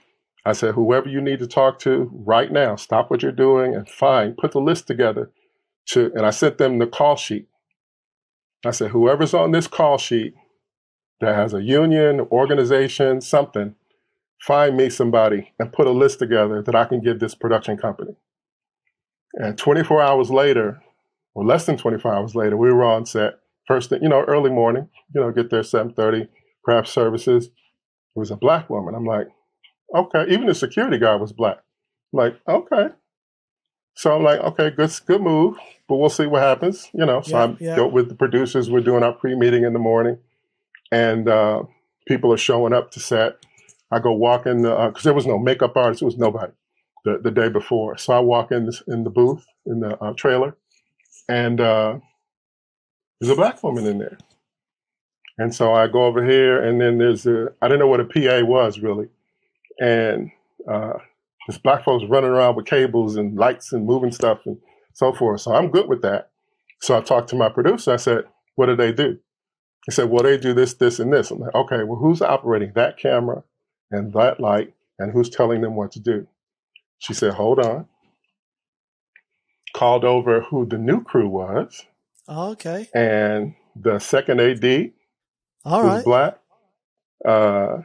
I 0.45 0.53
said, 0.53 0.75
whoever 0.75 1.09
you 1.09 1.21
need 1.21 1.39
to 1.39 1.47
talk 1.47 1.79
to 1.79 2.09
right 2.13 2.51
now, 2.51 2.75
stop 2.75 3.09
what 3.09 3.23
you're 3.23 3.31
doing 3.31 3.73
and 3.75 3.89
find, 3.89 4.37
put 4.37 4.51
the 4.51 4.61
list 4.61 4.85
together 4.87 5.31
to, 5.87 6.11
and 6.15 6.25
I 6.25 6.29
sent 6.29 6.57
them 6.57 6.77
the 6.77 6.87
call 6.87 7.15
sheet. 7.15 7.47
I 8.63 8.71
said, 8.71 8.91
whoever's 8.91 9.33
on 9.33 9.51
this 9.51 9.67
call 9.67 9.97
sheet 9.97 10.35
that 11.21 11.35
has 11.35 11.53
a 11.53 11.61
union, 11.61 12.21
organization, 12.31 13.21
something, 13.21 13.75
find 14.41 14.75
me 14.77 14.89
somebody 14.89 15.53
and 15.59 15.73
put 15.73 15.87
a 15.87 15.91
list 15.91 16.19
together 16.19 16.61
that 16.61 16.75
I 16.75 16.85
can 16.85 17.01
give 17.01 17.19
this 17.19 17.35
production 17.35 17.77
company. 17.77 18.15
And 19.33 19.57
24 19.57 20.01
hours 20.01 20.29
later, 20.29 20.81
or 21.33 21.45
less 21.45 21.65
than 21.65 21.77
24 21.77 22.13
hours 22.13 22.35
later, 22.35 22.57
we 22.57 22.71
were 22.71 22.83
on 22.83 23.05
set. 23.05 23.39
First 23.67 23.89
thing, 23.89 24.01
you 24.01 24.09
know, 24.09 24.23
early 24.23 24.49
morning, 24.49 24.89
you 25.13 25.21
know, 25.21 25.31
get 25.31 25.49
there 25.49 25.61
7:30, 25.63 26.27
craft 26.63 26.87
services. 26.87 27.47
It 27.47 28.19
was 28.19 28.31
a 28.31 28.35
black 28.35 28.69
woman. 28.69 28.95
I'm 28.95 29.05
like, 29.05 29.27
okay. 29.93 30.25
Even 30.29 30.45
the 30.45 30.55
security 30.55 30.97
guard 30.97 31.19
was 31.19 31.33
black. 31.33 31.57
I'm 32.13 32.17
like, 32.17 32.39
okay. 32.47 32.89
So 33.95 34.15
I'm 34.15 34.23
like, 34.23 34.39
okay, 34.39 34.69
good, 34.69 34.91
good 35.05 35.21
move, 35.21 35.57
but 35.87 35.95
we'll 35.95 36.09
see 36.09 36.25
what 36.25 36.41
happens. 36.41 36.89
You 36.93 37.05
know, 37.05 37.21
so 37.21 37.37
yeah, 37.59 37.75
I 37.75 37.77
yeah. 37.77 37.85
with 37.85 38.09
the 38.09 38.15
producers. 38.15 38.69
We're 38.69 38.81
doing 38.81 39.03
our 39.03 39.13
pre-meeting 39.13 39.63
in 39.63 39.73
the 39.73 39.79
morning, 39.79 40.17
and 40.91 41.29
uh, 41.29 41.63
people 42.07 42.33
are 42.33 42.37
showing 42.37 42.73
up 42.73 42.91
to 42.91 42.99
set. 42.99 43.37
I 43.91 43.99
go 43.99 44.11
walk 44.11 44.45
in 44.45 44.63
because 44.63 44.97
uh, 44.97 45.01
there 45.03 45.13
was 45.13 45.25
no 45.25 45.37
makeup 45.37 45.77
artist. 45.77 46.01
It 46.01 46.05
was 46.05 46.17
nobody 46.17 46.53
the, 47.05 47.19
the 47.23 47.31
day 47.31 47.49
before. 47.49 47.97
So 47.97 48.13
I 48.13 48.19
walk 48.19 48.51
in 48.51 48.65
this, 48.65 48.81
in 48.87 49.03
the 49.03 49.09
booth 49.09 49.45
in 49.65 49.79
the 49.79 49.97
uh, 50.03 50.13
trailer, 50.13 50.57
and 51.29 51.61
uh, 51.61 51.99
there's 53.19 53.31
a 53.31 53.35
black 53.35 53.63
woman 53.63 53.85
in 53.85 53.99
there. 53.99 54.17
And 55.37 55.53
so 55.53 55.73
I 55.73 55.87
go 55.87 56.05
over 56.05 56.25
here, 56.25 56.61
and 56.61 56.79
then 56.79 56.97
there's 56.97 57.25
a 57.27 57.49
I 57.61 57.67
didn't 57.67 57.79
know 57.79 57.87
what 57.87 57.99
a 57.99 58.05
PA 58.05 58.45
was 58.45 58.79
really, 58.79 59.07
and 59.79 60.31
uh, 60.69 60.93
this 61.47 61.57
black 61.57 61.83
folks 61.83 62.05
running 62.09 62.29
around 62.29 62.55
with 62.55 62.65
cables 62.65 63.15
and 63.17 63.37
lights 63.37 63.73
and 63.73 63.85
moving 63.85 64.11
stuff 64.11 64.39
and 64.45 64.57
so 64.93 65.13
forth. 65.13 65.41
So 65.41 65.53
I'm 65.53 65.71
good 65.71 65.87
with 65.87 66.01
that. 66.03 66.31
So 66.81 66.97
I 66.97 67.01
talked 67.01 67.29
to 67.29 67.35
my 67.35 67.49
producer. 67.49 67.93
I 67.93 67.97
said, 67.97 68.25
"What 68.55 68.67
do 68.67 68.75
they 68.75 68.93
do?" 68.93 69.19
He 69.85 69.91
said, 69.91 70.09
"Well, 70.09 70.23
they 70.23 70.37
do 70.37 70.53
this, 70.53 70.73
this, 70.75 70.99
and 70.99 71.11
this." 71.13 71.31
I'm 71.31 71.39
like, 71.39 71.53
"Okay, 71.55 71.83
well, 71.83 71.99
who's 71.99 72.21
operating 72.21 72.71
that 72.75 72.97
camera 72.97 73.43
and 73.91 74.11
that 74.13 74.39
light, 74.39 74.73
and 74.99 75.11
who's 75.11 75.29
telling 75.29 75.61
them 75.61 75.75
what 75.75 75.91
to 75.93 75.99
do?" 75.99 76.27
She 76.99 77.13
said, 77.13 77.33
"Hold 77.33 77.59
on." 77.59 77.87
Called 79.73 80.05
over 80.05 80.41
who 80.41 80.65
the 80.65 80.77
new 80.77 81.03
crew 81.03 81.27
was. 81.27 81.85
Oh, 82.27 82.51
okay. 82.51 82.87
And 82.95 83.55
the 83.75 83.99
second 83.99 84.39
AD 84.39 84.91
All 85.65 85.83
was 85.83 85.93
right. 85.95 86.03
black. 86.05 86.39
Uh, 87.25 87.81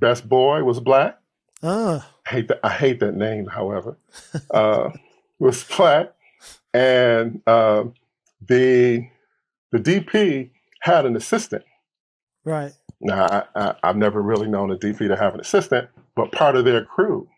best 0.00 0.28
boy 0.28 0.64
was 0.64 0.80
black. 0.80 1.18
Ah. 1.62 2.10
I 2.26 2.30
hate 2.30 2.48
that. 2.48 2.60
I 2.64 2.70
hate 2.70 3.00
that 3.00 3.14
name. 3.14 3.46
However, 3.46 3.96
uh, 4.50 4.90
was 5.38 5.64
black, 5.76 6.12
and 6.72 7.40
uh, 7.46 7.84
the 8.46 9.08
the 9.70 9.78
DP 9.78 10.50
had 10.84 11.06
an 11.06 11.16
assistant. 11.16 11.64
Right. 12.44 12.72
Now, 13.00 13.46
I, 13.54 13.74
have 13.82 13.96
never 13.96 14.20
really 14.20 14.48
known 14.48 14.70
a 14.70 14.76
DP 14.76 15.08
to 15.08 15.16
have 15.16 15.34
an 15.34 15.40
assistant, 15.40 15.88
but 16.14 16.30
part 16.30 16.56
of 16.56 16.66
their 16.66 16.84
crew 16.84 17.28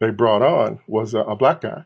they 0.00 0.10
brought 0.10 0.42
on 0.42 0.80
was 0.88 1.14
a, 1.14 1.20
a 1.20 1.36
black 1.36 1.60
guy, 1.60 1.84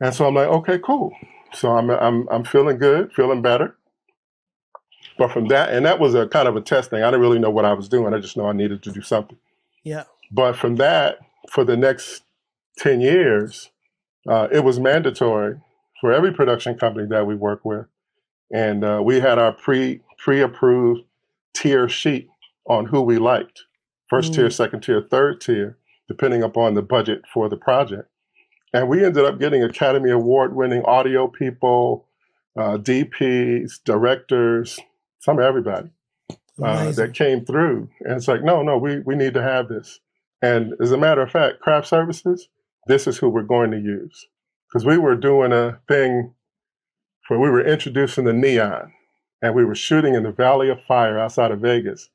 and 0.00 0.14
so 0.14 0.26
I'm 0.26 0.34
like, 0.34 0.48
okay, 0.48 0.78
cool. 0.78 1.12
So 1.52 1.76
I'm 1.76 1.90
I'm 1.90 2.28
I'm 2.30 2.44
feeling 2.44 2.78
good, 2.78 3.12
feeling 3.12 3.42
better. 3.42 3.76
But 5.18 5.32
from 5.32 5.48
that, 5.48 5.70
and 5.70 5.84
that 5.86 5.98
was 5.98 6.14
a 6.14 6.28
kind 6.28 6.46
of 6.46 6.56
a 6.56 6.60
test 6.60 6.90
thing. 6.90 7.02
I 7.02 7.06
didn't 7.06 7.20
really 7.20 7.38
know 7.38 7.50
what 7.50 7.64
I 7.64 7.72
was 7.72 7.88
doing. 7.88 8.14
I 8.14 8.18
just 8.18 8.36
know 8.36 8.46
I 8.46 8.52
needed 8.52 8.82
to 8.84 8.92
do 8.92 9.02
something. 9.02 9.38
Yeah. 9.82 10.04
But 10.30 10.56
from 10.56 10.76
that, 10.76 11.18
for 11.50 11.64
the 11.64 11.76
next 11.76 12.22
10 12.78 13.00
years, 13.00 13.70
uh, 14.28 14.48
it 14.52 14.62
was 14.62 14.78
mandatory 14.78 15.60
for 16.00 16.12
every 16.12 16.32
production 16.32 16.78
company 16.78 17.06
that 17.08 17.26
we 17.26 17.34
work 17.34 17.64
with. 17.64 17.86
And 18.52 18.84
uh, 18.84 19.00
we 19.04 19.20
had 19.20 19.38
our 19.38 19.52
pre 19.52 20.00
pre 20.18 20.40
approved 20.40 21.02
tier 21.54 21.88
sheet 21.88 22.28
on 22.66 22.86
who 22.86 23.00
we 23.00 23.18
liked 23.18 23.64
first 24.08 24.32
mm. 24.32 24.36
tier, 24.36 24.50
second 24.50 24.80
tier, 24.80 25.00
third 25.00 25.40
tier, 25.40 25.78
depending 26.08 26.42
upon 26.42 26.74
the 26.74 26.82
budget 26.82 27.22
for 27.32 27.48
the 27.48 27.56
project. 27.56 28.08
And 28.72 28.88
we 28.88 29.04
ended 29.04 29.24
up 29.24 29.38
getting 29.38 29.62
Academy 29.62 30.10
Award 30.10 30.54
winning 30.54 30.84
audio 30.84 31.28
people, 31.28 32.06
uh, 32.56 32.76
DPs, 32.76 33.82
directors, 33.84 34.78
some 35.20 35.40
everybody 35.40 35.90
uh, 36.62 36.92
that 36.92 37.14
came 37.14 37.44
through. 37.44 37.88
And 38.00 38.16
it's 38.16 38.28
like, 38.28 38.42
no, 38.42 38.62
no, 38.62 38.76
we, 38.78 39.00
we 39.00 39.16
need 39.16 39.34
to 39.34 39.42
have 39.42 39.68
this. 39.68 40.00
And 40.42 40.74
as 40.80 40.92
a 40.92 40.98
matter 40.98 41.22
of 41.22 41.30
fact, 41.30 41.60
craft 41.60 41.86
services, 41.86 42.48
this 42.86 43.06
is 43.06 43.18
who 43.18 43.28
we're 43.28 43.42
going 43.42 43.70
to 43.72 43.78
use. 43.78 44.26
Because 44.68 44.86
we 44.86 44.98
were 44.98 45.16
doing 45.16 45.52
a 45.52 45.80
thing 45.88 46.32
where 47.30 47.38
we 47.38 47.50
were 47.50 47.64
introducing 47.64 48.24
the 48.24 48.32
neon 48.32 48.92
and 49.40 49.54
we 49.54 49.64
were 49.64 49.76
shooting 49.76 50.14
in 50.16 50.24
the 50.24 50.32
Valley 50.32 50.68
of 50.68 50.82
Fire 50.84 51.18
outside 51.18 51.52
of 51.52 51.60
Vegas. 51.60 52.10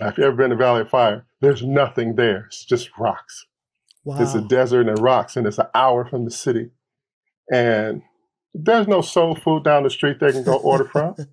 Now, 0.00 0.08
if 0.08 0.18
you've 0.18 0.26
ever 0.26 0.36
been 0.36 0.50
to 0.50 0.56
Valley 0.56 0.82
of 0.82 0.90
Fire, 0.90 1.24
there's 1.40 1.62
nothing 1.62 2.16
there. 2.16 2.46
It's 2.46 2.64
just 2.64 2.90
rocks. 2.98 3.46
Wow. 4.04 4.20
It's 4.20 4.34
a 4.34 4.42
desert 4.42 4.88
and 4.88 4.98
rocks, 4.98 5.36
and 5.36 5.46
it's 5.46 5.58
an 5.58 5.68
hour 5.74 6.04
from 6.04 6.24
the 6.24 6.32
city. 6.32 6.70
And 7.52 8.02
there's 8.54 8.88
no 8.88 9.02
soul 9.02 9.36
food 9.36 9.64
down 9.64 9.84
the 9.84 9.90
street 9.90 10.18
they 10.20 10.32
can 10.32 10.44
go 10.44 10.56
order 10.56 10.84
from. 10.86 11.16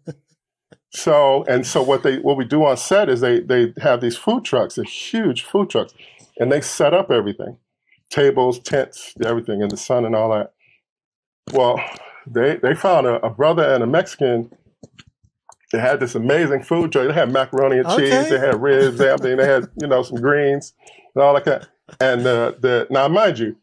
So 0.96 1.44
and 1.48 1.66
so 1.66 1.82
what 1.82 2.04
they 2.04 2.20
what 2.20 2.38
we 2.38 2.46
do 2.46 2.66
on 2.66 2.78
set 2.78 3.10
is 3.10 3.20
they 3.20 3.40
they 3.40 3.74
have 3.82 4.00
these 4.00 4.16
food 4.16 4.46
trucks, 4.46 4.76
they're 4.76 4.86
huge 4.86 5.42
food 5.42 5.72
trucks 5.72 5.94
and 6.38 6.52
they 6.52 6.62
set 6.62 6.94
up 6.94 7.10
everything 7.12 7.58
tables, 8.12 8.60
tents, 8.60 9.16
everything 9.26 9.62
in 9.62 9.70
the 9.70 9.78
sun 9.78 10.06
and 10.06 10.16
all 10.16 10.30
that. 10.30 10.54
Well, 11.52 11.82
they 12.28 12.58
they 12.58 12.76
found 12.76 13.08
a, 13.08 13.26
a 13.26 13.30
brother 13.30 13.64
and 13.64 13.84
a 13.84 13.88
Mexican. 13.88 14.52
They 15.72 15.80
had 15.80 16.00
this 16.00 16.14
amazing 16.14 16.64
food 16.64 16.92
truck. 16.92 17.08
They 17.08 17.14
had 17.14 17.32
macaroni 17.32 17.80
and 17.80 17.88
cheese. 17.90 18.14
Okay. 18.14 18.30
They 18.30 18.40
had 18.40 18.62
ribs. 18.62 19.02
everything. 19.02 19.38
They 19.38 19.46
had 19.46 19.70
you 19.80 19.88
know 19.88 20.04
some 20.04 20.22
greens 20.22 20.74
and 21.16 21.24
all 21.24 21.34
like 21.34 21.46
that. 21.46 21.68
And 22.00 22.26
uh, 22.26 22.54
the 22.60 22.88
now, 22.90 23.08
mind 23.08 23.40
you, 23.40 23.56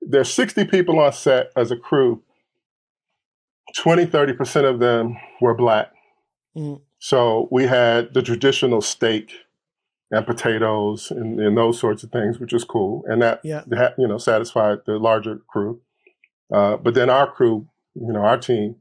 there's 0.00 0.32
60 0.32 0.64
people 0.66 0.98
on 0.98 1.12
set 1.12 1.50
as 1.56 1.70
a 1.70 1.76
crew. 1.76 2.22
20, 3.78 4.06
30 4.06 4.32
percent 4.32 4.66
of 4.66 4.78
them 4.78 5.16
were 5.40 5.54
black. 5.54 5.92
Mm. 6.56 6.80
So 6.98 7.48
we 7.50 7.64
had 7.66 8.14
the 8.14 8.22
traditional 8.22 8.80
steak 8.80 9.32
and 10.10 10.26
potatoes 10.26 11.10
and, 11.10 11.40
and, 11.40 11.56
those 11.56 11.78
sorts 11.78 12.04
of 12.04 12.10
things, 12.10 12.38
which 12.38 12.52
was 12.52 12.64
cool, 12.64 13.04
and 13.06 13.20
that, 13.20 13.40
yeah. 13.42 13.64
that 13.66 13.94
you 13.98 14.06
know 14.06 14.18
satisfied 14.18 14.78
the 14.86 14.98
larger 14.98 15.40
crew. 15.48 15.80
Uh, 16.52 16.76
but 16.76 16.94
then 16.94 17.10
our 17.10 17.30
crew, 17.30 17.66
you 17.94 18.12
know, 18.12 18.20
our 18.20 18.38
team, 18.38 18.76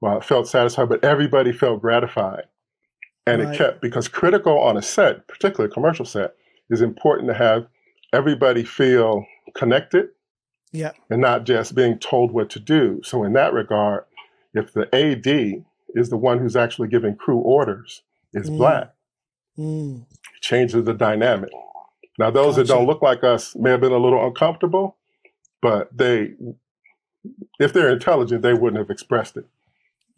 well, 0.00 0.20
felt 0.20 0.48
satisfied, 0.48 0.88
but 0.88 1.04
everybody 1.04 1.52
felt 1.52 1.80
gratified, 1.80 2.44
and 3.26 3.42
right. 3.42 3.54
it 3.54 3.58
kept 3.58 3.80
because 3.80 4.08
critical 4.08 4.58
on 4.58 4.76
a 4.76 4.82
set, 4.82 5.26
particularly 5.28 5.70
a 5.70 5.74
commercial 5.74 6.04
set, 6.04 6.34
is 6.68 6.82
important 6.82 7.28
to 7.28 7.34
have 7.34 7.66
everybody 8.12 8.64
feel 8.64 9.24
connected, 9.54 10.08
yeah, 10.72 10.92
and 11.10 11.20
not 11.20 11.44
just 11.44 11.74
being 11.74 11.98
told 11.98 12.32
what 12.32 12.50
to 12.50 12.60
do. 12.60 13.00
So 13.04 13.24
in 13.24 13.32
that 13.34 13.52
regard, 13.52 14.04
if 14.52 14.72
the 14.72 14.94
AD 14.94 15.64
is 15.94 16.10
the 16.10 16.16
one 16.16 16.38
who's 16.38 16.56
actually 16.56 16.88
giving 16.88 17.16
crew 17.16 17.38
orders 17.38 18.02
is 18.34 18.50
mm. 18.50 18.58
black, 18.58 18.92
mm. 19.58 20.04
changes 20.40 20.84
the 20.84 20.94
dynamic. 20.94 21.50
Now, 22.18 22.30
those 22.30 22.56
gotcha. 22.56 22.66
that 22.66 22.74
don't 22.74 22.86
look 22.86 23.02
like 23.02 23.24
us 23.24 23.54
may 23.56 23.70
have 23.70 23.80
been 23.80 23.92
a 23.92 23.98
little 23.98 24.24
uncomfortable, 24.26 24.96
but 25.60 25.94
they, 25.96 26.34
if 27.58 27.72
they're 27.72 27.90
intelligent, 27.90 28.42
they 28.42 28.54
wouldn't 28.54 28.78
have 28.78 28.90
expressed 28.90 29.36
it. 29.36 29.46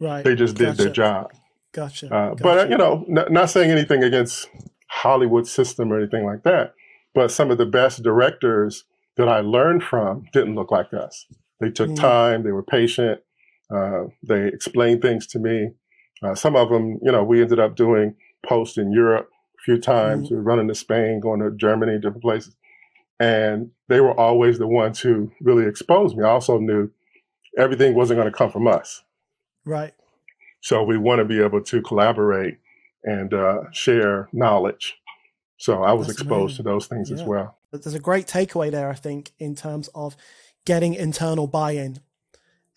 Right. 0.00 0.24
They 0.24 0.34
just 0.34 0.56
did 0.56 0.76
their 0.76 0.90
job. 0.90 1.32
Gotcha. 1.72 2.06
Uh, 2.06 2.30
gotcha. 2.30 2.42
But, 2.42 2.70
you 2.70 2.76
know, 2.76 3.04
n- 3.08 3.32
not 3.32 3.50
saying 3.50 3.70
anything 3.70 4.02
against 4.02 4.48
Hollywood 4.88 5.46
system 5.46 5.92
or 5.92 5.98
anything 5.98 6.24
like 6.24 6.42
that, 6.44 6.74
but 7.14 7.30
some 7.30 7.50
of 7.50 7.58
the 7.58 7.66
best 7.66 8.02
directors 8.02 8.84
that 9.16 9.28
I 9.28 9.40
learned 9.40 9.82
from 9.82 10.26
didn't 10.32 10.54
look 10.54 10.70
like 10.70 10.92
us. 10.94 11.26
They 11.60 11.70
took 11.70 11.90
mm. 11.90 11.96
time, 11.96 12.44
they 12.44 12.52
were 12.52 12.62
patient, 12.62 13.20
uh, 13.74 14.04
they 14.22 14.46
explained 14.46 15.02
things 15.02 15.26
to 15.28 15.38
me. 15.38 15.72
Uh, 16.22 16.34
some 16.34 16.56
of 16.56 16.68
them, 16.68 16.98
you 17.02 17.12
know, 17.12 17.24
we 17.24 17.42
ended 17.42 17.58
up 17.58 17.76
doing 17.76 18.14
posts 18.46 18.78
in 18.78 18.92
Europe 18.92 19.28
a 19.58 19.62
few 19.64 19.78
times. 19.80 20.28
Mm. 20.28 20.30
We 20.30 20.36
were 20.36 20.42
running 20.42 20.68
to 20.68 20.74
Spain, 20.74 21.20
going 21.20 21.40
to 21.40 21.50
Germany, 21.50 21.98
different 21.98 22.22
places. 22.22 22.54
And 23.20 23.72
they 23.88 24.00
were 24.00 24.18
always 24.18 24.58
the 24.58 24.68
ones 24.68 25.00
who 25.00 25.32
really 25.40 25.66
exposed 25.66 26.16
me. 26.16 26.24
I 26.24 26.28
also 26.28 26.58
knew 26.58 26.90
everything 27.56 27.94
wasn't 27.94 28.18
going 28.18 28.30
to 28.30 28.36
come 28.36 28.50
from 28.50 28.66
us. 28.66 29.02
Right. 29.64 29.94
So 30.60 30.82
we 30.82 30.98
want 30.98 31.20
to 31.20 31.24
be 31.24 31.40
able 31.40 31.62
to 31.62 31.82
collaborate 31.82 32.58
and 33.04 33.32
uh, 33.32 33.70
share 33.72 34.28
knowledge. 34.32 34.96
So 35.56 35.82
I 35.82 35.92
was 35.92 36.08
That's 36.08 36.20
exposed 36.20 36.58
amazing. 36.58 36.64
to 36.64 36.70
those 36.70 36.86
things 36.86 37.10
yeah. 37.10 37.16
as 37.16 37.22
well. 37.22 37.58
There's 37.70 37.94
a 37.94 38.00
great 38.00 38.26
takeaway 38.26 38.70
there, 38.70 38.90
I 38.90 38.94
think, 38.94 39.32
in 39.38 39.54
terms 39.54 39.88
of 39.94 40.16
getting 40.64 40.94
internal 40.94 41.46
buy-in 41.46 42.00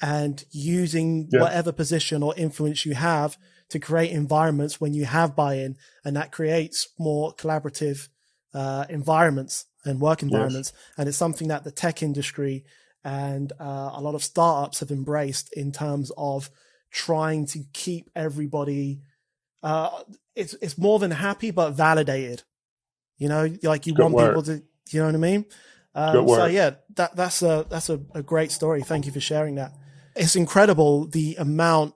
and 0.01 0.43
using 0.51 1.29
yeah. 1.31 1.41
whatever 1.41 1.71
position 1.71 2.23
or 2.23 2.33
influence 2.35 2.85
you 2.85 2.93
have 2.95 3.37
to 3.69 3.79
create 3.79 4.11
environments 4.11 4.81
when 4.81 4.93
you 4.93 5.05
have 5.05 5.35
buy-in, 5.35 5.77
and 6.03 6.15
that 6.15 6.31
creates 6.31 6.89
more 6.99 7.33
collaborative 7.35 8.09
uh, 8.53 8.85
environments 8.89 9.65
and 9.85 10.01
work 10.01 10.21
environments. 10.21 10.73
Yes. 10.73 10.93
And 10.97 11.07
it's 11.07 11.17
something 11.17 11.47
that 11.47 11.63
the 11.63 11.71
tech 11.71 12.03
industry 12.03 12.65
and 13.03 13.51
uh, 13.59 13.91
a 13.93 14.01
lot 14.01 14.15
of 14.15 14.23
startups 14.23 14.79
have 14.79 14.91
embraced 14.91 15.51
in 15.53 15.71
terms 15.71 16.11
of 16.17 16.49
trying 16.91 17.45
to 17.47 17.63
keep 17.73 18.09
everybody. 18.15 19.01
Uh, 19.63 20.03
it's 20.35 20.53
it's 20.55 20.77
more 20.77 20.99
than 20.99 21.11
happy, 21.11 21.51
but 21.51 21.71
validated. 21.71 22.43
You 23.17 23.29
know, 23.29 23.53
like 23.63 23.87
you 23.87 23.93
Good 23.93 24.03
want 24.03 24.15
work. 24.15 24.29
people 24.29 24.43
to 24.43 24.63
you 24.91 24.99
know 24.99 25.05
what 25.07 25.15
I 25.15 25.19
mean? 25.19 25.45
Um, 25.93 26.27
so 26.27 26.45
yeah, 26.45 26.71
that 26.95 27.15
that's 27.15 27.41
a 27.41 27.65
that's 27.69 27.89
a, 27.89 27.99
a 28.13 28.23
great 28.23 28.51
story. 28.51 28.81
Thank 28.81 29.05
you 29.05 29.11
for 29.11 29.19
sharing 29.19 29.55
that. 29.55 29.73
It's 30.15 30.35
incredible 30.35 31.07
the 31.07 31.35
amount 31.35 31.93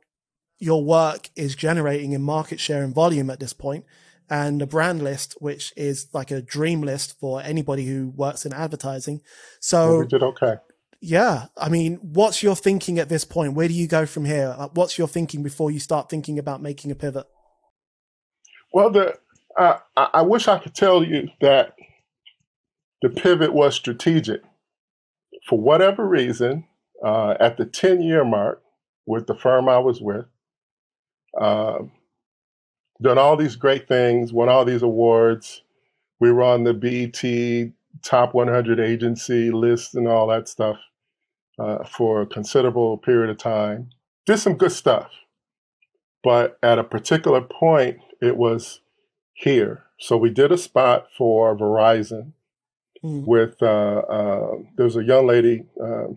your 0.60 0.84
work 0.84 1.30
is 1.36 1.56
generating 1.56 2.14
in 2.14 2.22
market 2.22 2.60
share 2.60 2.84
and 2.84 2.96
volume 2.96 3.30
at 3.30 3.40
this 3.40 3.54
point 3.54 3.86
and 4.30 4.62
a 4.62 4.68
brand 4.68 5.04
list, 5.04 5.36
which 5.40 5.74
is 5.76 6.08
like 6.14 6.32
a 6.32 6.42
dream 6.42 6.82
list 6.82 7.20
for 7.20 7.42
anybody 7.42 7.86
who 7.86 8.10
works 8.16 8.46
in 8.46 8.54
advertising. 8.54 9.22
So 9.60 9.90
well, 9.90 10.00
we 10.00 10.08
did 10.08 10.24
okay. 10.24 10.56
Yeah. 11.06 11.46
I 11.56 11.70
mean, 11.70 11.98
what's 12.02 12.42
your 12.42 12.56
thinking 12.56 12.98
at 12.98 13.10
this 13.10 13.26
point? 13.26 13.54
Where 13.54 13.68
do 13.68 13.76
you 13.76 13.88
go 13.88 14.08
from 14.08 14.26
here? 14.26 14.54
what's 14.74 14.98
your 14.98 15.08
thinking 15.08 15.44
before 15.44 15.70
you 15.70 15.80
start 15.80 16.10
thinking 16.10 16.40
about 16.40 16.64
making 16.64 16.90
a 16.90 16.96
pivot? 16.96 17.28
Well, 18.74 18.90
the 18.90 19.16
uh, 19.56 19.78
I 19.96 20.24
wish 20.24 20.48
I 20.48 20.58
could 20.58 20.74
tell 20.74 21.04
you 21.04 21.30
that 21.42 21.76
the 23.04 23.10
pivot 23.10 23.54
was 23.54 23.76
strategic. 23.76 24.42
For 25.48 25.60
whatever 25.60 26.08
reason, 26.08 26.66
uh, 27.06 27.36
at 27.40 27.58
the 27.58 27.66
10 27.66 28.02
year 28.02 28.26
mark 28.26 28.64
with 29.06 29.28
the 29.28 29.36
firm 29.36 29.70
I 29.70 29.78
was 29.78 30.02
with, 30.02 30.26
uh, 31.40 31.84
done 33.02 33.20
all 33.20 33.38
these 33.38 33.56
great 33.56 33.88
things, 33.88 34.34
won 34.34 34.50
all 34.50 34.66
these 34.66 34.82
awards. 34.82 35.62
We 36.20 36.32
were 36.32 36.44
on 36.44 36.64
the 36.64 36.74
BET 36.74 37.72
top 38.04 38.34
100 38.34 38.80
agency 38.80 39.52
list 39.52 39.94
and 39.94 40.08
all 40.08 40.28
that 40.28 40.50
stuff 40.50 40.78
uh, 41.60 41.84
for 41.86 42.22
a 42.22 42.26
considerable 42.26 42.98
period 42.98 43.30
of 43.30 43.38
time. 43.38 43.90
Did 44.26 44.40
some 44.40 44.56
good 44.56 44.72
stuff. 44.72 45.12
But 46.24 46.58
at 46.64 46.80
a 46.80 46.84
particular 46.84 47.42
point, 47.42 48.00
it 48.22 48.36
was 48.36 48.82
here. 49.34 49.84
So 50.00 50.18
we 50.18 50.30
did 50.30 50.52
a 50.52 50.58
spot 50.58 51.08
for 51.16 51.56
Verizon 51.56 52.34
mm. 53.04 53.26
with 53.26 53.62
uh, 53.62 54.00
uh, 54.10 54.52
there 54.76 54.86
was 54.86 54.96
a 54.96 55.04
young 55.04 55.28
lady, 55.28 55.66
uh, 55.82 56.08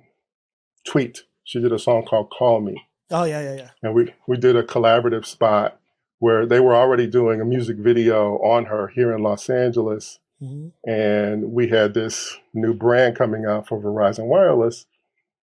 Tweet. 0.86 1.24
She 1.45 1.61
did 1.61 1.72
a 1.72 1.78
song 1.78 2.05
called 2.05 2.30
"Call 2.30 2.61
Me." 2.61 2.82
Oh 3.11 3.24
yeah, 3.24 3.41
yeah, 3.41 3.55
yeah. 3.57 3.70
And 3.82 3.95
we 3.95 4.14
we 4.26 4.36
did 4.36 4.57
a 4.57 4.62
collaborative 4.62 5.26
spot 5.26 5.78
where 6.18 6.47
they 6.47 6.61
were 6.61 6.74
already 6.74 7.07
doing 7.07 7.41
a 7.41 7.45
music 7.45 7.76
video 7.76 8.39
on 8.39 8.66
her 8.66 8.89
here 8.89 9.12
in 9.14 9.22
Los 9.22 9.49
Angeles, 9.49 10.18
mm-hmm. 10.43 10.68
and 10.91 11.53
we 11.53 11.68
had 11.68 11.95
this 11.95 12.39
new 12.55 12.74
brand 12.74 13.16
coming 13.16 13.45
out 13.45 13.68
for 13.68 13.80
Verizon 13.80 14.26
Wireless. 14.26 14.86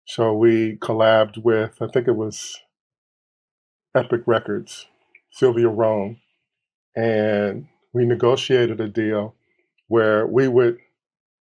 So 0.07 0.35
we 0.35 0.77
collabed 0.77 1.43
with 1.43 1.81
I 1.81 1.87
think 1.89 2.09
it 2.09 2.17
was 2.17 2.61
Epic 3.95 4.23
Records, 4.27 4.87
Sylvia 5.31 5.69
Rhone, 5.69 6.19
and 6.97 7.69
we 7.93 8.05
negotiated 8.05 8.81
a 8.81 8.89
deal 8.89 9.35
where 9.89 10.27
we 10.27 10.49
would 10.49 10.79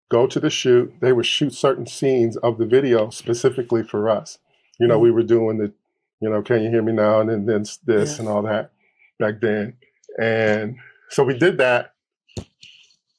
go 0.09 0.27
to 0.27 0.39
the 0.39 0.49
shoot. 0.49 0.93
They 1.01 1.13
would 1.13 1.25
shoot 1.25 1.53
certain 1.53 1.85
scenes 1.85 2.37
of 2.37 2.57
the 2.57 2.65
video 2.65 3.09
specifically 3.09 3.83
for 3.83 4.09
us. 4.09 4.37
You 4.79 4.87
know, 4.87 4.95
mm-hmm. 4.95 5.03
we 5.03 5.11
were 5.11 5.23
doing 5.23 5.57
the, 5.57 5.73
you 6.19 6.29
know, 6.29 6.41
can 6.41 6.63
you 6.63 6.69
hear 6.69 6.81
me 6.81 6.91
now? 6.91 7.21
And 7.21 7.29
then, 7.29 7.45
then 7.45 7.65
this 7.85 8.19
and 8.19 8.27
all 8.27 8.41
that 8.43 8.71
back 9.19 9.41
then. 9.41 9.75
And 10.21 10.77
so 11.09 11.23
we 11.23 11.37
did 11.37 11.57
that, 11.57 11.93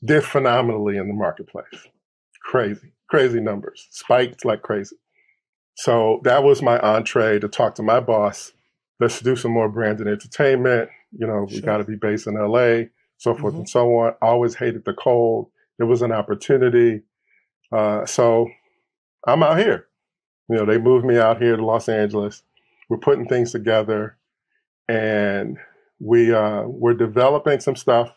did 0.05 0.25
phenomenally 0.25 0.97
in 0.99 1.09
the 1.09 1.15
marketplace. 1.15 1.87
Crazy, 2.43 2.93
crazy 3.09 3.41
numbers, 3.41 3.89
spiked 3.91 4.45
like 4.45 4.63
crazy. 4.63 4.97
So 5.77 6.21
that 6.25 6.43
was 6.43 6.63
my 6.63 6.79
entree 6.81 7.39
to 7.39 7.49
talk 7.49 7.75
to 7.77 7.83
my 7.83 8.01
boss. 8.01 8.53
Let's 8.99 9.21
do 9.21 9.37
some 9.37 9.53
more 9.53 9.69
branded 9.69 10.09
entertainment. 10.09 10.91
You 11.13 11.27
know, 11.27 11.47
we 11.51 11.61
got 11.61 11.79
to 11.79 11.85
be 11.85 11.97
based 11.97 12.27
in 12.27 12.35
LA, 12.35 12.89
so 13.19 13.35
forth 13.35 13.53
mm-hmm. 13.53 13.59
and 13.59 13.69
so 13.69 13.89
on. 13.99 14.15
I 14.23 14.27
always 14.27 14.55
hated 14.55 14.85
the 14.85 14.95
cold 14.95 15.51
it 15.79 15.85
was 15.85 16.03
an 16.03 16.13
opportunity. 16.13 17.03
Uh, 17.73 18.07
so 18.07 18.49
I'm 19.27 19.43
out 19.43 19.59
here. 19.59 19.89
You 20.49 20.57
know, 20.57 20.65
they 20.65 20.79
moved 20.79 21.05
me 21.05 21.19
out 21.19 21.41
here 21.41 21.57
to 21.57 21.65
Los 21.65 21.89
Angeles. 21.89 22.43
We're 22.89 22.99
putting 22.99 23.27
things 23.27 23.51
together, 23.51 24.17
and 24.89 25.59
we 25.99 26.33
uh, 26.33 26.63
we're 26.67 26.95
developing 26.95 27.61
some 27.61 27.75
stuff. 27.75 28.13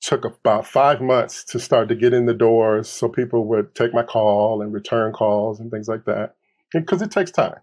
Took 0.00 0.24
about 0.24 0.66
five 0.66 1.00
months 1.00 1.44
to 1.44 1.60
start 1.60 1.88
to 1.88 1.94
get 1.94 2.14
in 2.14 2.26
the 2.26 2.34
doors, 2.34 2.88
so 2.88 3.08
people 3.08 3.46
would 3.48 3.74
take 3.74 3.92
my 3.92 4.02
call 4.02 4.62
and 4.62 4.72
return 4.72 5.12
calls 5.12 5.60
and 5.60 5.70
things 5.70 5.88
like 5.88 6.06
that, 6.06 6.34
because 6.80 7.02
it 7.02 7.10
takes 7.10 7.30
time. 7.30 7.60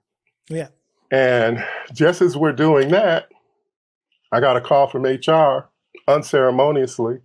Yeah. 0.49 0.67
And 1.11 1.63
just 1.93 2.21
as 2.21 2.37
we're 2.37 2.53
doing 2.53 2.89
that, 2.89 3.29
I 4.31 4.39
got 4.39 4.57
a 4.57 4.61
call 4.61 4.87
from 4.87 5.03
HR 5.03 5.69
unceremoniously 6.07 7.19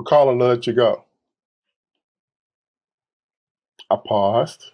we're 0.00 0.04
calling 0.04 0.38
to 0.38 0.46
let 0.46 0.66
you 0.66 0.72
go. 0.72 1.04
I 3.90 3.96
paused. 3.96 4.72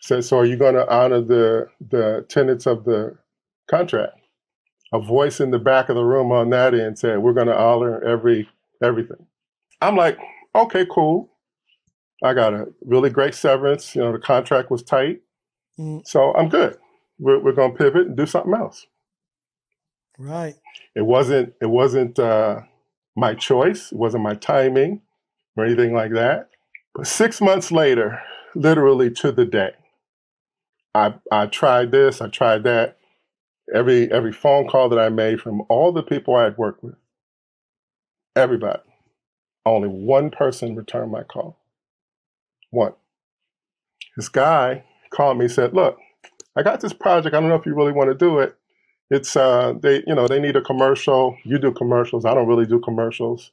Said, 0.00 0.24
so 0.24 0.38
are 0.38 0.46
you 0.46 0.56
going 0.56 0.74
to 0.74 0.88
honor 0.90 1.20
the 1.20 1.68
the 1.86 2.24
tenets 2.30 2.64
of 2.64 2.84
the 2.84 3.18
contract? 3.68 4.14
A 4.94 5.00
voice 5.00 5.38
in 5.38 5.50
the 5.50 5.58
back 5.58 5.90
of 5.90 5.96
the 5.96 6.04
room 6.04 6.32
on 6.32 6.48
that 6.50 6.72
end 6.72 6.98
said, 6.98 7.18
we're 7.18 7.34
going 7.34 7.48
to 7.48 7.58
honor 7.58 8.02
every 8.02 8.48
everything. 8.82 9.26
I'm 9.82 9.96
like, 9.96 10.18
okay, 10.54 10.86
cool. 10.90 11.30
I 12.22 12.34
got 12.34 12.54
a 12.54 12.68
really 12.84 13.10
great 13.10 13.34
severance. 13.34 13.94
You 13.94 14.02
know, 14.02 14.12
the 14.12 14.18
contract 14.18 14.70
was 14.70 14.82
tight. 14.82 15.22
Mm. 15.78 16.06
So 16.06 16.34
I'm 16.34 16.48
good. 16.48 16.78
We're, 17.18 17.38
we're 17.38 17.52
going 17.52 17.72
to 17.72 17.78
pivot 17.78 18.06
and 18.06 18.16
do 18.16 18.26
something 18.26 18.54
else. 18.54 18.86
Right. 20.18 20.54
It 20.94 21.06
wasn't, 21.06 21.54
it 21.60 21.70
wasn't, 21.70 22.18
uh, 22.18 22.60
my 23.16 23.34
choice, 23.34 23.92
it 23.92 23.98
wasn't 23.98 24.22
my 24.22 24.34
timing 24.34 25.02
or 25.56 25.64
anything 25.64 25.94
like 25.94 26.12
that. 26.12 26.50
But 26.94 27.06
six 27.06 27.40
months 27.40 27.70
later, 27.72 28.22
literally 28.54 29.10
to 29.12 29.32
the 29.32 29.44
day, 29.44 29.72
I, 30.94 31.14
I 31.30 31.46
tried 31.46 31.90
this, 31.90 32.20
I 32.20 32.28
tried 32.28 32.64
that. 32.64 32.96
Every 33.72 34.10
every 34.10 34.32
phone 34.32 34.66
call 34.66 34.88
that 34.88 34.98
I 34.98 35.10
made 35.10 35.40
from 35.40 35.62
all 35.68 35.92
the 35.92 36.02
people 36.02 36.34
I 36.34 36.42
had 36.42 36.58
worked 36.58 36.82
with, 36.82 36.96
everybody, 38.34 38.82
only 39.64 39.86
one 39.86 40.30
person 40.30 40.74
returned 40.74 41.12
my 41.12 41.22
call. 41.22 41.59
One. 42.70 42.92
This 44.16 44.28
guy 44.28 44.84
called 45.10 45.38
me, 45.38 45.48
said, 45.48 45.74
Look, 45.74 45.98
I 46.56 46.62
got 46.62 46.80
this 46.80 46.92
project. 46.92 47.34
I 47.34 47.40
don't 47.40 47.48
know 47.48 47.56
if 47.56 47.66
you 47.66 47.74
really 47.74 47.92
want 47.92 48.10
to 48.10 48.14
do 48.14 48.38
it 48.38 48.56
it's 49.12 49.34
uh 49.34 49.74
they 49.82 50.04
you 50.06 50.14
know 50.14 50.28
they 50.28 50.38
need 50.38 50.54
a 50.54 50.60
commercial 50.60 51.36
you 51.44 51.58
do 51.58 51.72
commercials 51.72 52.24
i 52.24 52.32
don't 52.32 52.46
really 52.46 52.64
do 52.64 52.78
commercials 52.78 53.50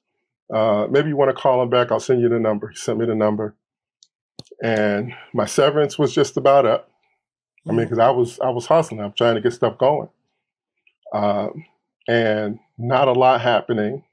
uh 0.53 0.85
maybe 0.91 1.09
you 1.09 1.17
want 1.17 1.35
to 1.35 1.41
call 1.41 1.59
him 1.63 1.69
back 1.71 1.91
i'll 1.91 1.99
send 1.99 2.21
you 2.21 2.29
the 2.29 2.39
number 2.39 2.67
he 2.67 2.75
sent 2.75 2.99
me 2.99 3.07
the 3.07 3.15
number 3.15 3.55
and 4.63 5.13
my 5.33 5.45
severance 5.45 5.97
was 5.97 6.13
just 6.13 6.37
about 6.37 6.67
up 6.67 6.91
I 7.67 7.71
mean, 7.71 7.85
because 7.85 7.97
mm. 7.97 8.03
I 8.03 8.11
was 8.11 8.39
I 8.39 8.49
was 8.49 8.65
hustling. 8.65 9.01
I'm 9.01 9.13
trying 9.13 9.35
to 9.35 9.41
get 9.41 9.53
stuff 9.53 9.77
going, 9.77 10.09
um, 11.13 11.65
and 12.07 12.59
not 12.77 13.07
a 13.07 13.13
lot 13.13 13.41
happening. 13.41 14.03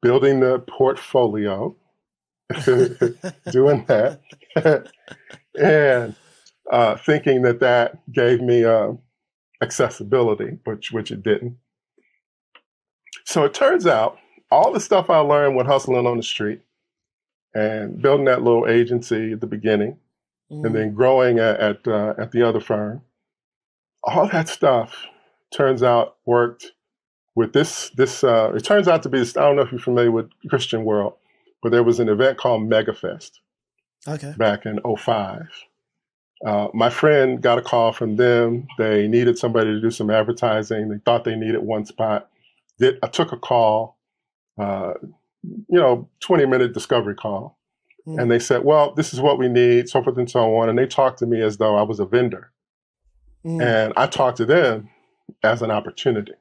Building 0.00 0.40
the 0.40 0.58
portfolio, 0.60 1.76
doing 3.50 3.84
that, 3.86 4.20
and 5.60 6.14
uh, 6.70 6.96
thinking 6.96 7.42
that 7.42 7.60
that 7.60 7.98
gave 8.12 8.40
me 8.40 8.64
uh, 8.64 8.92
accessibility, 9.62 10.58
which 10.64 10.92
which 10.92 11.10
it 11.10 11.22
didn't. 11.22 11.56
So 13.24 13.44
it 13.44 13.54
turns 13.54 13.86
out 13.86 14.18
all 14.50 14.72
the 14.72 14.80
stuff 14.80 15.08
I 15.08 15.18
learned 15.18 15.56
when 15.56 15.66
hustling 15.66 16.06
on 16.06 16.16
the 16.16 16.22
street 16.22 16.60
and 17.54 18.00
building 18.00 18.26
that 18.26 18.42
little 18.42 18.68
agency 18.68 19.32
at 19.32 19.40
the 19.40 19.46
beginning, 19.46 19.98
mm. 20.50 20.64
and 20.64 20.74
then 20.74 20.94
growing 20.94 21.38
at 21.38 21.60
at, 21.60 21.88
uh, 21.88 22.14
at 22.18 22.32
the 22.32 22.46
other 22.46 22.60
firm, 22.60 23.02
all 24.02 24.28
that 24.28 24.48
stuff 24.48 25.06
turns 25.52 25.82
out 25.82 26.16
worked 26.26 26.72
with 27.34 27.52
this 27.52 27.90
this. 27.90 28.24
Uh, 28.24 28.52
it 28.54 28.64
turns 28.64 28.88
out 28.88 29.02
to 29.04 29.08
be. 29.08 29.18
This, 29.18 29.36
I 29.36 29.42
don't 29.42 29.56
know 29.56 29.62
if 29.62 29.72
you're 29.72 29.80
familiar 29.80 30.10
with 30.10 30.30
Christian 30.48 30.84
World, 30.84 31.14
but 31.62 31.70
there 31.70 31.82
was 31.82 32.00
an 32.00 32.08
event 32.08 32.38
called 32.38 32.68
MegaFest. 32.68 33.30
Okay. 34.06 34.34
Back 34.36 34.66
in 34.66 34.80
05. 34.80 35.48
Uh, 36.44 36.68
my 36.74 36.90
friend 36.90 37.40
got 37.40 37.58
a 37.58 37.62
call 37.62 37.92
from 37.92 38.16
them. 38.16 38.66
They 38.76 39.06
needed 39.06 39.38
somebody 39.38 39.70
to 39.70 39.80
do 39.80 39.92
some 39.92 40.10
advertising. 40.10 40.88
They 40.88 40.98
thought 40.98 41.24
they 41.24 41.36
needed 41.36 41.62
one 41.62 41.86
spot. 41.86 42.28
Did, 42.78 42.98
I 43.02 43.06
took 43.06 43.30
a 43.30 43.36
call, 43.36 43.96
uh, 44.58 44.94
you 45.44 45.78
know, 45.78 46.08
20 46.20 46.46
minute 46.46 46.74
discovery 46.74 47.14
call. 47.14 47.58
Mm. 48.06 48.22
And 48.22 48.30
they 48.30 48.40
said, 48.40 48.64
well, 48.64 48.92
this 48.92 49.14
is 49.14 49.20
what 49.20 49.38
we 49.38 49.48
need, 49.48 49.88
so 49.88 50.02
forth 50.02 50.18
and 50.18 50.28
so 50.28 50.56
on. 50.56 50.68
And 50.68 50.76
they 50.76 50.86
talked 50.86 51.20
to 51.20 51.26
me 51.26 51.40
as 51.40 51.58
though 51.58 51.76
I 51.76 51.82
was 51.82 52.00
a 52.00 52.06
vendor. 52.06 52.50
Mm. 53.44 53.62
And 53.62 53.92
I 53.96 54.06
talked 54.06 54.38
to 54.38 54.44
them 54.44 54.90
as 55.44 55.62
an 55.62 55.70
opportunity. 55.70 56.32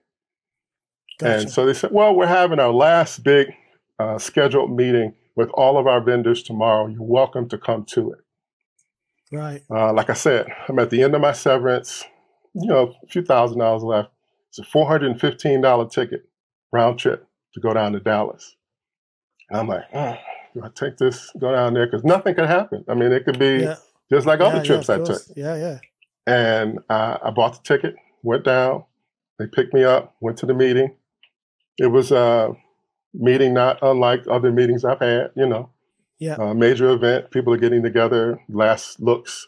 Gotcha. 1.20 1.42
And 1.42 1.50
so 1.52 1.66
they 1.68 1.74
said, 1.74 1.92
well, 1.92 2.16
we're 2.16 2.26
having 2.26 2.60
our 2.60 2.74
last 2.74 3.24
big 3.24 3.54
uh, 4.02 4.18
scheduled 4.18 4.76
meeting 4.76 5.14
with 5.36 5.50
all 5.54 5.78
of 5.78 5.88
our 5.88 6.02
vendors 6.02 6.44
tomorrow. 6.44 6.88
You're 6.88 7.04
welcome 7.04 7.48
to 7.50 7.58
come 7.58 7.86
to 7.90 8.12
it. 8.14 8.20
Right. 9.32 9.62
Uh, 9.70 9.94
like 9.94 10.10
I 10.10 10.14
said, 10.14 10.48
I'm 10.68 10.80
at 10.80 10.90
the 10.90 11.04
end 11.04 11.16
of 11.16 11.22
my 11.22 11.32
severance. 11.32 12.04
You 12.54 12.68
know, 12.68 12.94
a 13.04 13.08
few 13.08 13.24
thousand 13.24 13.60
dollars 13.60 13.84
left. 13.84 14.10
It's 14.50 14.60
a 14.60 14.64
four 14.64 14.88
hundred 14.88 15.12
and 15.12 15.22
fifteen 15.22 15.62
dollar 15.62 15.88
ticket 15.88 16.28
round 16.74 17.00
trip 17.00 17.26
to 17.54 17.60
go 17.62 17.74
down 17.74 17.94
to 17.94 18.00
Dallas. 18.00 18.56
And 19.50 19.60
I'm 19.60 19.68
like, 19.68 19.84
oh, 19.94 20.18
do 20.54 20.64
I 20.64 20.70
take 20.76 20.98
this, 20.98 21.32
go 21.40 21.52
down 21.52 21.74
there? 21.74 21.86
Because 21.86 22.04
nothing 22.04 22.36
could 22.36 22.48
happen. 22.48 22.84
I 22.90 22.94
mean, 22.94 23.12
it 23.12 23.24
could 23.24 23.40
be 23.40 23.60
yeah. 23.60 23.76
just 24.12 24.26
like 24.26 24.40
yeah, 24.40 24.48
other 24.48 24.64
trips 24.64 24.90
yeah, 24.90 24.96
I 24.96 24.98
took. 25.00 25.22
Yeah, 25.36 25.56
yeah. 25.56 25.80
And 26.28 26.80
uh, 26.90 27.18
I 27.24 27.30
bought 27.32 27.54
the 27.54 27.64
ticket, 27.64 27.96
went 28.24 28.44
down. 28.44 28.84
They 29.40 29.48
picked 29.48 29.74
me 29.74 29.84
up, 29.84 30.16
went 30.20 30.38
to 30.40 30.46
the 30.46 30.54
meeting. 30.54 30.96
It 31.78 31.88
was 31.88 32.12
a 32.12 32.54
meeting 33.14 33.54
not 33.54 33.80
unlike 33.82 34.24
other 34.30 34.52
meetings 34.52 34.86
I've 34.86 35.00
had. 35.00 35.32
You 35.36 35.48
know, 35.48 35.70
yeah. 36.22 36.36
Uh, 36.36 36.54
major 36.54 36.92
event. 36.92 37.32
People 37.32 37.52
are 37.52 37.58
getting 37.58 37.82
together, 37.82 38.40
last 38.48 39.00
looks 39.00 39.48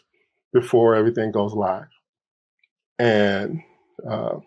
before 0.52 0.96
everything 0.96 1.30
goes 1.30 1.54
live. 1.54 1.86
And 2.98 3.62
uh, 4.08 4.38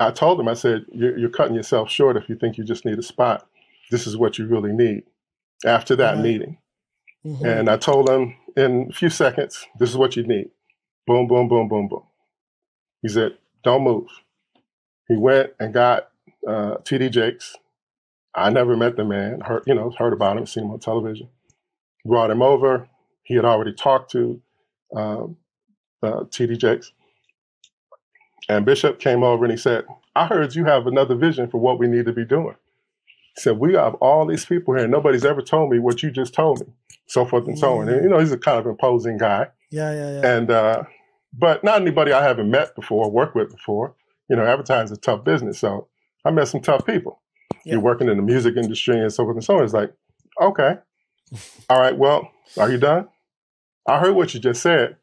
I 0.00 0.10
told 0.10 0.38
them, 0.38 0.48
I 0.48 0.54
said, 0.54 0.84
you're, 0.92 1.18
you're, 1.18 1.30
cutting 1.30 1.54
yourself 1.54 1.90
short 1.90 2.18
if 2.18 2.28
you 2.28 2.36
think 2.36 2.58
you 2.58 2.64
just 2.64 2.84
need 2.84 2.98
a 2.98 3.02
spot. 3.02 3.46
This 3.90 4.06
is 4.06 4.18
what 4.18 4.38
you 4.38 4.46
really 4.46 4.72
need 4.72 5.04
after 5.64 5.96
that 5.96 6.16
right. 6.16 6.22
meeting. 6.22 6.58
Mm-hmm. 7.24 7.46
And 7.46 7.70
I 7.70 7.78
told 7.78 8.06
them 8.06 8.36
in 8.54 8.88
a 8.90 8.92
few 8.92 9.08
seconds, 9.08 9.66
this 9.78 9.88
is 9.88 9.96
what 9.96 10.14
you 10.14 10.26
need. 10.26 10.50
Boom, 11.06 11.26
boom, 11.26 11.48
boom, 11.48 11.68
boom, 11.68 11.88
boom. 11.88 12.02
He 13.00 13.08
said, 13.08 13.38
don't 13.64 13.82
move. 13.82 14.08
He 15.08 15.16
went 15.16 15.52
and 15.58 15.72
got 15.72 16.10
uh, 16.46 16.76
TD 16.84 17.10
Jakes, 17.10 17.56
I 18.34 18.50
never 18.50 18.76
met 18.76 18.96
the 18.96 19.04
man, 19.04 19.40
heard, 19.40 19.64
you 19.66 19.74
know, 19.74 19.90
heard 19.98 20.12
about 20.12 20.36
him, 20.36 20.46
seen 20.46 20.64
him 20.64 20.70
on 20.70 20.78
television. 20.80 21.28
Brought 22.04 22.30
him 22.30 22.42
over. 22.42 22.88
He 23.24 23.34
had 23.34 23.44
already 23.44 23.72
talked 23.72 24.12
to 24.12 24.40
um, 24.94 25.36
uh, 26.02 26.24
T.D. 26.30 26.56
Jakes. 26.56 26.92
And 28.48 28.64
Bishop 28.64 28.98
came 28.98 29.22
over 29.22 29.44
and 29.44 29.52
he 29.52 29.58
said, 29.58 29.84
I 30.14 30.26
heard 30.26 30.54
you 30.54 30.64
have 30.64 30.86
another 30.86 31.14
vision 31.14 31.50
for 31.50 31.58
what 31.58 31.78
we 31.78 31.86
need 31.86 32.06
to 32.06 32.12
be 32.12 32.24
doing. 32.24 32.56
He 33.36 33.42
said, 33.42 33.58
We 33.58 33.74
have 33.74 33.94
all 33.96 34.26
these 34.26 34.44
people 34.46 34.74
here, 34.74 34.84
and 34.84 34.92
nobody's 34.92 35.24
ever 35.24 35.42
told 35.42 35.70
me 35.70 35.78
what 35.78 36.02
you 36.02 36.10
just 36.10 36.32
told 36.34 36.60
me, 36.60 36.66
so 37.06 37.24
forth 37.24 37.46
and 37.46 37.58
so 37.58 37.78
on. 37.80 37.88
And, 37.88 38.02
you 38.02 38.08
know, 38.08 38.18
he's 38.18 38.32
a 38.32 38.38
kind 38.38 38.58
of 38.58 38.66
imposing 38.66 39.18
guy. 39.18 39.48
Yeah, 39.70 39.92
yeah, 39.92 40.20
yeah. 40.20 40.36
And, 40.36 40.50
uh, 40.50 40.82
but 41.32 41.62
not 41.62 41.82
anybody 41.82 42.12
I 42.12 42.22
haven't 42.22 42.50
met 42.50 42.74
before, 42.74 43.10
worked 43.10 43.36
with 43.36 43.50
before. 43.50 43.94
You 44.30 44.36
know, 44.36 44.46
advertising 44.46 44.92
is 44.92 44.98
a 44.98 45.00
tough 45.00 45.24
business. 45.24 45.58
So 45.58 45.88
I 46.24 46.30
met 46.30 46.48
some 46.48 46.62
tough 46.62 46.86
people 46.86 47.20
yeah. 47.68 47.74
you're 47.74 47.82
working 47.82 48.08
in 48.08 48.16
the 48.16 48.22
music 48.22 48.56
industry 48.56 48.98
and 49.00 49.12
so 49.12 49.24
forth 49.24 49.36
and 49.36 49.44
so 49.44 49.56
on. 49.58 49.64
It's 49.64 49.72
like, 49.72 49.92
okay, 50.40 50.76
all 51.70 51.80
right, 51.80 51.96
well, 51.96 52.30
are 52.56 52.70
you 52.70 52.78
done? 52.78 53.08
I 53.86 53.98
heard 53.98 54.14
what 54.14 54.34
you 54.34 54.40
just 54.40 54.62
said, 54.62 54.96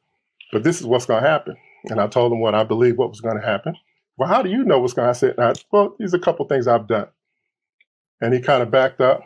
but 0.51 0.63
this 0.63 0.79
is 0.79 0.85
what's 0.85 1.05
going 1.05 1.23
to 1.23 1.29
happen. 1.29 1.55
And 1.89 1.99
I 1.99 2.07
told 2.07 2.31
him 2.31 2.39
what 2.39 2.55
I 2.55 2.63
believe 2.63 2.97
what 2.97 3.09
was 3.09 3.21
going 3.21 3.39
to 3.39 3.45
happen. 3.45 3.75
Well, 4.17 4.29
how 4.29 4.41
do 4.41 4.49
you 4.49 4.63
know 4.63 4.79
what's 4.79 4.93
going 4.93 5.13
to 5.13 5.27
happen? 5.37 5.55
Well, 5.71 5.95
these 5.99 6.13
are 6.13 6.17
a 6.17 6.21
couple 6.21 6.45
things 6.45 6.67
I've 6.67 6.87
done. 6.87 7.07
And 8.21 8.33
he 8.33 8.39
kind 8.39 8.63
of 8.63 8.71
backed 8.71 9.01
up. 9.01 9.21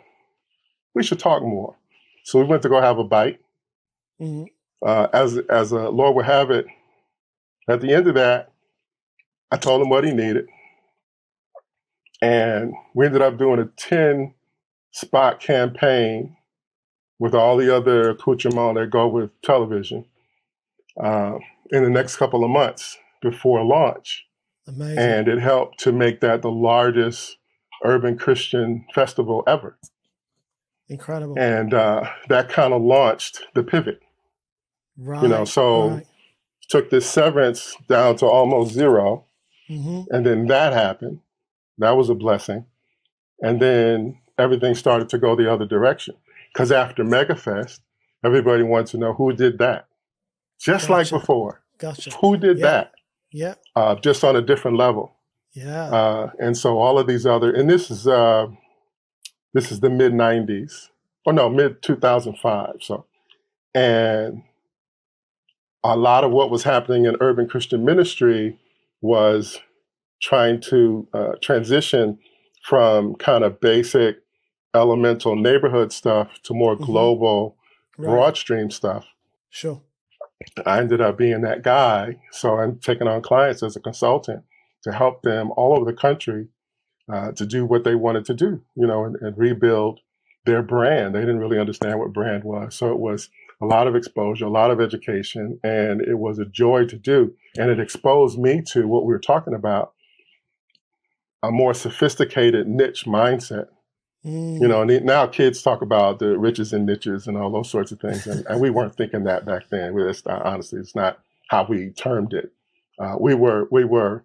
We 0.94 1.02
should 1.02 1.20
talk 1.20 1.42
more. 1.42 1.76
So 2.24 2.38
we 2.38 2.44
went 2.44 2.62
to 2.62 2.68
go 2.68 2.80
have 2.80 2.98
a 2.98 3.04
bite. 3.04 3.40
Mm-hmm. 4.20 4.44
Uh, 4.86 5.08
as 5.12 5.38
as 5.50 5.72
a 5.72 5.90
Lord 5.90 6.16
would 6.16 6.24
have 6.24 6.50
it, 6.50 6.66
at 7.68 7.80
the 7.80 7.92
end 7.92 8.06
of 8.08 8.14
that, 8.14 8.50
I 9.50 9.56
told 9.56 9.82
him 9.82 9.90
what 9.90 10.04
he 10.04 10.12
needed. 10.12 10.48
And 12.22 12.74
we 12.94 13.06
ended 13.06 13.22
up 13.22 13.38
doing 13.38 13.60
a 13.60 13.64
10 13.64 14.34
spot 14.92 15.40
campaign 15.40 16.36
with 17.18 17.34
all 17.34 17.56
the 17.56 17.74
other 17.74 18.10
accoutrements 18.10 18.80
that 18.80 18.90
go 18.90 19.06
with 19.06 19.30
television 19.42 20.04
uh, 21.02 21.38
in 21.70 21.84
the 21.84 21.90
next 21.90 22.16
couple 22.16 22.44
of 22.44 22.50
months 22.50 22.98
before 23.22 23.62
launch. 23.64 24.26
Amazing. 24.66 24.98
And 24.98 25.28
it 25.28 25.38
helped 25.38 25.78
to 25.80 25.92
make 25.92 26.20
that 26.20 26.42
the 26.42 26.50
largest 26.50 27.36
urban 27.84 28.18
Christian 28.18 28.86
festival 28.94 29.42
ever. 29.46 29.78
Incredible. 30.88 31.38
And 31.38 31.72
uh, 31.72 32.10
that 32.28 32.48
kind 32.48 32.72
of 32.72 32.82
launched 32.82 33.46
the 33.54 33.62
pivot. 33.62 34.00
Right. 34.98 35.22
You 35.22 35.28
know, 35.28 35.44
so 35.44 35.90
right. 35.90 36.06
took 36.68 36.90
this 36.90 37.08
severance 37.08 37.76
down 37.88 38.16
to 38.16 38.26
almost 38.26 38.72
0 38.72 39.24
mm-hmm. 39.68 40.14
And 40.14 40.26
then 40.26 40.46
that 40.46 40.72
happened. 40.72 41.20
That 41.80 41.96
was 41.96 42.10
a 42.10 42.14
blessing. 42.14 42.66
And 43.42 43.60
then 43.60 44.18
everything 44.38 44.74
started 44.74 45.08
to 45.10 45.18
go 45.18 45.34
the 45.34 45.52
other 45.52 45.66
direction. 45.66 46.14
Because 46.52 46.70
after 46.70 47.04
MegaFest, 47.04 47.80
everybody 48.24 48.62
wants 48.62 48.92
to 48.92 48.98
know 48.98 49.12
who 49.12 49.32
did 49.32 49.58
that. 49.58 49.86
Just 50.60 50.88
gotcha. 50.88 50.92
like 50.92 51.10
before. 51.10 51.62
Gotcha. 51.78 52.10
Who 52.20 52.36
did 52.36 52.58
yeah. 52.58 52.64
that? 52.64 52.92
Yeah. 53.32 53.54
Uh, 53.74 53.94
just 53.96 54.22
on 54.24 54.36
a 54.36 54.42
different 54.42 54.76
level. 54.76 55.12
Yeah. 55.52 55.84
Uh, 55.84 56.30
and 56.38 56.56
so 56.56 56.78
all 56.78 56.98
of 56.98 57.06
these 57.06 57.26
other, 57.26 57.52
and 57.52 57.68
this 57.68 57.90
is 57.90 58.06
uh, 58.06 58.46
this 59.54 59.72
is 59.72 59.80
the 59.80 59.90
mid 59.90 60.12
'90s, 60.12 60.88
or 61.24 61.32
no, 61.32 61.48
mid 61.48 61.82
2005. 61.82 62.74
So, 62.80 63.06
and 63.74 64.42
a 65.82 65.96
lot 65.96 66.24
of 66.24 66.30
what 66.30 66.50
was 66.50 66.62
happening 66.62 67.06
in 67.06 67.16
urban 67.20 67.48
Christian 67.48 67.84
ministry 67.84 68.58
was 69.00 69.58
trying 70.20 70.60
to 70.60 71.08
uh, 71.12 71.32
transition 71.40 72.18
from 72.62 73.14
kind 73.16 73.44
of 73.44 73.60
basic 73.60 74.16
elemental 74.74 75.34
neighborhood 75.34 75.92
stuff 75.92 76.28
to 76.42 76.54
more 76.54 76.74
mm-hmm. 76.74 76.84
global 76.84 77.56
right. 77.96 78.06
broad 78.06 78.36
stream 78.36 78.70
stuff. 78.70 79.06
Sure. 79.48 79.80
I 80.64 80.78
ended 80.78 81.00
up 81.00 81.18
being 81.18 81.42
that 81.42 81.62
guy. 81.62 82.18
So 82.30 82.58
I'm 82.58 82.78
taking 82.78 83.08
on 83.08 83.22
clients 83.22 83.62
as 83.62 83.76
a 83.76 83.80
consultant 83.80 84.44
to 84.84 84.92
help 84.92 85.22
them 85.22 85.50
all 85.56 85.76
over 85.76 85.90
the 85.90 85.96
country 85.96 86.48
uh, 87.12 87.32
to 87.32 87.44
do 87.44 87.66
what 87.66 87.84
they 87.84 87.94
wanted 87.94 88.24
to 88.26 88.34
do, 88.34 88.62
you 88.74 88.86
know, 88.86 89.04
and, 89.04 89.16
and 89.16 89.36
rebuild 89.36 90.00
their 90.46 90.62
brand. 90.62 91.14
They 91.14 91.20
didn't 91.20 91.40
really 91.40 91.58
understand 91.58 91.98
what 91.98 92.12
brand 92.12 92.44
was. 92.44 92.74
So 92.74 92.90
it 92.90 92.98
was 92.98 93.28
a 93.60 93.66
lot 93.66 93.86
of 93.86 93.94
exposure, 93.94 94.46
a 94.46 94.50
lot 94.50 94.70
of 94.70 94.80
education, 94.80 95.60
and 95.62 96.00
it 96.00 96.18
was 96.18 96.38
a 96.38 96.46
joy 96.46 96.86
to 96.86 96.96
do. 96.96 97.34
And 97.58 97.70
it 97.70 97.78
exposed 97.78 98.38
me 98.38 98.62
to 98.72 98.86
what 98.86 99.04
we 99.04 99.12
were 99.12 99.18
talking 99.18 99.54
about 99.54 99.92
a 101.42 101.50
more 101.50 101.74
sophisticated 101.74 102.68
niche 102.68 103.04
mindset. 103.06 103.66
Mm. 104.24 104.60
You 104.60 104.68
know, 104.68 104.82
and 104.82 105.04
now 105.04 105.26
kids 105.26 105.62
talk 105.62 105.80
about 105.80 106.18
the 106.18 106.38
riches 106.38 106.72
and 106.74 106.84
niches 106.84 107.26
and 107.26 107.38
all 107.38 107.50
those 107.50 107.70
sorts 107.70 107.90
of 107.90 108.00
things, 108.00 108.26
and, 108.26 108.44
and 108.46 108.60
we 108.60 108.68
weren't 108.68 108.94
thinking 108.94 109.24
that 109.24 109.46
back 109.46 109.62
then. 109.70 109.98
It's 109.98 110.26
not, 110.26 110.44
honestly, 110.44 110.78
it's 110.78 110.94
not 110.94 111.20
how 111.48 111.64
we 111.66 111.90
termed 111.90 112.34
it. 112.34 112.52
Uh, 112.98 113.16
we 113.18 113.34
were 113.34 113.66
we 113.70 113.84
were 113.84 114.24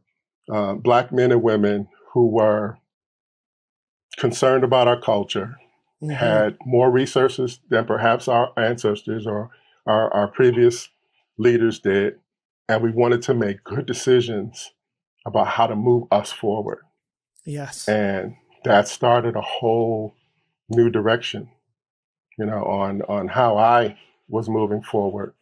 uh, 0.52 0.74
black 0.74 1.14
men 1.14 1.32
and 1.32 1.42
women 1.42 1.88
who 2.14 2.28
were 2.28 2.78
concerned 4.18 4.64
about 4.64 4.88
our 4.88 5.00
culture, 5.00 5.56
mm-hmm. 6.04 6.12
had 6.12 6.58
more 6.66 6.92
resources 6.92 7.60
than 7.70 7.86
perhaps 7.86 8.28
our 8.28 8.52
ancestors 8.58 9.26
or 9.26 9.50
our, 9.86 10.14
our 10.14 10.28
previous 10.28 10.90
leaders 11.38 11.80
did, 11.80 12.16
and 12.68 12.84
we 12.84 12.92
wanted 12.92 13.22
to 13.22 13.34
make 13.34 13.64
good 13.64 13.86
decisions 13.86 14.72
about 15.26 15.48
how 15.48 15.68
to 15.68 15.76
move 15.76 16.04
us 16.12 16.32
forward. 16.32 16.80
Yes. 17.46 17.88
And 17.88 18.36
that 18.64 18.88
started 18.88 19.36
a 19.36 19.42
whole 19.42 20.16
new 20.70 20.90
direction, 20.90 21.50
you 22.38 22.46
know, 22.46 22.64
on 22.66 23.02
on 23.04 23.28
how 23.30 23.58
I 23.58 23.98
was 24.28 24.50
moving 24.50 24.82
forward. 24.82 25.34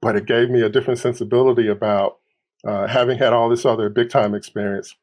But 0.00 0.16
it 0.16 0.26
gave 0.26 0.50
me 0.50 0.62
a 0.62 0.70
different 0.70 0.98
sensibility 0.98 1.68
about 1.68 2.18
uh, 2.64 2.86
having 2.86 3.18
had 3.18 3.32
all 3.32 3.48
this 3.48 3.64
other 3.64 3.88
big 3.88 4.10
time 4.10 4.34
experience, 4.34 4.94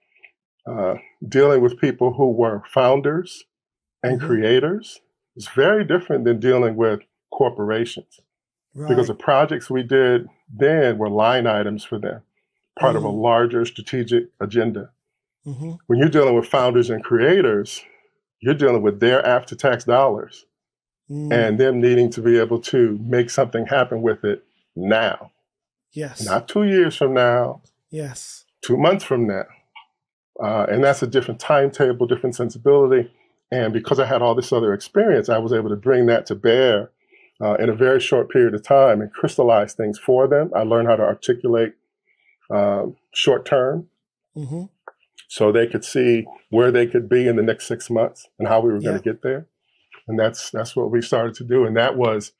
uh, 0.66 0.96
dealing 1.28 1.62
with 1.62 1.80
people 1.80 2.14
who 2.14 2.32
were 2.32 2.64
founders 2.68 3.46
and 4.04 4.20
mm-hmm. 4.20 4.28
creators 4.28 5.02
is 5.36 5.48
very 5.50 5.84
different 5.84 6.26
than 6.26 6.40
dealing 6.40 6.76
with 6.76 7.02
corporations. 7.32 8.20
Right. 8.74 8.90
Because 8.90 9.08
the 9.08 9.16
projects 9.16 9.70
we 9.70 9.84
did 9.84 10.28
then 10.52 10.98
were 10.98 11.10
line 11.10 11.48
items 11.48 11.84
for 11.84 12.00
them, 12.00 12.22
part 12.80 12.96
mm-hmm. 12.96 12.98
of 12.98 13.04
a 13.06 13.08
mm-hmm. 13.08 13.22
larger 13.22 13.66
strategic 13.66 14.30
agenda. 14.40 14.92
Mm-hmm. 15.48 15.72
When 15.88 16.00
you're 16.00 16.10
dealing 16.10 16.36
with 16.36 16.48
founders 16.48 16.90
and 16.90 17.04
creators, 17.04 17.82
you're 18.42 18.54
dealing 18.54 18.82
with 18.82 19.00
their 19.00 19.26
after 19.26 19.56
tax 19.56 19.86
dollars 19.86 20.46
mm. 21.10 21.34
and 21.34 21.60
them 21.60 21.80
needing 21.80 22.10
to 22.12 22.22
be 22.22 22.38
able 22.38 22.60
to 22.62 23.00
make 23.02 23.30
something 23.30 23.66
happen 23.66 24.02
with 24.02 24.24
it 24.24 24.44
now. 24.76 25.32
Yes. 25.94 26.24
Not 26.24 26.48
two 26.48 26.64
years 26.64 26.96
from 26.96 27.14
now. 27.14 27.62
Yes. 27.90 28.46
Two 28.62 28.78
months 28.78 29.04
from 29.04 29.26
now. 29.28 29.46
Uh, 30.42 30.66
and 30.70 30.84
that's 30.84 31.02
a 31.02 31.08
different 31.08 31.40
timetable, 31.40 32.06
different 32.06 32.36
sensibility. 32.36 33.12
And 33.52 33.74
because 33.74 34.00
I 34.00 34.06
had 34.06 34.22
all 34.22 34.36
this 34.36 34.52
other 34.52 34.74
experience, 34.74 35.30
I 35.30 35.38
was 35.38 35.54
able 35.54 35.70
to 35.70 35.76
bring 35.76 36.06
that 36.08 36.26
to 36.28 36.36
bear 36.36 36.92
uh, 37.42 37.56
in 37.56 37.70
a 37.70 37.76
very 37.76 38.00
short 38.00 38.30
period 38.30 38.54
of 38.54 38.64
time 38.64 39.02
and 39.02 39.12
crystallize 39.12 39.74
things 39.74 39.98
for 39.98 40.28
them. 40.28 40.52
I 40.56 40.64
learned 40.64 40.90
how 40.90 40.98
to 40.98 41.04
articulate 41.04 41.74
uh, 42.54 42.88
short 43.14 43.46
term 43.46 43.88
mm-hmm. 44.36 44.66
So 45.28 45.52
they 45.52 45.68
could 45.68 45.84
see 45.84 46.26
where 46.50 46.72
they 46.72 46.88
could 46.88 47.10
be 47.10 47.28
in 47.28 47.36
the 47.36 47.44
next 47.44 47.68
six 47.68 47.90
months 47.90 48.28
and 48.40 48.48
how 48.48 48.62
we 48.62 48.72
were 48.72 48.80
yeah. 48.80 48.90
going 48.90 48.98
to 48.98 49.04
get 49.04 49.22
there. 49.22 49.48
And 50.08 50.18
that's 50.18 50.50
that's 50.52 50.76
what 50.76 50.92
we 50.92 51.02
started 51.02 51.36
to 51.36 51.44
do. 51.44 51.66
And 51.66 51.76
that 51.76 51.98
was 51.98 52.32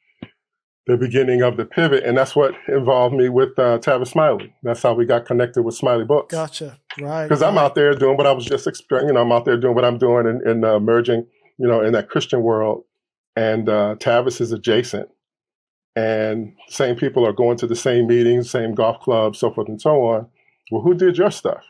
the 0.86 0.96
beginning 0.96 1.42
of 1.42 1.58
the 1.58 1.66
pivot. 1.66 2.04
And 2.06 2.18
that's 2.18 2.36
what 2.36 2.56
involved 2.70 3.14
me 3.14 3.28
with 3.28 3.60
uh, 3.60 3.78
Tavis 3.80 4.08
Smiley. 4.08 4.54
That's 4.64 4.82
how 4.82 4.94
we 4.94 5.06
got 5.06 5.26
connected 5.26 5.64
with 5.64 5.76
Smiley 5.76 6.06
Books. 6.06 6.34
Gotcha. 6.34 6.80
Right. 7.00 7.26
Because 7.26 7.42
right. 7.42 7.50
I'm 7.50 7.58
out 7.58 7.76
there 7.76 7.94
doing 7.94 8.16
what 8.16 8.26
I 8.26 8.32
was 8.32 8.46
just 8.46 8.68
experiencing. 8.68 9.10
You 9.10 9.14
know, 9.16 9.22
I'm 9.22 9.32
out 9.34 9.44
there 9.44 9.58
doing 9.58 9.76
what 9.76 9.84
I'm 9.84 9.98
doing 9.98 10.26
and, 10.28 10.42
and 10.44 10.64
uh, 10.64 10.80
merging, 10.80 11.28
you 11.58 11.68
know, 11.68 11.82
in 11.82 11.92
that 11.92 12.10
Christian 12.10 12.42
world 12.42 12.86
and 13.38 13.70
uh, 13.70 13.96
Tavis 14.00 14.42
is 14.42 14.52
adjacent. 14.52 15.10
And 15.96 16.54
same 16.70 16.96
people 16.96 17.26
are 17.26 17.34
going 17.34 17.58
to 17.58 17.68
the 17.68 17.76
same 17.76 18.08
meetings, 18.08 18.50
same 18.50 18.74
golf 18.74 19.00
clubs, 19.00 19.40
so 19.40 19.52
forth 19.52 19.68
and 19.68 19.82
so 19.82 20.06
on. 20.08 20.28
Well, 20.72 20.82
who 20.82 20.94
did 20.94 21.18
your 21.18 21.32
stuff? 21.32 21.64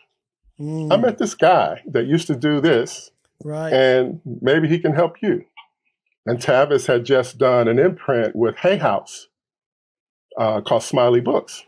Mm. 0.60 0.92
I 0.92 0.98
met 0.98 1.18
this 1.18 1.36
guy 1.36 1.82
that 1.88 2.06
used 2.06 2.28
to 2.28 2.36
do 2.36 2.62
this, 2.62 3.12
right? 3.44 3.72
And 3.72 4.22
maybe 4.42 4.68
he 4.68 4.80
can 4.80 4.94
help 4.94 5.22
you. 5.22 5.46
And 6.26 6.40
Tavis 6.40 6.88
had 6.88 7.06
just 7.06 7.38
done 7.38 7.68
an 7.68 7.80
imprint 7.80 8.36
with 8.36 8.58
Hay 8.58 8.78
House 8.78 9.28
uh, 10.38 10.62
called 10.62 10.84
Smiley 10.84 11.22
Books. 11.22 11.64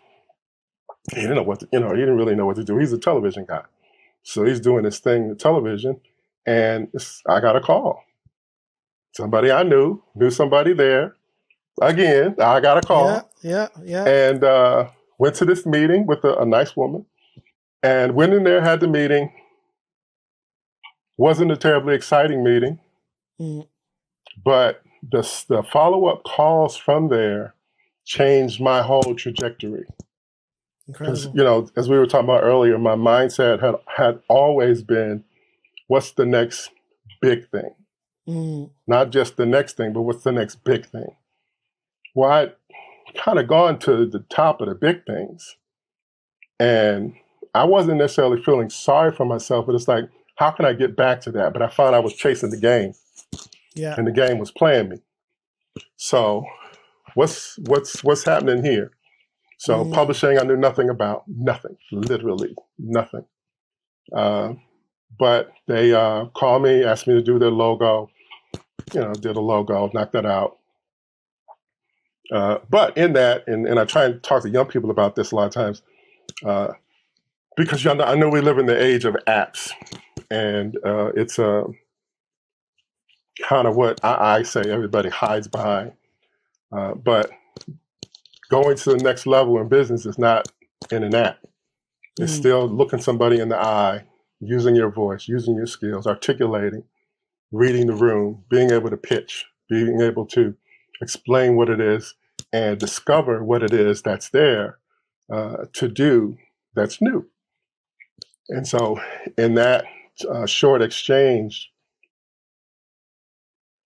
He 1.13 1.21
didn't 1.21 1.35
know 1.35 1.43
what 1.43 1.61
to, 1.61 1.69
you 1.71 1.79
know. 1.79 1.91
He 1.91 1.99
didn't 1.99 2.17
really 2.17 2.35
know 2.35 2.45
what 2.45 2.57
to 2.57 2.63
do. 2.63 2.77
He's 2.77 2.93
a 2.93 2.99
television 2.99 3.45
guy, 3.47 3.63
so 4.23 4.43
he's 4.43 4.59
doing 4.59 4.83
this 4.83 4.99
thing 4.99 5.29
with 5.29 5.39
television, 5.39 5.99
and 6.45 6.89
I 7.27 7.39
got 7.39 7.55
a 7.55 7.61
call 7.61 8.03
somebody 9.13 9.51
I 9.51 9.63
knew 9.63 10.01
knew 10.15 10.29
somebody 10.29 10.73
there. 10.73 11.15
Again, 11.81 12.35
I 12.39 12.59
got 12.59 12.77
a 12.77 12.81
call. 12.81 13.07
Yeah, 13.07 13.21
yeah, 13.41 13.67
yeah. 13.83 14.05
And 14.05 14.43
uh, 14.43 14.89
went 15.17 15.35
to 15.35 15.45
this 15.45 15.65
meeting 15.65 16.05
with 16.05 16.23
a, 16.23 16.35
a, 16.35 16.45
nice 16.45 16.75
woman, 16.75 17.05
and 17.83 18.15
went 18.15 18.33
in 18.33 18.43
there, 18.43 18.61
had 18.61 18.79
the 18.79 18.87
meeting. 18.87 19.31
wasn't 21.17 21.51
a 21.51 21.57
terribly 21.57 21.95
exciting 21.95 22.43
meeting, 22.43 22.79
mm. 23.39 23.67
but 24.43 24.81
the 25.11 25.21
the 25.47 25.63
follow 25.63 26.05
up 26.07 26.23
calls 26.23 26.77
from 26.77 27.09
there 27.09 27.55
changed 28.05 28.61
my 28.61 28.81
whole 28.81 29.15
trajectory. 29.15 29.85
Because 30.87 31.25
you 31.27 31.43
know, 31.43 31.69
as 31.77 31.87
we 31.87 31.97
were 31.97 32.07
talking 32.07 32.25
about 32.25 32.43
earlier, 32.43 32.77
my 32.77 32.95
mindset 32.95 33.61
had 33.61 33.75
had 33.87 34.21
always 34.27 34.81
been, 34.83 35.23
"What's 35.87 36.11
the 36.11 36.25
next 36.25 36.71
big 37.21 37.49
thing?" 37.49 37.75
Mm. 38.27 38.71
Not 38.87 39.11
just 39.11 39.37
the 39.37 39.45
next 39.45 39.77
thing, 39.77 39.93
but 39.93 40.01
what's 40.01 40.23
the 40.23 40.31
next 40.31 40.63
big 40.63 40.85
thing? 40.85 41.15
Well, 42.15 42.31
I 42.31 42.49
kind 43.15 43.39
of 43.39 43.47
gone 43.47 43.79
to 43.79 44.05
the 44.05 44.19
top 44.29 44.61
of 44.61 44.69
the 44.69 44.75
big 44.75 45.05
things. 45.05 45.57
And 46.59 47.15
I 47.53 47.63
wasn't 47.65 47.97
necessarily 47.97 48.41
feeling 48.41 48.69
sorry 48.69 49.11
for 49.11 49.25
myself, 49.25 49.65
but 49.65 49.75
it's 49.75 49.87
like, 49.87 50.05
how 50.35 50.51
can 50.51 50.65
I 50.65 50.73
get 50.73 50.95
back 50.95 51.21
to 51.21 51.31
that? 51.31 51.53
But 51.53 51.61
I 51.61 51.67
found 51.67 51.95
I 51.95 51.99
was 51.99 52.13
chasing 52.13 52.49
the 52.49 52.57
game. 52.57 52.93
Yeah. 53.75 53.95
And 53.97 54.07
the 54.07 54.11
game 54.11 54.37
was 54.39 54.51
playing 54.51 54.89
me. 54.89 54.97
So 55.95 56.45
what's 57.13 57.57
what's 57.59 58.03
what's 58.03 58.23
happening 58.23 58.63
here? 58.63 58.91
So 59.57 59.83
mm. 59.83 59.93
publishing 59.93 60.39
I 60.39 60.43
knew 60.43 60.57
nothing 60.57 60.89
about, 60.89 61.23
nothing, 61.27 61.77
literally 61.91 62.55
nothing. 62.77 63.25
Uh, 64.13 64.53
but 65.17 65.51
they 65.67 65.93
uh, 65.93 66.25
called 66.27 66.63
me, 66.63 66.83
asked 66.83 67.07
me 67.07 67.13
to 67.15 67.21
do 67.21 67.37
their 67.39 67.51
logo 67.51 68.09
you 68.93 69.01
know, 69.01 69.13
did 69.13 69.35
a 69.35 69.41
logo, 69.41 69.89
knocked 69.93 70.13
that 70.13 70.25
out. 70.25 70.57
Uh, 72.31 72.59
but 72.69 72.95
in 72.97 73.13
that, 73.13 73.47
and, 73.47 73.65
and 73.65 73.79
I 73.79 73.85
try 73.85 74.05
and 74.05 74.21
talk 74.21 74.43
to 74.43 74.49
young 74.49 74.67
people 74.67 74.91
about 74.91 75.15
this 75.15 75.31
a 75.31 75.35
lot 75.35 75.47
of 75.47 75.53
times, 75.53 75.81
uh, 76.45 76.73
because 77.55 77.83
you 77.83 77.93
know, 77.93 78.03
I 78.03 78.15
know 78.15 78.29
we 78.29 78.41
live 78.41 78.57
in 78.57 78.65
the 78.65 78.81
age 78.81 79.05
of 79.05 79.15
apps, 79.27 79.71
and 80.29 80.77
uh, 80.85 81.11
it's 81.15 81.39
a 81.39 81.59
uh, 81.59 81.67
kind 83.43 83.67
of 83.67 83.75
what 83.75 84.03
I, 84.03 84.37
I, 84.37 84.43
say 84.43 84.61
everybody 84.61 85.09
hides 85.09 85.47
behind. 85.47 85.93
Uh, 86.71 86.93
but 86.93 87.31
going 88.49 88.77
to 88.77 88.91
the 88.91 89.03
next 89.03 89.25
level 89.25 89.59
in 89.59 89.67
business 89.67 90.05
is 90.05 90.17
not 90.17 90.51
in 90.91 91.03
an 91.03 91.15
app. 91.15 91.39
It's 92.19 92.33
mm. 92.33 92.37
still 92.37 92.67
looking 92.67 93.01
somebody 93.01 93.39
in 93.39 93.49
the 93.49 93.57
eye, 93.57 94.03
using 94.39 94.75
your 94.75 94.91
voice, 94.91 95.27
using 95.27 95.55
your 95.55 95.67
skills, 95.67 96.05
articulating, 96.05 96.83
reading 97.51 97.87
the 97.87 97.95
room, 97.95 98.43
being 98.49 98.71
able 98.71 98.89
to 98.89 98.97
pitch, 98.97 99.45
being 99.69 100.01
able 100.01 100.25
to 100.27 100.55
explain 101.01 101.55
what 101.55 101.69
it 101.69 101.79
is 101.79 102.15
and 102.51 102.79
discover 102.79 103.43
what 103.43 103.63
it 103.63 103.73
is 103.73 104.01
that's 104.01 104.29
there 104.29 104.77
uh, 105.31 105.65
to 105.73 105.87
do 105.87 106.37
that's 106.75 107.01
new. 107.01 107.27
And 108.49 108.67
so, 108.67 108.99
in 109.37 109.55
that 109.55 109.85
uh, 110.29 110.45
short 110.45 110.81
exchange, 110.81 111.71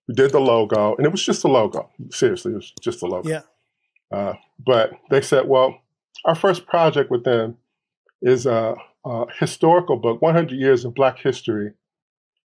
we 0.08 0.16
did 0.16 0.32
the 0.32 0.40
logo, 0.40 0.96
and 0.96 1.06
it 1.06 1.12
was 1.12 1.24
just 1.24 1.44
a 1.44 1.48
logo. 1.48 1.90
Seriously, 2.12 2.54
it 2.54 2.56
was 2.56 2.74
just 2.82 3.02
a 3.02 3.06
logo. 3.06 3.30
Yeah. 3.30 3.42
Uh, 4.12 4.34
but 4.66 4.92
they 5.10 5.22
said, 5.22 5.48
well, 5.48 5.80
our 6.26 6.36
first 6.36 6.66
project 6.66 7.10
with 7.10 7.24
them 7.24 7.58
is 8.22 8.46
a, 8.46 8.76
a 9.06 9.26
historical 9.40 9.98
book, 9.98 10.22
100 10.22 10.52
Years 10.58 10.86
of 10.86 10.94
Black 10.94 11.20
History. 11.20 11.74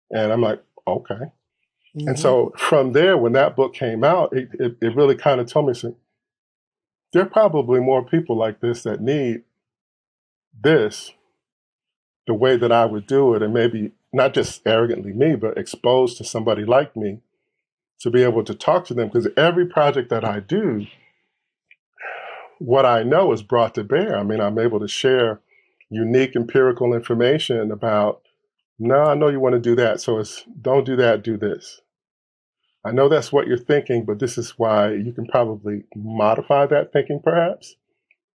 And 0.10 0.32
I'm 0.32 0.42
like, 0.42 0.64
okay. 0.88 1.14
Mm-hmm. 1.14 2.08
And 2.08 2.20
so 2.20 2.54
from 2.58 2.94
there, 2.94 3.18
when 3.18 3.34
that 3.34 3.56
book 3.56 3.74
came 3.74 4.04
out, 4.04 4.36
it, 4.36 4.50
it, 4.54 4.78
it 4.82 4.96
really 4.96 5.16
kind 5.16 5.42
of 5.42 5.48
told 5.48 5.68
me, 5.68 5.74
so, 5.74 5.96
there 7.14 7.22
are 7.24 7.30
probably 7.30 7.80
more 7.80 8.04
people 8.04 8.38
like 8.38 8.60
this 8.60 8.84
that 8.84 9.02
need 9.02 9.44
this 10.62 11.12
the 12.28 12.34
way 12.34 12.58
that 12.58 12.72
I 12.72 12.86
would 12.86 13.08
do 13.08 13.34
it, 13.34 13.42
and 13.42 13.54
maybe 13.54 13.92
not 14.14 14.34
just 14.34 14.62
arrogantly 14.66 15.14
me, 15.14 15.36
but 15.36 15.58
exposed 15.58 16.18
to 16.18 16.24
somebody 16.24 16.66
like 16.66 16.96
me 16.96 17.22
to 18.00 18.12
be 18.12 18.24
able 18.24 18.44
to 18.44 18.54
talk 18.54 18.86
to 18.86 18.94
them. 18.94 19.08
Because 19.08 19.28
every 19.36 19.66
project 19.66 20.10
that 20.10 20.24
I 20.24 20.42
do, 20.42 20.86
what 22.60 22.86
I 22.86 23.04
know 23.04 23.32
is 23.32 23.42
brought 23.42 23.76
to 23.76 23.84
bear. 23.84 24.18
I 24.18 24.24
mean, 24.24 24.42
I'm 24.42 24.60
able 24.60 24.80
to 24.80 24.88
share 24.88 25.42
unique 25.90 26.36
empirical 26.36 26.94
information 26.94 27.72
about 27.72 28.22
no, 28.80 29.06
I 29.06 29.16
know 29.16 29.30
you 29.30 29.40
want 29.40 29.54
to 29.54 29.60
do 29.60 29.76
that. 29.76 30.02
So 30.02 30.20
it's 30.20 30.44
don't 30.62 30.86
do 30.86 30.96
that, 30.98 31.24
do 31.24 31.38
this. 31.38 31.82
I 32.86 32.92
know 32.92 33.10
that's 33.10 33.32
what 33.32 33.48
you're 33.48 33.58
thinking, 33.58 34.06
but 34.06 34.20
this 34.20 34.38
is 34.38 34.52
why 34.52 34.94
you 34.94 35.12
can 35.12 35.26
probably 35.26 35.84
modify 35.96 36.68
that 36.68 36.94
thinking 36.94 37.20
perhaps 37.24 37.76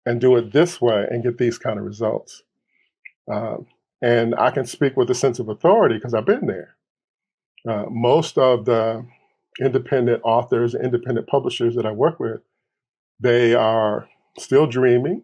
and 0.05 0.21
do 0.21 0.35
it 0.37 0.53
this 0.53 0.81
way 0.81 1.05
and 1.09 1.23
get 1.23 1.37
these 1.37 1.57
kind 1.57 1.77
of 1.77 1.85
results. 1.85 2.41
Um, 3.31 3.67
and 4.01 4.35
I 4.35 4.51
can 4.51 4.65
speak 4.65 4.95
with 4.95 5.09
a 5.09 5.15
sense 5.15 5.39
of 5.39 5.49
authority 5.49 5.95
because 5.95 6.13
I've 6.13 6.25
been 6.25 6.47
there. 6.47 6.75
Uh, 7.67 7.85
most 7.89 8.37
of 8.37 8.65
the 8.65 9.05
independent 9.59 10.21
authors, 10.23 10.75
independent 10.75 11.27
publishers 11.27 11.75
that 11.75 11.85
I 11.85 11.91
work 11.91 12.19
with, 12.19 12.41
they 13.19 13.53
are 13.53 14.07
still 14.37 14.67
dreaming 14.67 15.23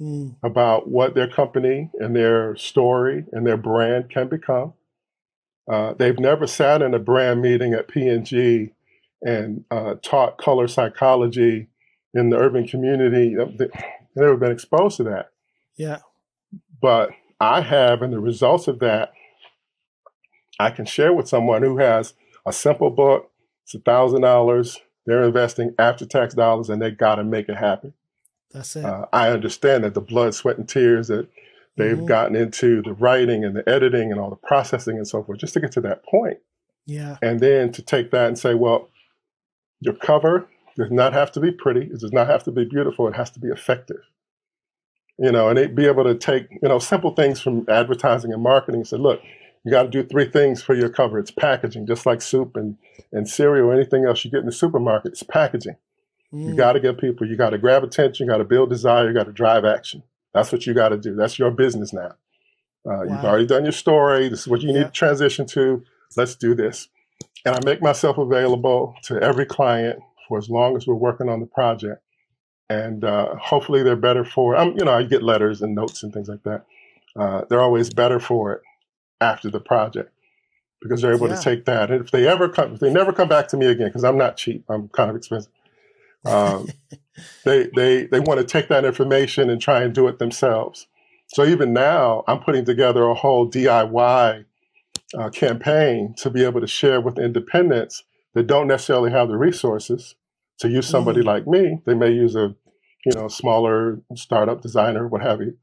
mm. 0.00 0.34
about 0.42 0.88
what 0.88 1.14
their 1.14 1.28
company 1.28 1.90
and 1.94 2.14
their 2.14 2.56
story 2.56 3.24
and 3.32 3.46
their 3.46 3.56
brand 3.56 4.10
can 4.10 4.28
become. 4.28 4.74
Uh, 5.70 5.94
they've 5.94 6.18
never 6.18 6.46
sat 6.46 6.82
in 6.82 6.94
a 6.94 6.98
brand 6.98 7.40
meeting 7.40 7.72
at 7.72 7.88
P&G 7.88 8.72
and 9.22 9.64
uh, 9.70 9.94
taught 10.02 10.38
color 10.38 10.68
psychology 10.68 11.68
in 12.14 12.30
the 12.30 12.36
urban 12.36 12.66
community. 12.66 13.34
They've 13.34 13.70
never 14.14 14.36
been 14.36 14.52
exposed 14.52 14.98
to 14.98 15.04
that. 15.04 15.30
Yeah. 15.76 15.98
But 16.80 17.10
I 17.40 17.60
have, 17.60 18.02
and 18.02 18.12
the 18.12 18.20
results 18.20 18.68
of 18.68 18.78
that, 18.80 19.12
I 20.58 20.70
can 20.70 20.86
share 20.86 21.12
with 21.12 21.28
someone 21.28 21.62
who 21.62 21.78
has 21.78 22.14
a 22.46 22.52
simple 22.52 22.90
book. 22.90 23.30
It's 23.64 23.74
a 23.74 23.78
thousand 23.78 24.22
dollars. 24.22 24.80
They're 25.04 25.22
investing 25.22 25.74
after 25.78 26.06
tax 26.06 26.34
dollars, 26.34 26.70
and 26.70 26.80
they 26.80 26.90
got 26.90 27.16
to 27.16 27.24
make 27.24 27.48
it 27.48 27.56
happen. 27.56 27.92
That's 28.52 28.74
it. 28.76 28.84
Uh, 28.84 29.06
I 29.12 29.30
understand 29.30 29.84
that 29.84 29.94
the 29.94 30.00
blood, 30.00 30.34
sweat, 30.34 30.56
and 30.56 30.68
tears 30.68 31.08
that 31.08 31.28
they've 31.76 31.96
mm-hmm. 31.96 32.06
gotten 32.06 32.36
into 32.36 32.82
the 32.82 32.94
writing 32.94 33.44
and 33.44 33.54
the 33.54 33.68
editing 33.68 34.10
and 34.10 34.20
all 34.20 34.30
the 34.30 34.36
processing 34.36 34.96
and 34.96 35.06
so 35.06 35.22
forth, 35.22 35.38
just 35.38 35.54
to 35.54 35.60
get 35.60 35.72
to 35.72 35.80
that 35.82 36.04
point. 36.04 36.38
Yeah. 36.86 37.16
And 37.20 37.40
then 37.40 37.72
to 37.72 37.82
take 37.82 38.10
that 38.12 38.28
and 38.28 38.38
say, 38.38 38.54
well, 38.54 38.88
your 39.80 39.94
cover 39.94 40.48
does 40.76 40.90
not 40.90 41.12
have 41.12 41.32
to 41.32 41.40
be 41.40 41.50
pretty. 41.50 41.82
It 41.82 42.00
does 42.00 42.12
not 42.12 42.28
have 42.28 42.44
to 42.44 42.52
be 42.52 42.64
beautiful. 42.64 43.08
It 43.08 43.16
has 43.16 43.30
to 43.30 43.40
be 43.40 43.48
effective. 43.48 44.00
You 45.18 45.32
know, 45.32 45.48
and 45.48 45.74
be 45.74 45.86
able 45.86 46.04
to 46.04 46.14
take, 46.14 46.50
you 46.50 46.68
know, 46.68 46.78
simple 46.78 47.14
things 47.14 47.40
from 47.40 47.64
advertising 47.68 48.32
and 48.34 48.42
marketing 48.42 48.80
and 48.80 48.88
say, 48.88 48.98
look, 48.98 49.20
you 49.64 49.70
got 49.70 49.84
to 49.84 49.88
do 49.88 50.04
three 50.04 50.26
things 50.30 50.62
for 50.62 50.74
your 50.74 50.90
cover. 50.90 51.18
It's 51.18 51.30
packaging, 51.30 51.86
just 51.86 52.04
like 52.04 52.20
soup 52.20 52.54
and, 52.54 52.76
and 53.12 53.28
cereal 53.28 53.70
or 53.70 53.74
anything 53.74 54.04
else 54.04 54.24
you 54.24 54.30
get 54.30 54.40
in 54.40 54.46
the 54.46 54.52
supermarket. 54.52 55.12
It's 55.12 55.22
packaging. 55.22 55.76
Mm. 56.32 56.48
You 56.48 56.54
got 56.54 56.74
to 56.74 56.80
get 56.80 56.98
people, 56.98 57.26
you 57.26 57.36
got 57.36 57.50
to 57.50 57.58
grab 57.58 57.82
attention, 57.82 58.26
you 58.26 58.32
got 58.32 58.38
to 58.38 58.44
build 58.44 58.68
desire, 58.68 59.08
you 59.08 59.14
got 59.14 59.24
to 59.24 59.32
drive 59.32 59.64
action. 59.64 60.02
That's 60.34 60.52
what 60.52 60.66
you 60.66 60.74
got 60.74 60.90
to 60.90 60.98
do. 60.98 61.14
That's 61.14 61.38
your 61.38 61.50
business 61.50 61.92
now. 61.92 62.08
Uh, 62.08 62.12
wow. 62.84 63.02
You've 63.04 63.24
already 63.24 63.46
done 63.46 63.64
your 63.64 63.72
story. 63.72 64.28
This 64.28 64.40
is 64.40 64.48
what 64.48 64.60
you 64.60 64.68
yeah. 64.68 64.80
need 64.80 64.84
to 64.86 64.92
transition 64.92 65.46
to. 65.46 65.82
Let's 66.16 66.36
do 66.36 66.54
this. 66.54 66.88
And 67.44 67.54
I 67.54 67.58
make 67.64 67.80
myself 67.80 68.18
available 68.18 68.94
to 69.04 69.20
every 69.20 69.46
client 69.46 69.98
for 70.28 70.38
as 70.38 70.50
long 70.50 70.76
as 70.76 70.86
we're 70.86 70.94
working 70.94 71.28
on 71.28 71.40
the 71.40 71.46
project. 71.46 72.02
And 72.68 73.04
uh, 73.04 73.36
hopefully 73.36 73.82
they're 73.82 73.96
better 73.96 74.24
for 74.24 74.54
it. 74.54 74.58
Um, 74.58 74.74
you 74.76 74.84
know, 74.84 74.92
I 74.92 75.04
get 75.04 75.22
letters 75.22 75.62
and 75.62 75.74
notes 75.74 76.02
and 76.02 76.12
things 76.12 76.28
like 76.28 76.42
that. 76.42 76.66
Uh, 77.14 77.42
they're 77.48 77.60
always 77.60 77.92
better 77.92 78.18
for 78.18 78.52
it 78.52 78.62
after 79.20 79.50
the 79.50 79.60
project 79.60 80.12
because 80.82 81.00
they're 81.00 81.14
able 81.14 81.28
yeah. 81.28 81.36
to 81.36 81.42
take 81.42 81.64
that. 81.66 81.90
And 81.90 82.04
if 82.04 82.10
they 82.10 82.26
ever 82.26 82.48
come, 82.48 82.74
if 82.74 82.80
they 82.80 82.92
never 82.92 83.12
come 83.12 83.28
back 83.28 83.48
to 83.48 83.56
me 83.56 83.66
again, 83.66 83.88
because 83.88 84.04
I'm 84.04 84.18
not 84.18 84.36
cheap, 84.36 84.64
I'm 84.68 84.88
kind 84.88 85.10
of 85.10 85.16
expensive. 85.16 85.52
Um, 86.24 86.68
they 87.44 87.68
they 87.74 88.06
they 88.06 88.20
want 88.20 88.40
to 88.40 88.46
take 88.46 88.68
that 88.68 88.84
information 88.84 89.48
and 89.48 89.60
try 89.60 89.82
and 89.82 89.94
do 89.94 90.08
it 90.08 90.18
themselves. 90.18 90.86
So 91.28 91.44
even 91.44 91.72
now, 91.72 92.24
I'm 92.28 92.40
putting 92.40 92.64
together 92.64 93.04
a 93.04 93.14
whole 93.14 93.50
DIY 93.50 94.44
uh, 95.16 95.30
campaign 95.30 96.14
to 96.18 96.30
be 96.30 96.44
able 96.44 96.60
to 96.60 96.66
share 96.66 97.00
with 97.00 97.18
independents 97.18 98.04
that 98.34 98.46
don't 98.46 98.68
necessarily 98.68 99.10
have 99.10 99.28
the 99.28 99.36
resources 99.36 100.14
to 100.60 100.68
use 100.68 100.88
somebody 100.88 101.20
mm. 101.20 101.26
like 101.26 101.46
me. 101.46 101.78
They 101.86 101.94
may 101.94 102.10
use 102.10 102.34
a 102.34 102.54
you 103.04 103.12
know 103.14 103.28
smaller 103.28 104.00
startup 104.14 104.62
designer, 104.62 105.06
what 105.06 105.22
have 105.22 105.40
you, 105.40 105.56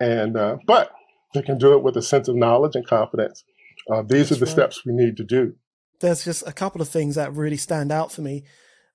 and 0.00 0.36
uh, 0.36 0.56
but 0.66 0.92
they 1.34 1.42
can 1.42 1.58
do 1.58 1.74
it 1.74 1.82
with 1.82 1.96
a 1.96 2.02
sense 2.02 2.28
of 2.28 2.36
knowledge 2.36 2.74
and 2.74 2.86
confidence. 2.86 3.44
Uh, 3.90 4.02
these 4.02 4.28
That's 4.28 4.32
are 4.32 4.44
the 4.44 4.46
right. 4.46 4.52
steps 4.52 4.84
we 4.84 4.92
need 4.92 5.16
to 5.16 5.24
do. 5.24 5.54
There's 6.00 6.24
just 6.24 6.46
a 6.46 6.52
couple 6.52 6.80
of 6.80 6.88
things 6.88 7.16
that 7.16 7.34
really 7.34 7.56
stand 7.56 7.90
out 7.90 8.12
for 8.12 8.22
me 8.22 8.44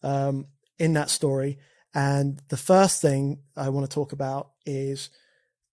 um, 0.01 0.47
in 0.79 0.93
that 0.93 1.09
story. 1.09 1.59
And 1.93 2.41
the 2.49 2.57
first 2.57 3.01
thing 3.01 3.39
I 3.55 3.69
want 3.69 3.89
to 3.89 3.93
talk 3.93 4.13
about 4.13 4.51
is 4.65 5.09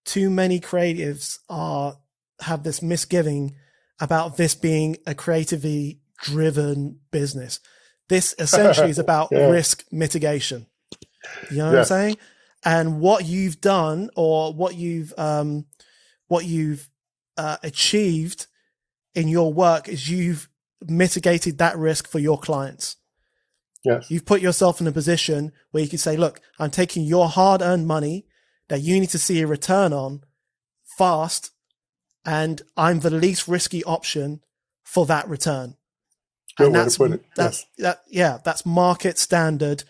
too 0.05 0.29
many 0.29 0.61
creatives 0.61 1.39
are 1.49 1.99
have 2.41 2.63
this 2.63 2.83
misgiving 2.83 3.55
about 4.01 4.37
this 4.37 4.55
being 4.55 4.97
a 5.07 5.15
creatively 5.15 6.01
driven 6.23 6.99
business. 7.11 7.61
This 8.11 8.35
essentially 8.39 8.91
is 8.91 8.99
about 9.07 9.29
yeah. 9.31 9.49
risk 9.49 9.85
mitigation. 9.91 10.67
You 11.51 11.59
know 11.59 11.71
what. 11.71 11.79
I'm 11.79 11.85
saying? 11.85 12.17
And 12.63 13.01
what 13.01 13.25
you've 13.25 13.61
done 13.63 14.11
or 14.17 14.53
what 14.53 14.75
you've 14.75 15.15
um, 15.17 15.65
what 16.29 16.45
you've 16.45 16.91
uh, 17.39 17.57
achieved 17.63 18.49
in 19.15 19.29
your 19.29 19.53
work 19.53 19.89
is 19.89 20.11
you've 20.11 20.49
mitigated 20.87 21.59
that 21.59 21.79
risk 21.79 22.09
for 22.09 22.19
your 22.19 22.39
clients. 22.39 22.97
Yes. 23.85 24.11
You've 24.11 24.27
put 24.27 24.43
yourself 24.43 24.81
in 24.81 24.87
a 24.87 24.93
position 24.93 25.53
where 25.71 25.83
you 25.83 25.89
can 25.89 25.99
say, 25.99 26.17
look, 26.17 26.41
I'm 26.59 26.71
taking 26.71 27.05
your 27.05 27.29
hard 27.29 27.63
earned 27.63 27.87
money 27.87 28.27
that 28.69 28.83
you 28.83 29.01
need 29.01 29.09
to 29.11 29.19
see 29.19 29.41
a 29.41 29.47
return 29.47 29.93
on 29.93 30.23
fast, 30.99 31.51
and 32.27 32.61
I'm 32.77 33.01
the 33.01 33.11
least 33.11 33.49
risky 33.49 33.83
option 33.85 34.41
for 34.83 35.07
that 35.07 35.29
return. 35.29 35.77
Good 36.61 36.67
and 36.69 36.77
that's, 36.77 36.97
that's, 36.97 37.19
yes. 37.37 37.67
that, 37.79 38.03
yeah, 38.09 38.39
that's 38.45 38.65
market 38.65 39.19
standard, 39.19 39.85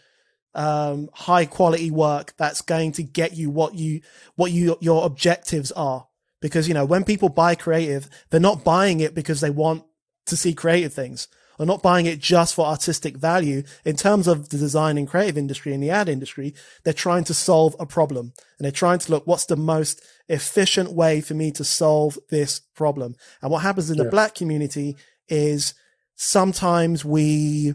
um, 0.54 1.10
high 1.12 1.46
quality 1.46 1.90
work 1.90 2.34
that's 2.36 2.62
going 2.62 2.92
to 2.92 3.02
get 3.02 3.36
you 3.36 3.50
what 3.50 3.74
you, 3.74 4.00
what 4.36 4.52
you, 4.52 4.76
your 4.80 5.04
objectives 5.04 5.70
are. 5.72 6.06
Because, 6.40 6.66
you 6.66 6.74
know, 6.74 6.86
when 6.86 7.04
people 7.04 7.28
buy 7.28 7.54
creative, 7.54 8.08
they're 8.30 8.40
not 8.40 8.64
buying 8.64 9.00
it 9.00 9.14
because 9.14 9.40
they 9.42 9.50
want 9.50 9.84
to 10.26 10.36
see 10.36 10.54
creative 10.54 10.92
things 10.94 11.28
They're 11.60 11.66
not 11.66 11.82
buying 11.82 12.06
it 12.06 12.20
just 12.20 12.54
for 12.54 12.64
artistic 12.64 13.18
value. 13.18 13.64
In 13.84 13.94
terms 13.94 14.26
of 14.26 14.48
the 14.48 14.56
design 14.56 14.96
and 14.96 15.06
creative 15.06 15.36
industry 15.36 15.74
and 15.74 15.82
the 15.82 15.90
ad 15.90 16.08
industry, 16.08 16.54
they're 16.84 16.94
trying 16.94 17.24
to 17.24 17.34
solve 17.34 17.76
a 17.78 17.84
problem 17.84 18.32
and 18.56 18.64
they're 18.64 18.72
trying 18.72 18.98
to 19.00 19.10
look, 19.10 19.26
what's 19.26 19.44
the 19.44 19.56
most 19.56 20.00
efficient 20.30 20.90
way 20.90 21.20
for 21.20 21.34
me 21.34 21.50
to 21.52 21.62
solve 21.62 22.18
this 22.30 22.60
problem? 22.74 23.14
And 23.42 23.50
what 23.50 23.58
happens 23.58 23.90
in 23.90 23.98
the 23.98 24.06
black 24.06 24.34
community 24.34 24.96
is 25.28 25.74
sometimes 26.22 27.02
we 27.02 27.72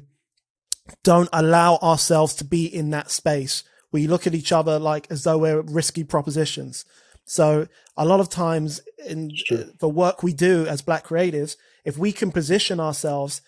don't 1.03 1.29
allow 1.33 1.77
ourselves 1.77 2.35
to 2.35 2.45
be 2.45 2.63
in 2.63 2.91
that 2.91 3.09
space. 3.09 3.63
We 3.91 4.05
look 4.05 4.27
at 4.27 4.35
each 4.35 4.51
other 4.51 4.77
like 4.77 5.07
as 5.09 5.23
though 5.23 5.39
we're 5.39 5.61
risky 5.61 6.03
propositions. 6.03 6.85
So 7.23 7.67
a 7.97 8.05
lot 8.05 8.19
of 8.19 8.29
times 8.29 8.81
in 9.03 9.31
the 9.79 9.89
work 9.89 10.21
we 10.21 10.31
do 10.31 10.67
as 10.67 10.83
black 10.83 11.07
creatives, 11.07 11.55
if 11.85 11.97
we 11.97 12.11
can 12.11 12.31
position 12.31 12.79
ourselves 12.79 13.41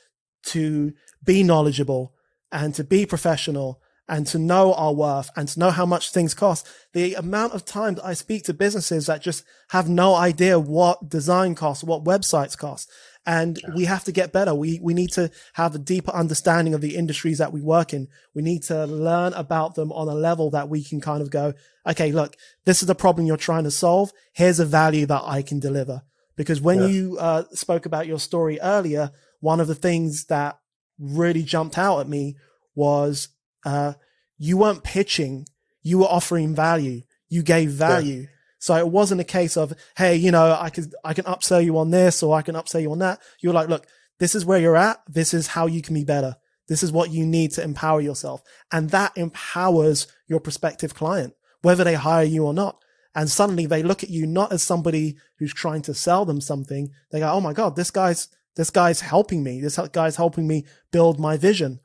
to 0.45 0.93
be 1.23 1.43
knowledgeable 1.43 2.15
and 2.51 2.73
to 2.73 2.83
be 2.83 3.05
professional 3.05 3.79
and 4.09 4.25
to 4.27 4.39
know 4.39 4.73
our 4.73 4.93
worth 4.93 5.29
and 5.35 5.47
to 5.49 5.59
know 5.59 5.69
how 5.69 5.85
much 5.85 6.09
things 6.09 6.33
cost. 6.33 6.67
The 6.93 7.13
amount 7.13 7.53
of 7.53 7.65
time 7.65 7.95
that 7.95 8.05
I 8.05 8.13
speak 8.13 8.45
to 8.45 8.53
businesses 8.53 9.05
that 9.05 9.21
just 9.21 9.43
have 9.69 9.89
no 9.89 10.15
idea 10.15 10.59
what 10.59 11.09
design 11.09 11.53
costs, 11.53 11.83
what 11.83 12.03
websites 12.03 12.57
cost. 12.57 12.89
And 13.27 13.61
we 13.75 13.83
have 13.85 14.05
to 14.05 14.13
get 14.13 14.31
better. 14.31 14.55
We, 14.55 14.79
we 14.81 14.93
need 14.93 15.11
to 15.11 15.29
have 15.53 15.75
a 15.75 15.79
deeper 15.79 16.11
understanding 16.11 16.73
of 16.73 16.79
the 16.79 16.95
industries 16.95 17.39
that 17.39 17.51
we 17.51 17.61
work 17.61 17.93
in. 17.93 18.07
We 18.33 18.41
need 18.41 18.63
to 18.63 18.85
learn 18.85 19.33
about 19.33 19.75
them 19.75 19.91
on 19.91 20.07
a 20.07 20.15
level 20.15 20.49
that 20.51 20.69
we 20.69 20.81
can 20.81 21.01
kind 21.01 21.21
of 21.21 21.29
go, 21.29 21.53
okay, 21.85 22.13
look, 22.13 22.37
this 22.63 22.81
is 22.81 22.87
the 22.87 22.95
problem 22.95 23.27
you're 23.27 23.35
trying 23.35 23.65
to 23.65 23.71
solve. 23.71 24.13
Here's 24.31 24.61
a 24.61 24.65
value 24.65 25.05
that 25.07 25.23
I 25.25 25.41
can 25.41 25.59
deliver. 25.59 26.03
Because 26.37 26.61
when 26.61 26.79
yeah. 26.79 26.87
you 26.87 27.17
uh, 27.19 27.43
spoke 27.51 27.85
about 27.85 28.07
your 28.07 28.19
story 28.19 28.61
earlier, 28.61 29.11
one 29.41 29.59
of 29.59 29.67
the 29.67 29.75
things 29.75 30.25
that 30.27 30.57
really 30.97 31.43
jumped 31.43 31.77
out 31.77 31.99
at 31.99 32.07
me 32.07 32.37
was 32.75 33.27
uh, 33.65 33.93
you 34.37 34.55
weren't 34.55 34.83
pitching, 34.83 35.47
you 35.81 35.99
were 35.99 36.05
offering 36.05 36.55
value. 36.55 37.01
You 37.27 37.43
gave 37.43 37.71
value. 37.71 38.21
Yeah. 38.21 38.27
So 38.59 38.75
it 38.75 38.87
wasn't 38.87 39.21
a 39.21 39.25
case 39.25 39.55
of, 39.57 39.73
hey, 39.97 40.15
you 40.15 40.31
know, 40.31 40.57
I 40.59 40.69
can 40.69 40.91
I 41.03 41.13
can 41.13 41.25
upsell 41.25 41.63
you 41.63 41.77
on 41.77 41.91
this 41.91 42.23
or 42.23 42.35
I 42.35 42.41
can 42.41 42.55
upsell 42.55 42.81
you 42.81 42.91
on 42.91 42.99
that. 42.99 43.19
You're 43.39 43.53
like, 43.53 43.69
look, 43.69 43.85
this 44.19 44.35
is 44.35 44.45
where 44.45 44.59
you're 44.59 44.75
at. 44.77 45.01
This 45.07 45.33
is 45.33 45.47
how 45.47 45.67
you 45.67 45.81
can 45.81 45.93
be 45.93 46.03
better. 46.03 46.35
This 46.67 46.83
is 46.83 46.91
what 46.91 47.11
you 47.11 47.25
need 47.25 47.51
to 47.51 47.63
empower 47.63 48.01
yourself. 48.01 48.41
And 48.71 48.89
that 48.89 49.17
empowers 49.17 50.07
your 50.27 50.39
prospective 50.39 50.93
client, 50.93 51.33
whether 51.61 51.83
they 51.83 51.93
hire 51.93 52.25
you 52.25 52.45
or 52.45 52.53
not. 52.53 52.81
And 53.15 53.29
suddenly 53.29 53.65
they 53.65 53.83
look 53.83 54.03
at 54.03 54.09
you 54.09 54.27
not 54.27 54.51
as 54.51 54.61
somebody 54.61 55.17
who's 55.39 55.53
trying 55.53 55.81
to 55.83 55.93
sell 55.93 56.25
them 56.25 56.41
something. 56.41 56.91
They 57.11 57.19
go, 57.19 57.31
Oh 57.31 57.41
my 57.41 57.53
God, 57.53 57.75
this 57.75 57.91
guy's 57.91 58.27
this 58.55 58.69
guy's 58.71 59.01
helping 59.01 59.43
me. 59.43 59.61
This 59.61 59.79
guy's 59.91 60.15
helping 60.15 60.47
me 60.47 60.65
build 60.91 61.19
my 61.19 61.37
vision. 61.37 61.79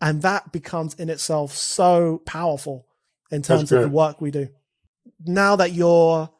And 0.00 0.22
that 0.22 0.52
becomes 0.52 0.94
in 0.94 1.10
itself 1.10 1.52
so 1.52 2.22
powerful 2.24 2.86
in 3.30 3.42
terms 3.42 3.70
of 3.72 3.82
the 3.82 3.88
work 3.88 4.20
we 4.20 4.30
do. 4.30 4.48
Now 5.24 5.56
that 5.56 5.72
you're 5.72 6.30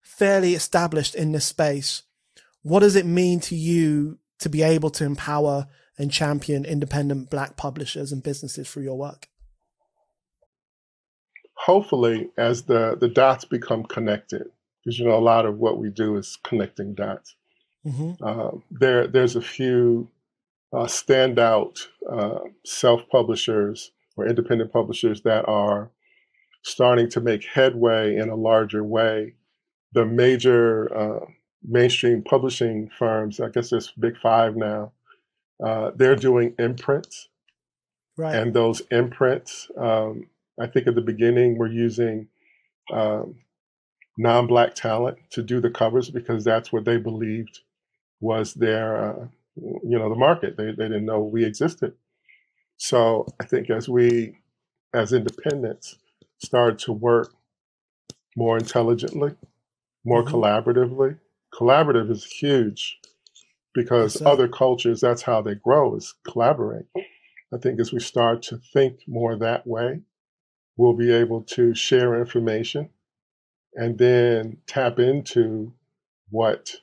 fairly 0.00 0.54
established 0.54 1.14
in 1.14 1.32
this 1.32 1.46
space, 1.46 2.02
what 2.62 2.80
does 2.80 2.96
it 2.96 3.06
mean 3.06 3.40
to 3.40 3.54
you 3.54 4.18
to 4.40 4.48
be 4.48 4.62
able 4.62 4.90
to 4.90 5.04
empower 5.04 5.66
and 5.98 6.10
champion 6.10 6.64
independent 6.64 7.30
black 7.30 7.56
publishers 7.56 8.12
and 8.12 8.22
businesses 8.22 8.70
through 8.70 8.82
your 8.84 8.98
work? 8.98 9.28
Hopefully, 11.54 12.30
as 12.38 12.62
the, 12.62 12.96
the 12.98 13.08
dots 13.08 13.44
become 13.44 13.84
connected, 13.84 14.46
because 14.82 14.98
you 14.98 15.06
know 15.06 15.16
a 15.16 15.20
lot 15.20 15.44
of 15.44 15.58
what 15.58 15.78
we 15.78 15.90
do 15.90 16.16
is 16.16 16.38
connecting 16.42 16.94
dots. 16.94 17.34
Mm-hmm. 17.86 18.12
Uh, 18.22 18.58
there, 18.70 19.06
there's 19.06 19.36
a 19.36 19.42
few 19.42 20.08
uh, 20.72 20.84
standout 20.84 21.78
uh, 22.10 22.40
self-publishers 22.64 23.90
or 24.16 24.26
independent 24.26 24.72
publishers 24.72 25.22
that 25.22 25.46
are 25.48 25.90
starting 26.62 27.08
to 27.10 27.20
make 27.20 27.44
headway 27.44 28.16
in 28.16 28.28
a 28.28 28.36
larger 28.36 28.84
way. 28.84 29.34
The 29.92 30.04
major 30.04 30.94
uh, 30.96 31.26
mainstream 31.62 32.22
publishing 32.22 32.90
firms, 32.98 33.40
I 33.40 33.48
guess 33.48 33.70
there's 33.70 33.92
big 33.98 34.16
five 34.18 34.56
now, 34.56 34.92
uh, 35.64 35.92
they're 35.96 36.16
doing 36.16 36.54
imprints. 36.58 37.28
Right. 38.16 38.34
And 38.34 38.54
those 38.54 38.82
imprints, 38.90 39.70
um, 39.78 40.28
I 40.60 40.66
think 40.66 40.86
at 40.86 40.94
the 40.94 41.00
beginning, 41.00 41.56
we're 41.56 41.68
using 41.68 42.28
um, 42.92 43.36
non-black 44.18 44.74
talent 44.74 45.18
to 45.30 45.42
do 45.42 45.60
the 45.60 45.70
covers 45.70 46.10
because 46.10 46.44
that's 46.44 46.72
what 46.72 46.84
they 46.84 46.98
believed 46.98 47.60
was 48.20 48.54
their, 48.54 49.04
uh, 49.10 49.26
you 49.56 49.98
know, 49.98 50.10
the 50.10 50.16
market. 50.16 50.56
They 50.56 50.66
they 50.66 50.88
didn't 50.88 51.06
know 51.06 51.20
we 51.20 51.44
existed. 51.44 51.94
So 52.76 53.26
I 53.40 53.44
think 53.44 53.70
as 53.70 53.88
we, 53.88 54.38
as 54.94 55.12
independents, 55.12 55.96
started 56.42 56.78
to 56.80 56.92
work 56.92 57.32
more 58.36 58.56
intelligently, 58.56 59.34
more 60.04 60.24
mm-hmm. 60.24 60.34
collaboratively. 60.34 61.18
Collaborative 61.54 62.10
is 62.10 62.24
huge 62.24 62.98
because 63.74 64.20
other 64.22 64.48
cultures, 64.48 65.00
that's 65.00 65.22
how 65.22 65.42
they 65.42 65.54
grow, 65.54 65.96
is 65.96 66.14
collaborate. 66.24 66.86
I 67.52 67.58
think 67.58 67.80
as 67.80 67.92
we 67.92 68.00
start 68.00 68.42
to 68.42 68.58
think 68.72 69.00
more 69.06 69.36
that 69.36 69.66
way, 69.66 70.00
we'll 70.76 70.96
be 70.96 71.12
able 71.12 71.42
to 71.42 71.74
share 71.74 72.18
information 72.18 72.88
and 73.74 73.98
then 73.98 74.56
tap 74.66 74.98
into 74.98 75.72
what 76.30 76.74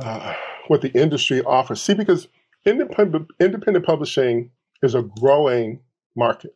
uh, 0.00 0.34
what 0.68 0.82
the 0.82 0.92
industry 0.92 1.42
offers. 1.42 1.82
See, 1.82 1.94
because 1.94 2.28
independent 2.64 3.28
independent 3.40 3.84
publishing 3.84 4.50
is 4.82 4.94
a 4.94 5.02
growing 5.02 5.80
market. 6.14 6.54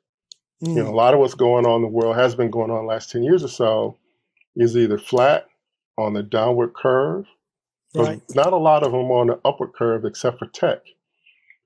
Mm. 0.63 0.77
You 0.77 0.83
know, 0.83 0.91
a 0.91 0.95
lot 0.95 1.15
of 1.15 1.21
what's 1.21 1.35
going 1.35 1.67
on 1.67 1.77
in 1.77 1.83
the 1.83 1.89
world 1.89 2.17
has 2.17 2.35
been 2.35 2.51
going 2.51 2.71
on 2.71 2.85
the 2.85 2.89
last 2.89 3.11
ten 3.11 3.23
years 3.23 3.43
or 3.45 3.49
so 3.49 3.97
is 4.57 4.77
either 4.77 4.99
flat 4.99 5.47
on 5.97 6.15
the 6.15 6.23
downward 6.23 6.75
curve, 6.75 7.27
right. 7.95 8.21
not 8.35 8.53
a 8.53 8.57
lot 8.57 8.83
of 8.83 8.93
them 8.93 9.11
on 9.11 9.29
the 9.29 9.41
upward 9.45 9.73
curve 9.75 10.05
except 10.05 10.39
for 10.39 10.47
tech. 10.47 10.81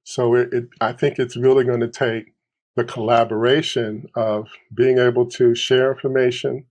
So 0.05 0.35
it, 0.35 0.53
it 0.53 0.69
I 0.81 0.93
think 0.93 1.19
it's 1.19 1.37
really 1.37 1.65
going 1.65 1.81
to 1.81 1.89
take 1.89 2.35
the 2.77 2.85
collaboration 2.85 4.09
of 4.15 4.49
being 4.75 4.99
able 4.99 5.27
to 5.27 5.55
share 5.55 5.93
information, 5.93 6.67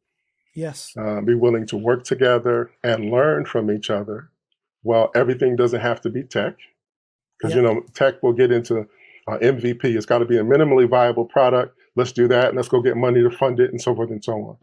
yes, 0.55 0.93
uh, 0.97 1.21
be 1.21 1.33
willing 1.33 1.65
to 1.67 1.77
work 1.77 2.03
together 2.03 2.71
and 2.83 3.09
learn 3.09 3.45
from 3.45 3.71
each 3.71 3.89
other. 3.89 4.29
Well, 4.83 5.11
everything 5.15 5.55
doesn't 5.55 5.79
have 5.79 6.01
to 6.01 6.09
be 6.09 6.23
tech, 6.23 6.57
because 7.37 7.55
yep. 7.55 7.57
you 7.57 7.61
know 7.61 7.81
tech 7.93 8.21
will 8.21 8.33
get 8.33 8.51
into 8.51 8.81
uh, 9.27 9.37
MVP. 9.37 9.85
It's 9.85 10.05
got 10.05 10.19
to 10.19 10.25
be 10.25 10.37
a 10.37 10.43
minimally 10.43 10.87
viable 10.87 11.25
product. 11.25 11.77
Let's 11.95 12.11
do 12.11 12.27
that, 12.27 12.49
and 12.49 12.57
let's 12.57 12.69
go 12.69 12.81
get 12.81 12.97
money 12.97 13.21
to 13.21 13.29
fund 13.29 13.59
it, 13.59 13.71
and 13.71 13.81
so 13.81 13.95
forth 13.95 14.09
and 14.09 14.23
so 14.23 14.33
on. 14.33 14.57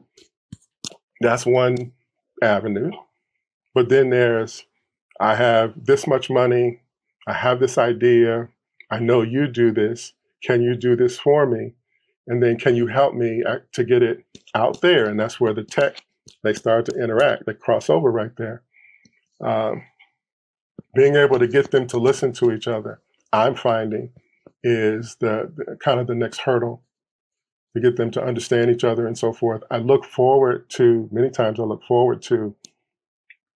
That's 1.21 1.47
one 1.47 1.93
avenue. 2.43 2.91
But 3.75 3.89
then 3.89 4.11
there's, 4.11 4.65
I 5.21 5.37
have 5.37 5.75
this 5.77 6.07
much 6.07 6.31
money. 6.31 6.81
I 7.29 7.35
have 7.35 7.61
this 7.61 7.79
idea. 7.79 8.49
I 8.91 8.99
know 8.99 9.23
you 9.23 9.47
do 9.47 9.71
this. 9.71 10.13
Can 10.43 10.63
you 10.63 10.75
do 10.75 10.97
this 10.97 11.19
for 11.19 11.47
me? 11.47 11.75
And 12.27 12.43
then 12.43 12.59
can 12.59 12.75
you 12.75 12.87
help 12.87 13.15
me 13.15 13.43
to 13.73 13.85
get 13.85 14.03
it 14.03 14.25
out 14.55 14.81
there? 14.81 15.07
And 15.07 15.19
that's 15.19 15.41
where 15.41 15.55
the 15.55 15.65
tech, 15.65 16.03
they 16.43 16.55
start 16.55 16.87
to 16.87 17.03
interact, 17.03 17.47
they 17.47 17.55
cross 17.55 17.91
over 17.91 18.11
right 18.11 18.35
there. 18.37 18.63
Um, 19.43 19.83
being 20.95 21.17
able 21.17 21.39
to 21.39 21.49
get 21.49 21.71
them 21.71 21.87
to 21.89 21.99
listen 21.99 22.33
to 22.35 22.53
each 22.53 22.67
other, 22.67 23.01
I'm 23.33 23.55
finding 23.55 24.13
is 24.63 25.17
the, 25.21 25.53
the, 25.57 25.77
kind 25.77 26.01
of 26.01 26.07
the 26.07 26.15
next 26.15 26.41
hurdle 26.41 26.83
to 27.75 27.81
get 27.81 27.97
them 27.97 28.11
to 28.11 28.23
understand 28.23 28.71
each 28.71 28.85
other 28.85 29.07
and 29.07 29.17
so 29.17 29.33
forth. 29.33 29.63
I 29.71 29.79
look 29.79 30.05
forward 30.05 30.69
to 30.71 31.09
many 31.13 31.31
times. 31.31 31.61
I 31.61 31.65
look 31.65 31.85
forward 31.85 32.23
to 32.23 32.55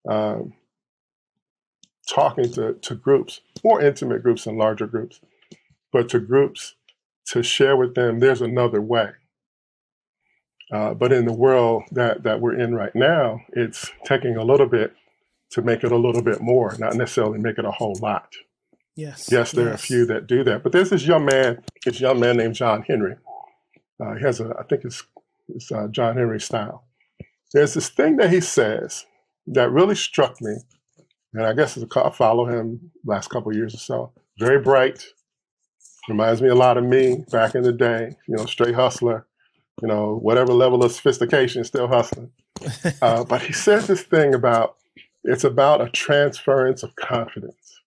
um, 0.09 0.53
talking 2.09 2.53
to, 2.53 2.75
to 2.75 2.95
groups, 2.95 3.41
more 3.65 3.81
intimate 3.81 4.23
groups 4.23 4.47
and 4.47 4.59
larger 4.59 4.87
groups, 4.87 5.21
but 5.93 6.09
to 6.11 6.21
groups 6.21 6.75
to 7.27 7.43
share 7.43 7.77
with 7.77 7.95
them 7.95 8.21
there's 8.21 8.43
another 8.43 8.81
way. 8.81 9.11
Uh, 10.73 10.95
but 10.95 11.13
in 11.13 11.25
the 11.25 11.33
world 11.33 11.85
that, 11.93 12.23
that 12.23 12.41
we're 12.41 12.59
in 12.59 12.75
right 12.75 12.95
now, 12.95 13.41
it's 13.53 13.91
taking 14.05 14.37
a 14.37 14.45
little 14.45 14.67
bit 14.67 14.95
to 15.51 15.63
make 15.63 15.85
it 15.85 15.93
a 15.93 15.97
little 15.97 16.23
bit 16.23 16.41
more, 16.41 16.75
not 16.79 16.95
necessarily 16.95 17.39
make 17.39 17.59
it 17.59 17.65
a 17.65 17.71
whole 17.71 17.97
lot. 18.01 18.33
Yes. 18.97 19.29
Yes, 19.31 19.53
there 19.53 19.67
yes. 19.67 19.73
are 19.73 19.75
a 19.75 19.79
few 19.79 20.07
that 20.07 20.27
do 20.27 20.45
that. 20.45 20.63
But 20.63 20.73
there's 20.73 20.91
this 20.91 21.07
young 21.07 21.25
man, 21.25 21.63
this 21.85 22.01
young 22.01 22.21
man 22.21 22.37
named 22.37 22.55
John 22.55 22.83
Henry. 22.83 23.17
Uh, 24.01 24.15
he 24.15 24.25
has 24.25 24.41
a, 24.41 24.55
I 24.59 24.65
think 24.65 24.85
it's, 24.85 25.03
it's 25.49 25.71
uh, 25.71 25.89
John 25.91 26.17
Henry 26.17 26.41
style. 26.41 26.85
There's 27.53 27.75
this 27.75 27.89
thing 27.89 28.17
that 28.17 28.31
he 28.31 28.41
says 28.41 29.07
that 29.47 29.71
really 29.71 29.95
struck 29.95 30.41
me, 30.41 30.57
and 31.33 31.47
I 31.47 31.53
guess 31.53 31.79
I 31.79 32.11
follow 32.11 32.47
him 32.47 32.91
last 33.05 33.29
couple 33.31 33.55
years 33.55 33.75
or 33.75 33.79
so. 33.79 34.13
Very 34.39 34.61
bright, 34.61 35.05
Reminds 36.09 36.43
me 36.43 36.49
a 36.49 36.55
lot 36.55 36.77
of 36.77 36.85
me 36.85 37.25
back 37.31 37.55
in 37.55 37.63
the 37.63 37.73
day, 37.73 38.15
you 38.29 38.37
know, 38.37 38.45
straight 38.45 38.75
hustler, 38.75 39.27
you 39.81 39.89
know, 39.89 40.19
whatever 40.21 40.53
level 40.53 40.85
of 40.85 40.93
sophistication, 40.93 41.65
still 41.65 41.89
hustling. 41.89 42.31
Uh, 43.03 43.25
but 43.25 43.43
he 43.43 43.53
says 43.53 43.89
this 43.89 44.03
thing 44.03 44.33
about 44.33 44.77
it's 45.25 45.45
about 45.45 45.81
a 45.81 45.89
transference 45.91 46.83
of 46.83 46.95
confidence. 46.97 47.81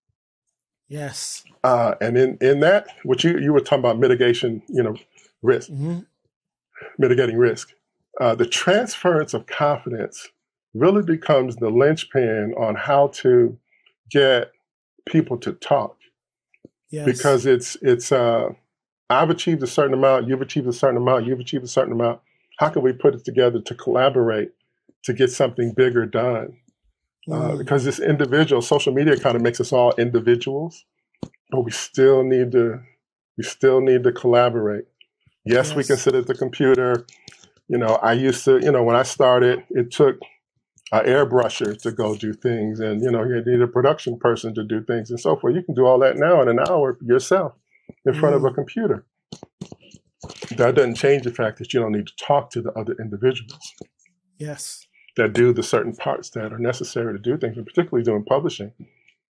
Yes. 0.90 1.44
Uh, 1.64 1.96
and 2.02 2.18
in, 2.18 2.38
in 2.42 2.60
that, 2.60 2.88
which 3.04 3.24
you, 3.24 3.40
you 3.40 3.54
were 3.54 3.62
talking 3.62 3.80
about 3.80 3.98
mitigation, 3.98 4.62
you 4.68 4.84
know, 4.84 4.96
risk, 5.42 5.70
mm-hmm. 5.70 6.00
mitigating 6.98 7.38
risk. 7.38 7.74
Uh, 8.20 8.36
the 8.36 8.48
transference 8.48 9.34
of 9.34 9.46
confidence 9.46 10.30
really 10.74 11.04
becomes 11.04 11.56
the 11.58 11.70
linchpin 11.70 12.54
on 12.58 12.76
how 12.76 13.08
to 13.08 13.58
get 14.10 14.52
people 15.06 15.38
to 15.38 15.54
talk 15.54 15.98
yes. 16.90 17.06
because 17.06 17.46
it's 17.46 17.78
it's 17.82 18.12
uh, 18.12 18.50
I've 19.10 19.30
achieved 19.30 19.64
a 19.64 19.68
certain 19.68 19.94
amount, 19.94 20.28
you've 20.28 20.42
achieved 20.42 20.68
a 20.68 20.74
certain 20.74 20.98
amount, 20.98 21.26
you've 21.26 21.40
achieved 21.40 21.64
a 21.64 21.68
certain 21.68 21.94
amount. 21.94 22.20
How 22.60 22.70
can 22.70 22.82
we 22.82 22.92
put 22.92 23.16
it 23.16 23.24
together 23.24 23.62
to 23.62 23.76
collaborate 23.76 24.50
to 25.04 25.14
get 25.14 25.32
something 25.32 25.74
bigger 25.74 26.06
done? 26.06 26.58
Uh, 27.30 27.34
mm. 27.34 27.54
Uh, 27.54 27.58
because 27.58 27.84
this 27.84 28.00
individual 28.00 28.62
social 28.62 28.94
media 28.94 29.18
kind 29.18 29.36
of 29.36 29.42
makes 29.42 29.60
us 29.60 29.72
all 29.72 29.94
individuals, 29.98 30.86
but 31.52 31.62
we 31.62 31.72
still 31.72 32.24
need 32.24 32.52
to 32.54 32.82
we 33.38 33.44
still 33.44 33.82
need 33.82 34.04
to 34.04 34.12
collaborate. 34.12 34.86
Yes, 35.48 35.70
yes. 35.70 35.76
we 35.76 35.84
can 35.84 35.98
sit 35.98 36.16
at 36.16 36.28
the 36.28 36.36
computer. 36.36 37.06
You 37.68 37.78
know, 37.78 37.96
I 38.02 38.14
used 38.14 38.44
to, 38.46 38.60
you 38.60 38.72
know, 38.72 38.84
when 38.84 38.96
I 38.96 39.04
started, 39.04 39.64
it 39.70 39.92
took 39.92 40.20
an 40.92 41.06
airbrusher 41.06 41.80
to 41.82 41.92
go 41.92 42.16
do 42.16 42.34
things, 42.34 42.80
and 42.80 43.02
you 43.02 43.12
know 43.12 43.24
you 43.24 43.44
need 43.46 43.62
a 43.62 43.68
production 43.68 44.18
person 44.18 44.54
to 44.56 44.64
do 44.64 44.84
things, 44.84 45.10
and 45.10 45.20
so 45.20 45.36
forth. 45.36 45.56
You 45.56 45.64
can 45.64 45.76
do 45.76 45.86
all 45.86 46.00
that 46.00 46.18
now 46.18 46.42
in 46.42 46.48
an 46.48 46.60
hour 46.60 46.98
yourself 47.02 47.54
in 48.06 48.14
front 48.14 48.36
mm. 48.36 48.38
of 48.38 48.46
a 48.46 48.50
mm. 48.50 48.56
computer. 48.56 49.06
That 50.56 50.76
doesn't 50.76 50.96
change 50.96 51.24
the 51.24 51.32
fact 51.32 51.60
that 51.60 51.74
you 51.74 51.80
don't 51.80 51.92
need 51.92 52.08
to 52.08 52.16
talk 52.16 52.50
to 52.52 52.62
the 52.62 52.72
other 52.72 52.96
individuals. 53.00 53.74
Yes. 54.38 54.88
That 55.16 55.34
do 55.34 55.52
the 55.52 55.64
certain 55.64 55.96
parts 55.96 56.30
that 56.32 56.54
are 56.54 56.60
necessary 56.60 57.14
to 57.14 57.20
do 57.20 57.38
things, 57.38 57.58
and 57.58 57.66
particularly 57.66 58.04
doing 58.04 58.24
publishing. 58.24 58.72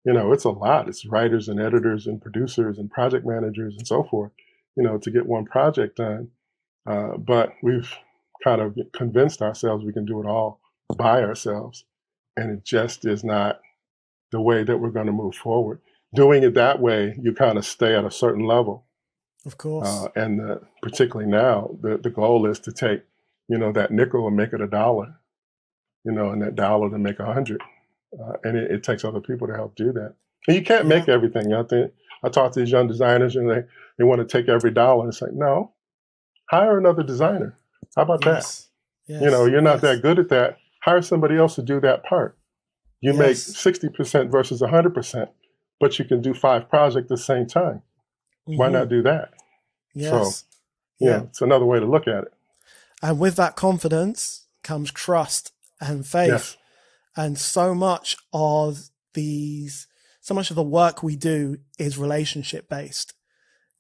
You 0.06 0.14
know, 0.14 0.32
it's 0.32 0.44
a 0.44 0.50
lot. 0.50 0.88
It's 0.88 1.06
writers 1.06 1.50
and 1.50 1.60
editors 1.60 2.08
and 2.08 2.22
producers 2.22 2.78
and 2.78 2.90
project 2.90 3.26
managers 3.26 3.76
and 3.78 3.88
so 3.88 4.04
forth. 4.04 4.32
You 4.78 4.84
know, 4.84 4.98
to 5.00 5.12
get 5.12 5.26
one 5.26 5.46
project 5.46 5.98
done. 5.98 6.30
Uh, 6.90 7.18
but 7.18 7.52
we've 7.62 7.92
kind 8.44 8.62
of 8.62 8.78
convinced 8.94 9.42
ourselves 9.42 9.84
we 9.84 9.92
can 9.92 10.06
do 10.06 10.22
it 10.22 10.26
all 10.26 10.62
by 10.98 11.22
ourselves. 11.22 11.84
And 12.38 12.52
it 12.52 12.64
just 12.64 13.06
is 13.06 13.24
not 13.24 13.60
the 14.32 14.42
way 14.42 14.64
that 14.64 14.78
we're 14.78 14.92
going 14.92 15.08
to 15.08 15.12
move 15.12 15.36
forward. 15.36 15.82
Doing 16.14 16.44
it 16.44 16.54
that 16.54 16.80
way, 16.80 17.16
you 17.22 17.34
kind 17.34 17.58
of 17.58 17.66
stay 17.66 17.96
at 17.96 18.06
a 18.06 18.12
certain 18.12 18.46
level. 18.46 18.86
Of 19.46 19.58
course. 19.58 19.88
Uh, 19.88 20.08
and 20.16 20.42
uh, 20.42 20.58
particularly 20.82 21.30
now, 21.30 21.72
the, 21.82 21.98
the 21.98 22.10
goal 22.10 22.46
is 22.46 22.60
to 22.62 22.72
take, 22.72 23.04
you 23.48 23.58
know, 23.58 23.72
that 23.74 23.92
nickel 23.92 24.28
and 24.28 24.36
make 24.36 24.54
it 24.54 24.62
a 24.62 24.68
dollar, 24.68 25.16
you 26.04 26.12
know, 26.12 26.32
and 26.32 26.42
that 26.42 26.56
dollar 26.56 26.90
to 26.90 26.98
make 26.98 27.20
a 27.20 27.34
hundred. 27.34 27.62
Uh, 28.18 28.34
and 28.44 28.58
it, 28.58 28.72
it, 28.72 28.84
takes 28.84 29.04
other 29.04 29.20
people 29.20 29.48
to 29.48 29.54
help 29.54 29.76
do 29.76 29.92
that. 29.92 30.14
And 30.48 30.56
you 30.56 30.64
can't 30.64 30.86
make 30.86 31.10
everything. 31.10 31.54
I 31.54 31.64
think 31.64 31.92
I 32.24 32.30
talk 32.30 32.52
to 32.54 32.60
these 32.60 32.72
young 32.72 32.88
designers 32.88 33.36
and 33.36 33.50
they, 33.50 33.62
they 33.98 34.04
want 34.04 34.20
to 34.20 34.26
take 34.26 34.50
every 34.50 34.72
dollar 34.72 35.04
and 35.04 35.14
say, 35.14 35.28
no, 35.32 35.74
hire 36.50 36.78
another 36.78 37.04
designer. 37.04 37.58
How 37.96 38.04
about 38.04 38.26
yes. 38.26 38.70
that? 39.08 39.14
Yes. 39.14 39.24
You 39.24 39.32
know, 39.32 39.46
you're 39.46 39.62
not 39.62 39.82
yes. 39.82 39.82
that 39.82 40.02
good 40.02 40.20
at 40.20 40.30
that 40.30 40.58
hire 40.88 41.02
somebody 41.02 41.36
else 41.36 41.56
to 41.56 41.62
do 41.62 41.82
that 41.82 42.04
part. 42.04 42.38
You 43.02 43.14
make 43.14 43.36
60% 43.36 44.32
versus 44.32 44.62
100%, 44.62 45.30
but 45.80 46.00
you 46.00 46.06
can 46.06 46.22
do 46.22 46.34
five 46.34 46.70
projects 46.70 47.06
at 47.06 47.10
the 47.10 47.18
same 47.18 47.46
time. 47.46 47.82
Mm-hmm. 48.48 48.58
Why 48.58 48.70
not 48.70 48.90
do 48.90 49.04
that? 49.04 49.34
Yes. 49.94 50.10
So, 50.10 50.46
yeah, 51.00 51.10
yeah, 51.10 51.24
it's 51.24 51.42
another 51.42 51.66
way 51.66 51.80
to 51.80 51.86
look 51.86 52.08
at 52.08 52.24
it. 52.24 52.34
And 53.04 53.20
with 53.20 53.36
that 53.36 53.56
confidence 53.56 54.46
comes 54.64 54.92
trust 54.92 55.52
and 55.80 56.08
faith. 56.08 56.56
And 57.16 57.38
so 57.38 57.76
much 57.76 58.16
of 58.32 58.90
these, 59.14 59.88
so 60.28 60.34
much 60.34 60.50
of 60.50 60.58
the 60.58 60.64
work 60.64 61.02
we 61.02 61.16
do 61.16 61.58
is 61.80 61.98
relationship 61.98 62.68
based. 62.68 63.14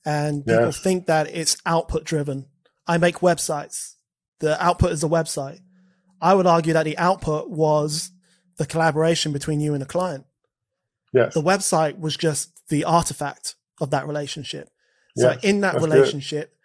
And 0.05 0.45
people 0.45 0.67
yes. 0.67 0.79
think 0.79 1.07
that 1.07 1.27
it's 1.27 1.57
output 1.65 2.05
driven. 2.05 2.45
I 2.87 2.97
make 2.97 3.15
websites. 3.15 3.95
The 4.39 4.63
output 4.63 4.93
is 4.93 5.03
a 5.03 5.09
website. 5.09 5.59
I 6.21 6.33
would 6.33 6.47
argue 6.47 6.71
that 6.71 6.83
the 6.83 6.97
output 6.97 7.49
was 7.49 8.11
the 8.55 8.65
collaboration 8.65 9.33
between 9.33 9.59
you 9.59 9.73
and 9.73 9.81
the 9.81 9.85
client. 9.85 10.23
Yes. 11.11 11.33
The 11.33 11.41
website 11.41 11.99
was 11.99 12.15
just 12.15 12.65
the 12.69 12.85
artifact 12.85 13.55
of 13.81 13.89
that 13.89 14.07
relationship. 14.07 14.69
So 15.17 15.31
yes, 15.31 15.43
in 15.43 15.59
that 15.61 15.81
relationship, 15.81 16.55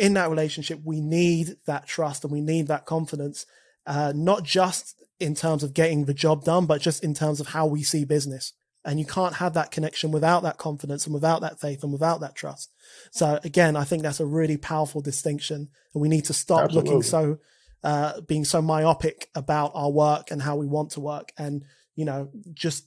in 0.00 0.14
that 0.14 0.30
relationship, 0.30 0.80
we 0.84 1.00
need 1.00 1.58
that 1.66 1.86
trust 1.86 2.24
and 2.24 2.32
we 2.32 2.40
need 2.40 2.66
that 2.66 2.86
confidence, 2.86 3.46
uh, 3.86 4.12
not 4.16 4.42
just 4.42 4.96
in 5.20 5.36
terms 5.36 5.62
of 5.62 5.74
getting 5.74 6.06
the 6.06 6.14
job 6.14 6.42
done, 6.42 6.66
but 6.66 6.80
just 6.80 7.04
in 7.04 7.14
terms 7.14 7.38
of 7.38 7.48
how 7.48 7.66
we 7.66 7.84
see 7.84 8.04
business. 8.04 8.52
And 8.88 8.98
you 8.98 9.04
can't 9.04 9.34
have 9.34 9.52
that 9.52 9.70
connection 9.70 10.12
without 10.12 10.44
that 10.44 10.56
confidence 10.56 11.04
and 11.04 11.12
without 11.12 11.42
that 11.42 11.60
faith 11.60 11.82
and 11.82 11.92
without 11.92 12.20
that 12.20 12.34
trust. 12.34 12.72
So 13.10 13.38
again, 13.44 13.76
I 13.76 13.84
think 13.84 14.02
that's 14.02 14.18
a 14.18 14.24
really 14.24 14.56
powerful 14.56 15.02
distinction. 15.02 15.68
And 15.92 16.00
we 16.00 16.08
need 16.08 16.24
to 16.24 16.32
stop 16.32 16.64
Absolutely. 16.64 16.90
looking 16.90 17.02
so, 17.02 17.38
uh, 17.84 18.22
being 18.22 18.46
so 18.46 18.62
myopic 18.62 19.28
about 19.34 19.72
our 19.74 19.90
work 19.90 20.30
and 20.30 20.40
how 20.40 20.56
we 20.56 20.66
want 20.66 20.92
to 20.92 21.00
work 21.00 21.32
and, 21.36 21.66
you 21.96 22.06
know, 22.06 22.30
just 22.54 22.86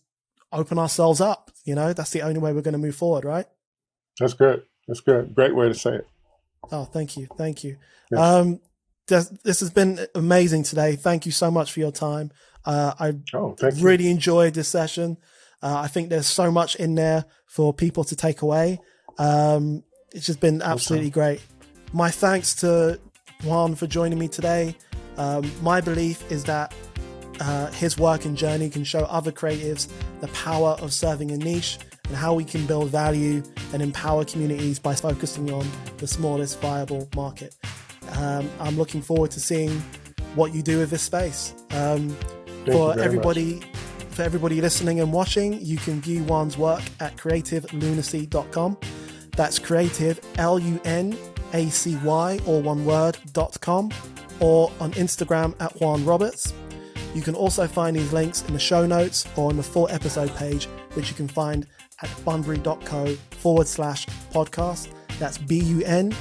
open 0.52 0.80
ourselves 0.80 1.22
up. 1.22 1.52
You 1.66 1.76
know, 1.76 1.93
that's 1.93 2.10
the 2.10 2.24
only 2.24 2.39
way 2.39 2.52
we're 2.52 2.64
going 2.64 2.72
to 2.72 2.80
move 2.80 2.95
forward, 2.95 3.24
right? 3.24 3.45
That's 4.20 4.34
good. 4.34 4.64
That's 4.88 5.02
good. 5.02 5.36
Great 5.36 5.56
way 5.56 5.68
to 5.68 5.76
say 5.76 5.97
it. 5.97 6.08
Oh, 6.72 6.86
thank 6.86 7.16
you. 7.16 7.28
Thank 7.38 7.64
you. 7.64 7.78
Yes. 8.10 8.20
Um, 8.20 8.60
this, 9.06 9.30
this, 9.43 9.60
has 9.60 9.70
been 9.70 10.08
amazing 10.16 10.64
today. 10.64 10.95
Thank 10.95 11.28
you 11.28 11.32
so 11.32 11.52
much 11.52 11.72
for 11.72 11.80
your 11.80 11.91
time. 11.91 12.32
Uh, 12.66 12.93
I 12.99 13.14
oh, 13.36 13.56
really 13.76 14.06
you. 14.06 14.10
enjoyed 14.10 14.56
this 14.56 14.68
session. 14.68 15.18
Uh, 15.62 15.80
I 15.80 15.88
think 15.88 16.09
there's 16.09 16.28
so 16.28 16.51
much 16.51 16.76
in 16.76 16.95
there 16.95 17.26
for 17.45 17.74
people 17.74 18.03
to 18.05 18.16
take 18.16 18.41
away. 18.41 18.80
Um, 19.18 19.84
it's 20.14 20.26
just 20.26 20.39
been 20.39 20.62
absolutely 20.62 21.07
awesome. 21.07 21.14
great. 21.14 21.41
My 21.93 22.09
thanks 22.09 22.55
to 22.55 22.99
Juan 23.43 23.76
for 23.76 23.88
joining 23.88 24.20
me 24.20 24.28
today. 24.28 24.76
Um, 25.18 25.51
my 25.62 25.82
belief 25.82 26.30
is 26.32 26.43
that 26.45 26.74
uh, 27.39 27.68
his 27.72 27.97
work 27.97 28.26
and 28.26 28.38
journey 28.38 28.70
can 28.70 28.84
show 28.84 28.99
other 29.01 29.32
creatives 29.32 29.88
the 30.20 30.28
power 30.30 30.78
of 30.80 30.93
serving 30.93 31.32
a 31.32 31.38
niche 31.38 31.80
and 32.07 32.16
how 32.16 32.34
we 32.34 32.43
can 32.43 32.66
build 32.66 32.89
value 32.89 33.41
and 33.74 33.82
empower 33.82 34.26
communities 34.26 34.80
by 34.80 34.93
focusing 34.93 35.51
on 35.51 35.66
the 35.97 36.07
smallest 36.07 36.59
viable 36.62 37.09
market. 37.16 37.55
Um, 38.18 38.49
I'm 38.59 38.78
looking 38.78 39.01
forward 39.01 39.32
to 39.32 39.39
seeing 39.39 39.82
what 40.36 40.53
you 40.53 40.62
do 40.62 40.80
with 40.80 40.89
this 40.89 41.01
space. 41.01 41.53
Um, 41.72 42.16
for 42.66 42.99
everybody, 42.99 43.55
much. 43.55 43.80
For 44.12 44.24
everybody 44.24 44.62
listening 44.62 44.99
and 44.99 45.12
watching, 45.12 45.59
you 45.62 45.78
can 45.78 46.01
view 46.01 46.24
Juan's 46.24 46.57
work 46.57 46.84
at 46.99 47.16
creativelunacy.com. 47.18 48.78
That's 49.36 49.59
creative 49.59 50.20
L 50.38 50.59
U 50.59 50.80
N 50.84 51.18
A 51.53 51.70
C 51.70 51.97
Y 52.03 52.39
or 52.45 52.62
one 52.62 52.86
word 52.86 53.18
dot 53.34 53.57
com, 53.62 53.89
or 54.39 54.72
on 54.80 54.91
Instagram 54.93 55.55
at 55.62 55.74
Juan 55.80 56.03
Roberts. 56.05 56.53
You 57.14 57.22
can 57.22 57.36
also 57.36 57.68
find 57.68 57.95
these 57.95 58.14
links 58.14 58.43
in 58.47 58.53
the 58.53 58.59
show 58.59 58.86
notes 58.86 59.28
or 59.36 59.49
on 59.49 59.57
the 59.57 59.64
full 59.64 59.88
episode 59.89 60.34
page, 60.36 60.66
which 60.93 61.09
you 61.09 61.16
can 61.16 61.28
find 61.28 61.68
at 62.01 62.09
bunbury.co 62.26 63.16
forward 63.32 63.68
slash 63.68 64.05
podcast. 64.32 64.89
That's 65.20 65.38
B 65.38 65.59
U 65.59 65.84
N 65.84 66.14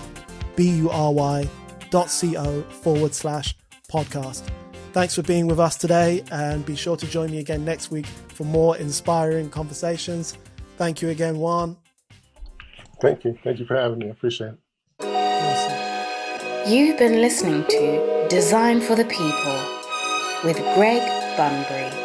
B 0.56 0.68
U 0.70 0.90
R 0.90 1.12
Y 1.12 1.48
dot 1.90 2.08
co 2.08 2.62
forward 2.62 3.14
slash 3.14 3.56
podcast. 3.90 4.48
Thanks 4.92 5.14
for 5.14 5.22
being 5.22 5.46
with 5.46 5.60
us 5.60 5.76
today, 5.76 6.24
and 6.32 6.66
be 6.66 6.74
sure 6.74 6.96
to 6.96 7.06
join 7.06 7.30
me 7.30 7.38
again 7.38 7.64
next 7.64 7.90
week 7.90 8.06
for 8.06 8.44
more 8.44 8.76
inspiring 8.76 9.48
conversations. 9.48 10.36
Thank 10.76 11.00
you 11.00 11.10
again, 11.10 11.38
Juan. 11.38 11.76
Thank 13.00 13.24
you. 13.24 13.38
Thank 13.44 13.60
you 13.60 13.66
for 13.66 13.76
having 13.76 13.98
me. 13.98 14.08
I 14.08 14.10
appreciate 14.10 14.54
it. 14.54 14.58
Awesome. 15.06 16.72
You've 16.72 16.98
been 16.98 17.20
listening 17.20 17.64
to 17.68 18.26
Design 18.28 18.80
for 18.80 18.96
the 18.96 19.04
People 19.04 19.58
with 20.44 20.56
Greg 20.74 21.02
Bunbury. 21.36 21.99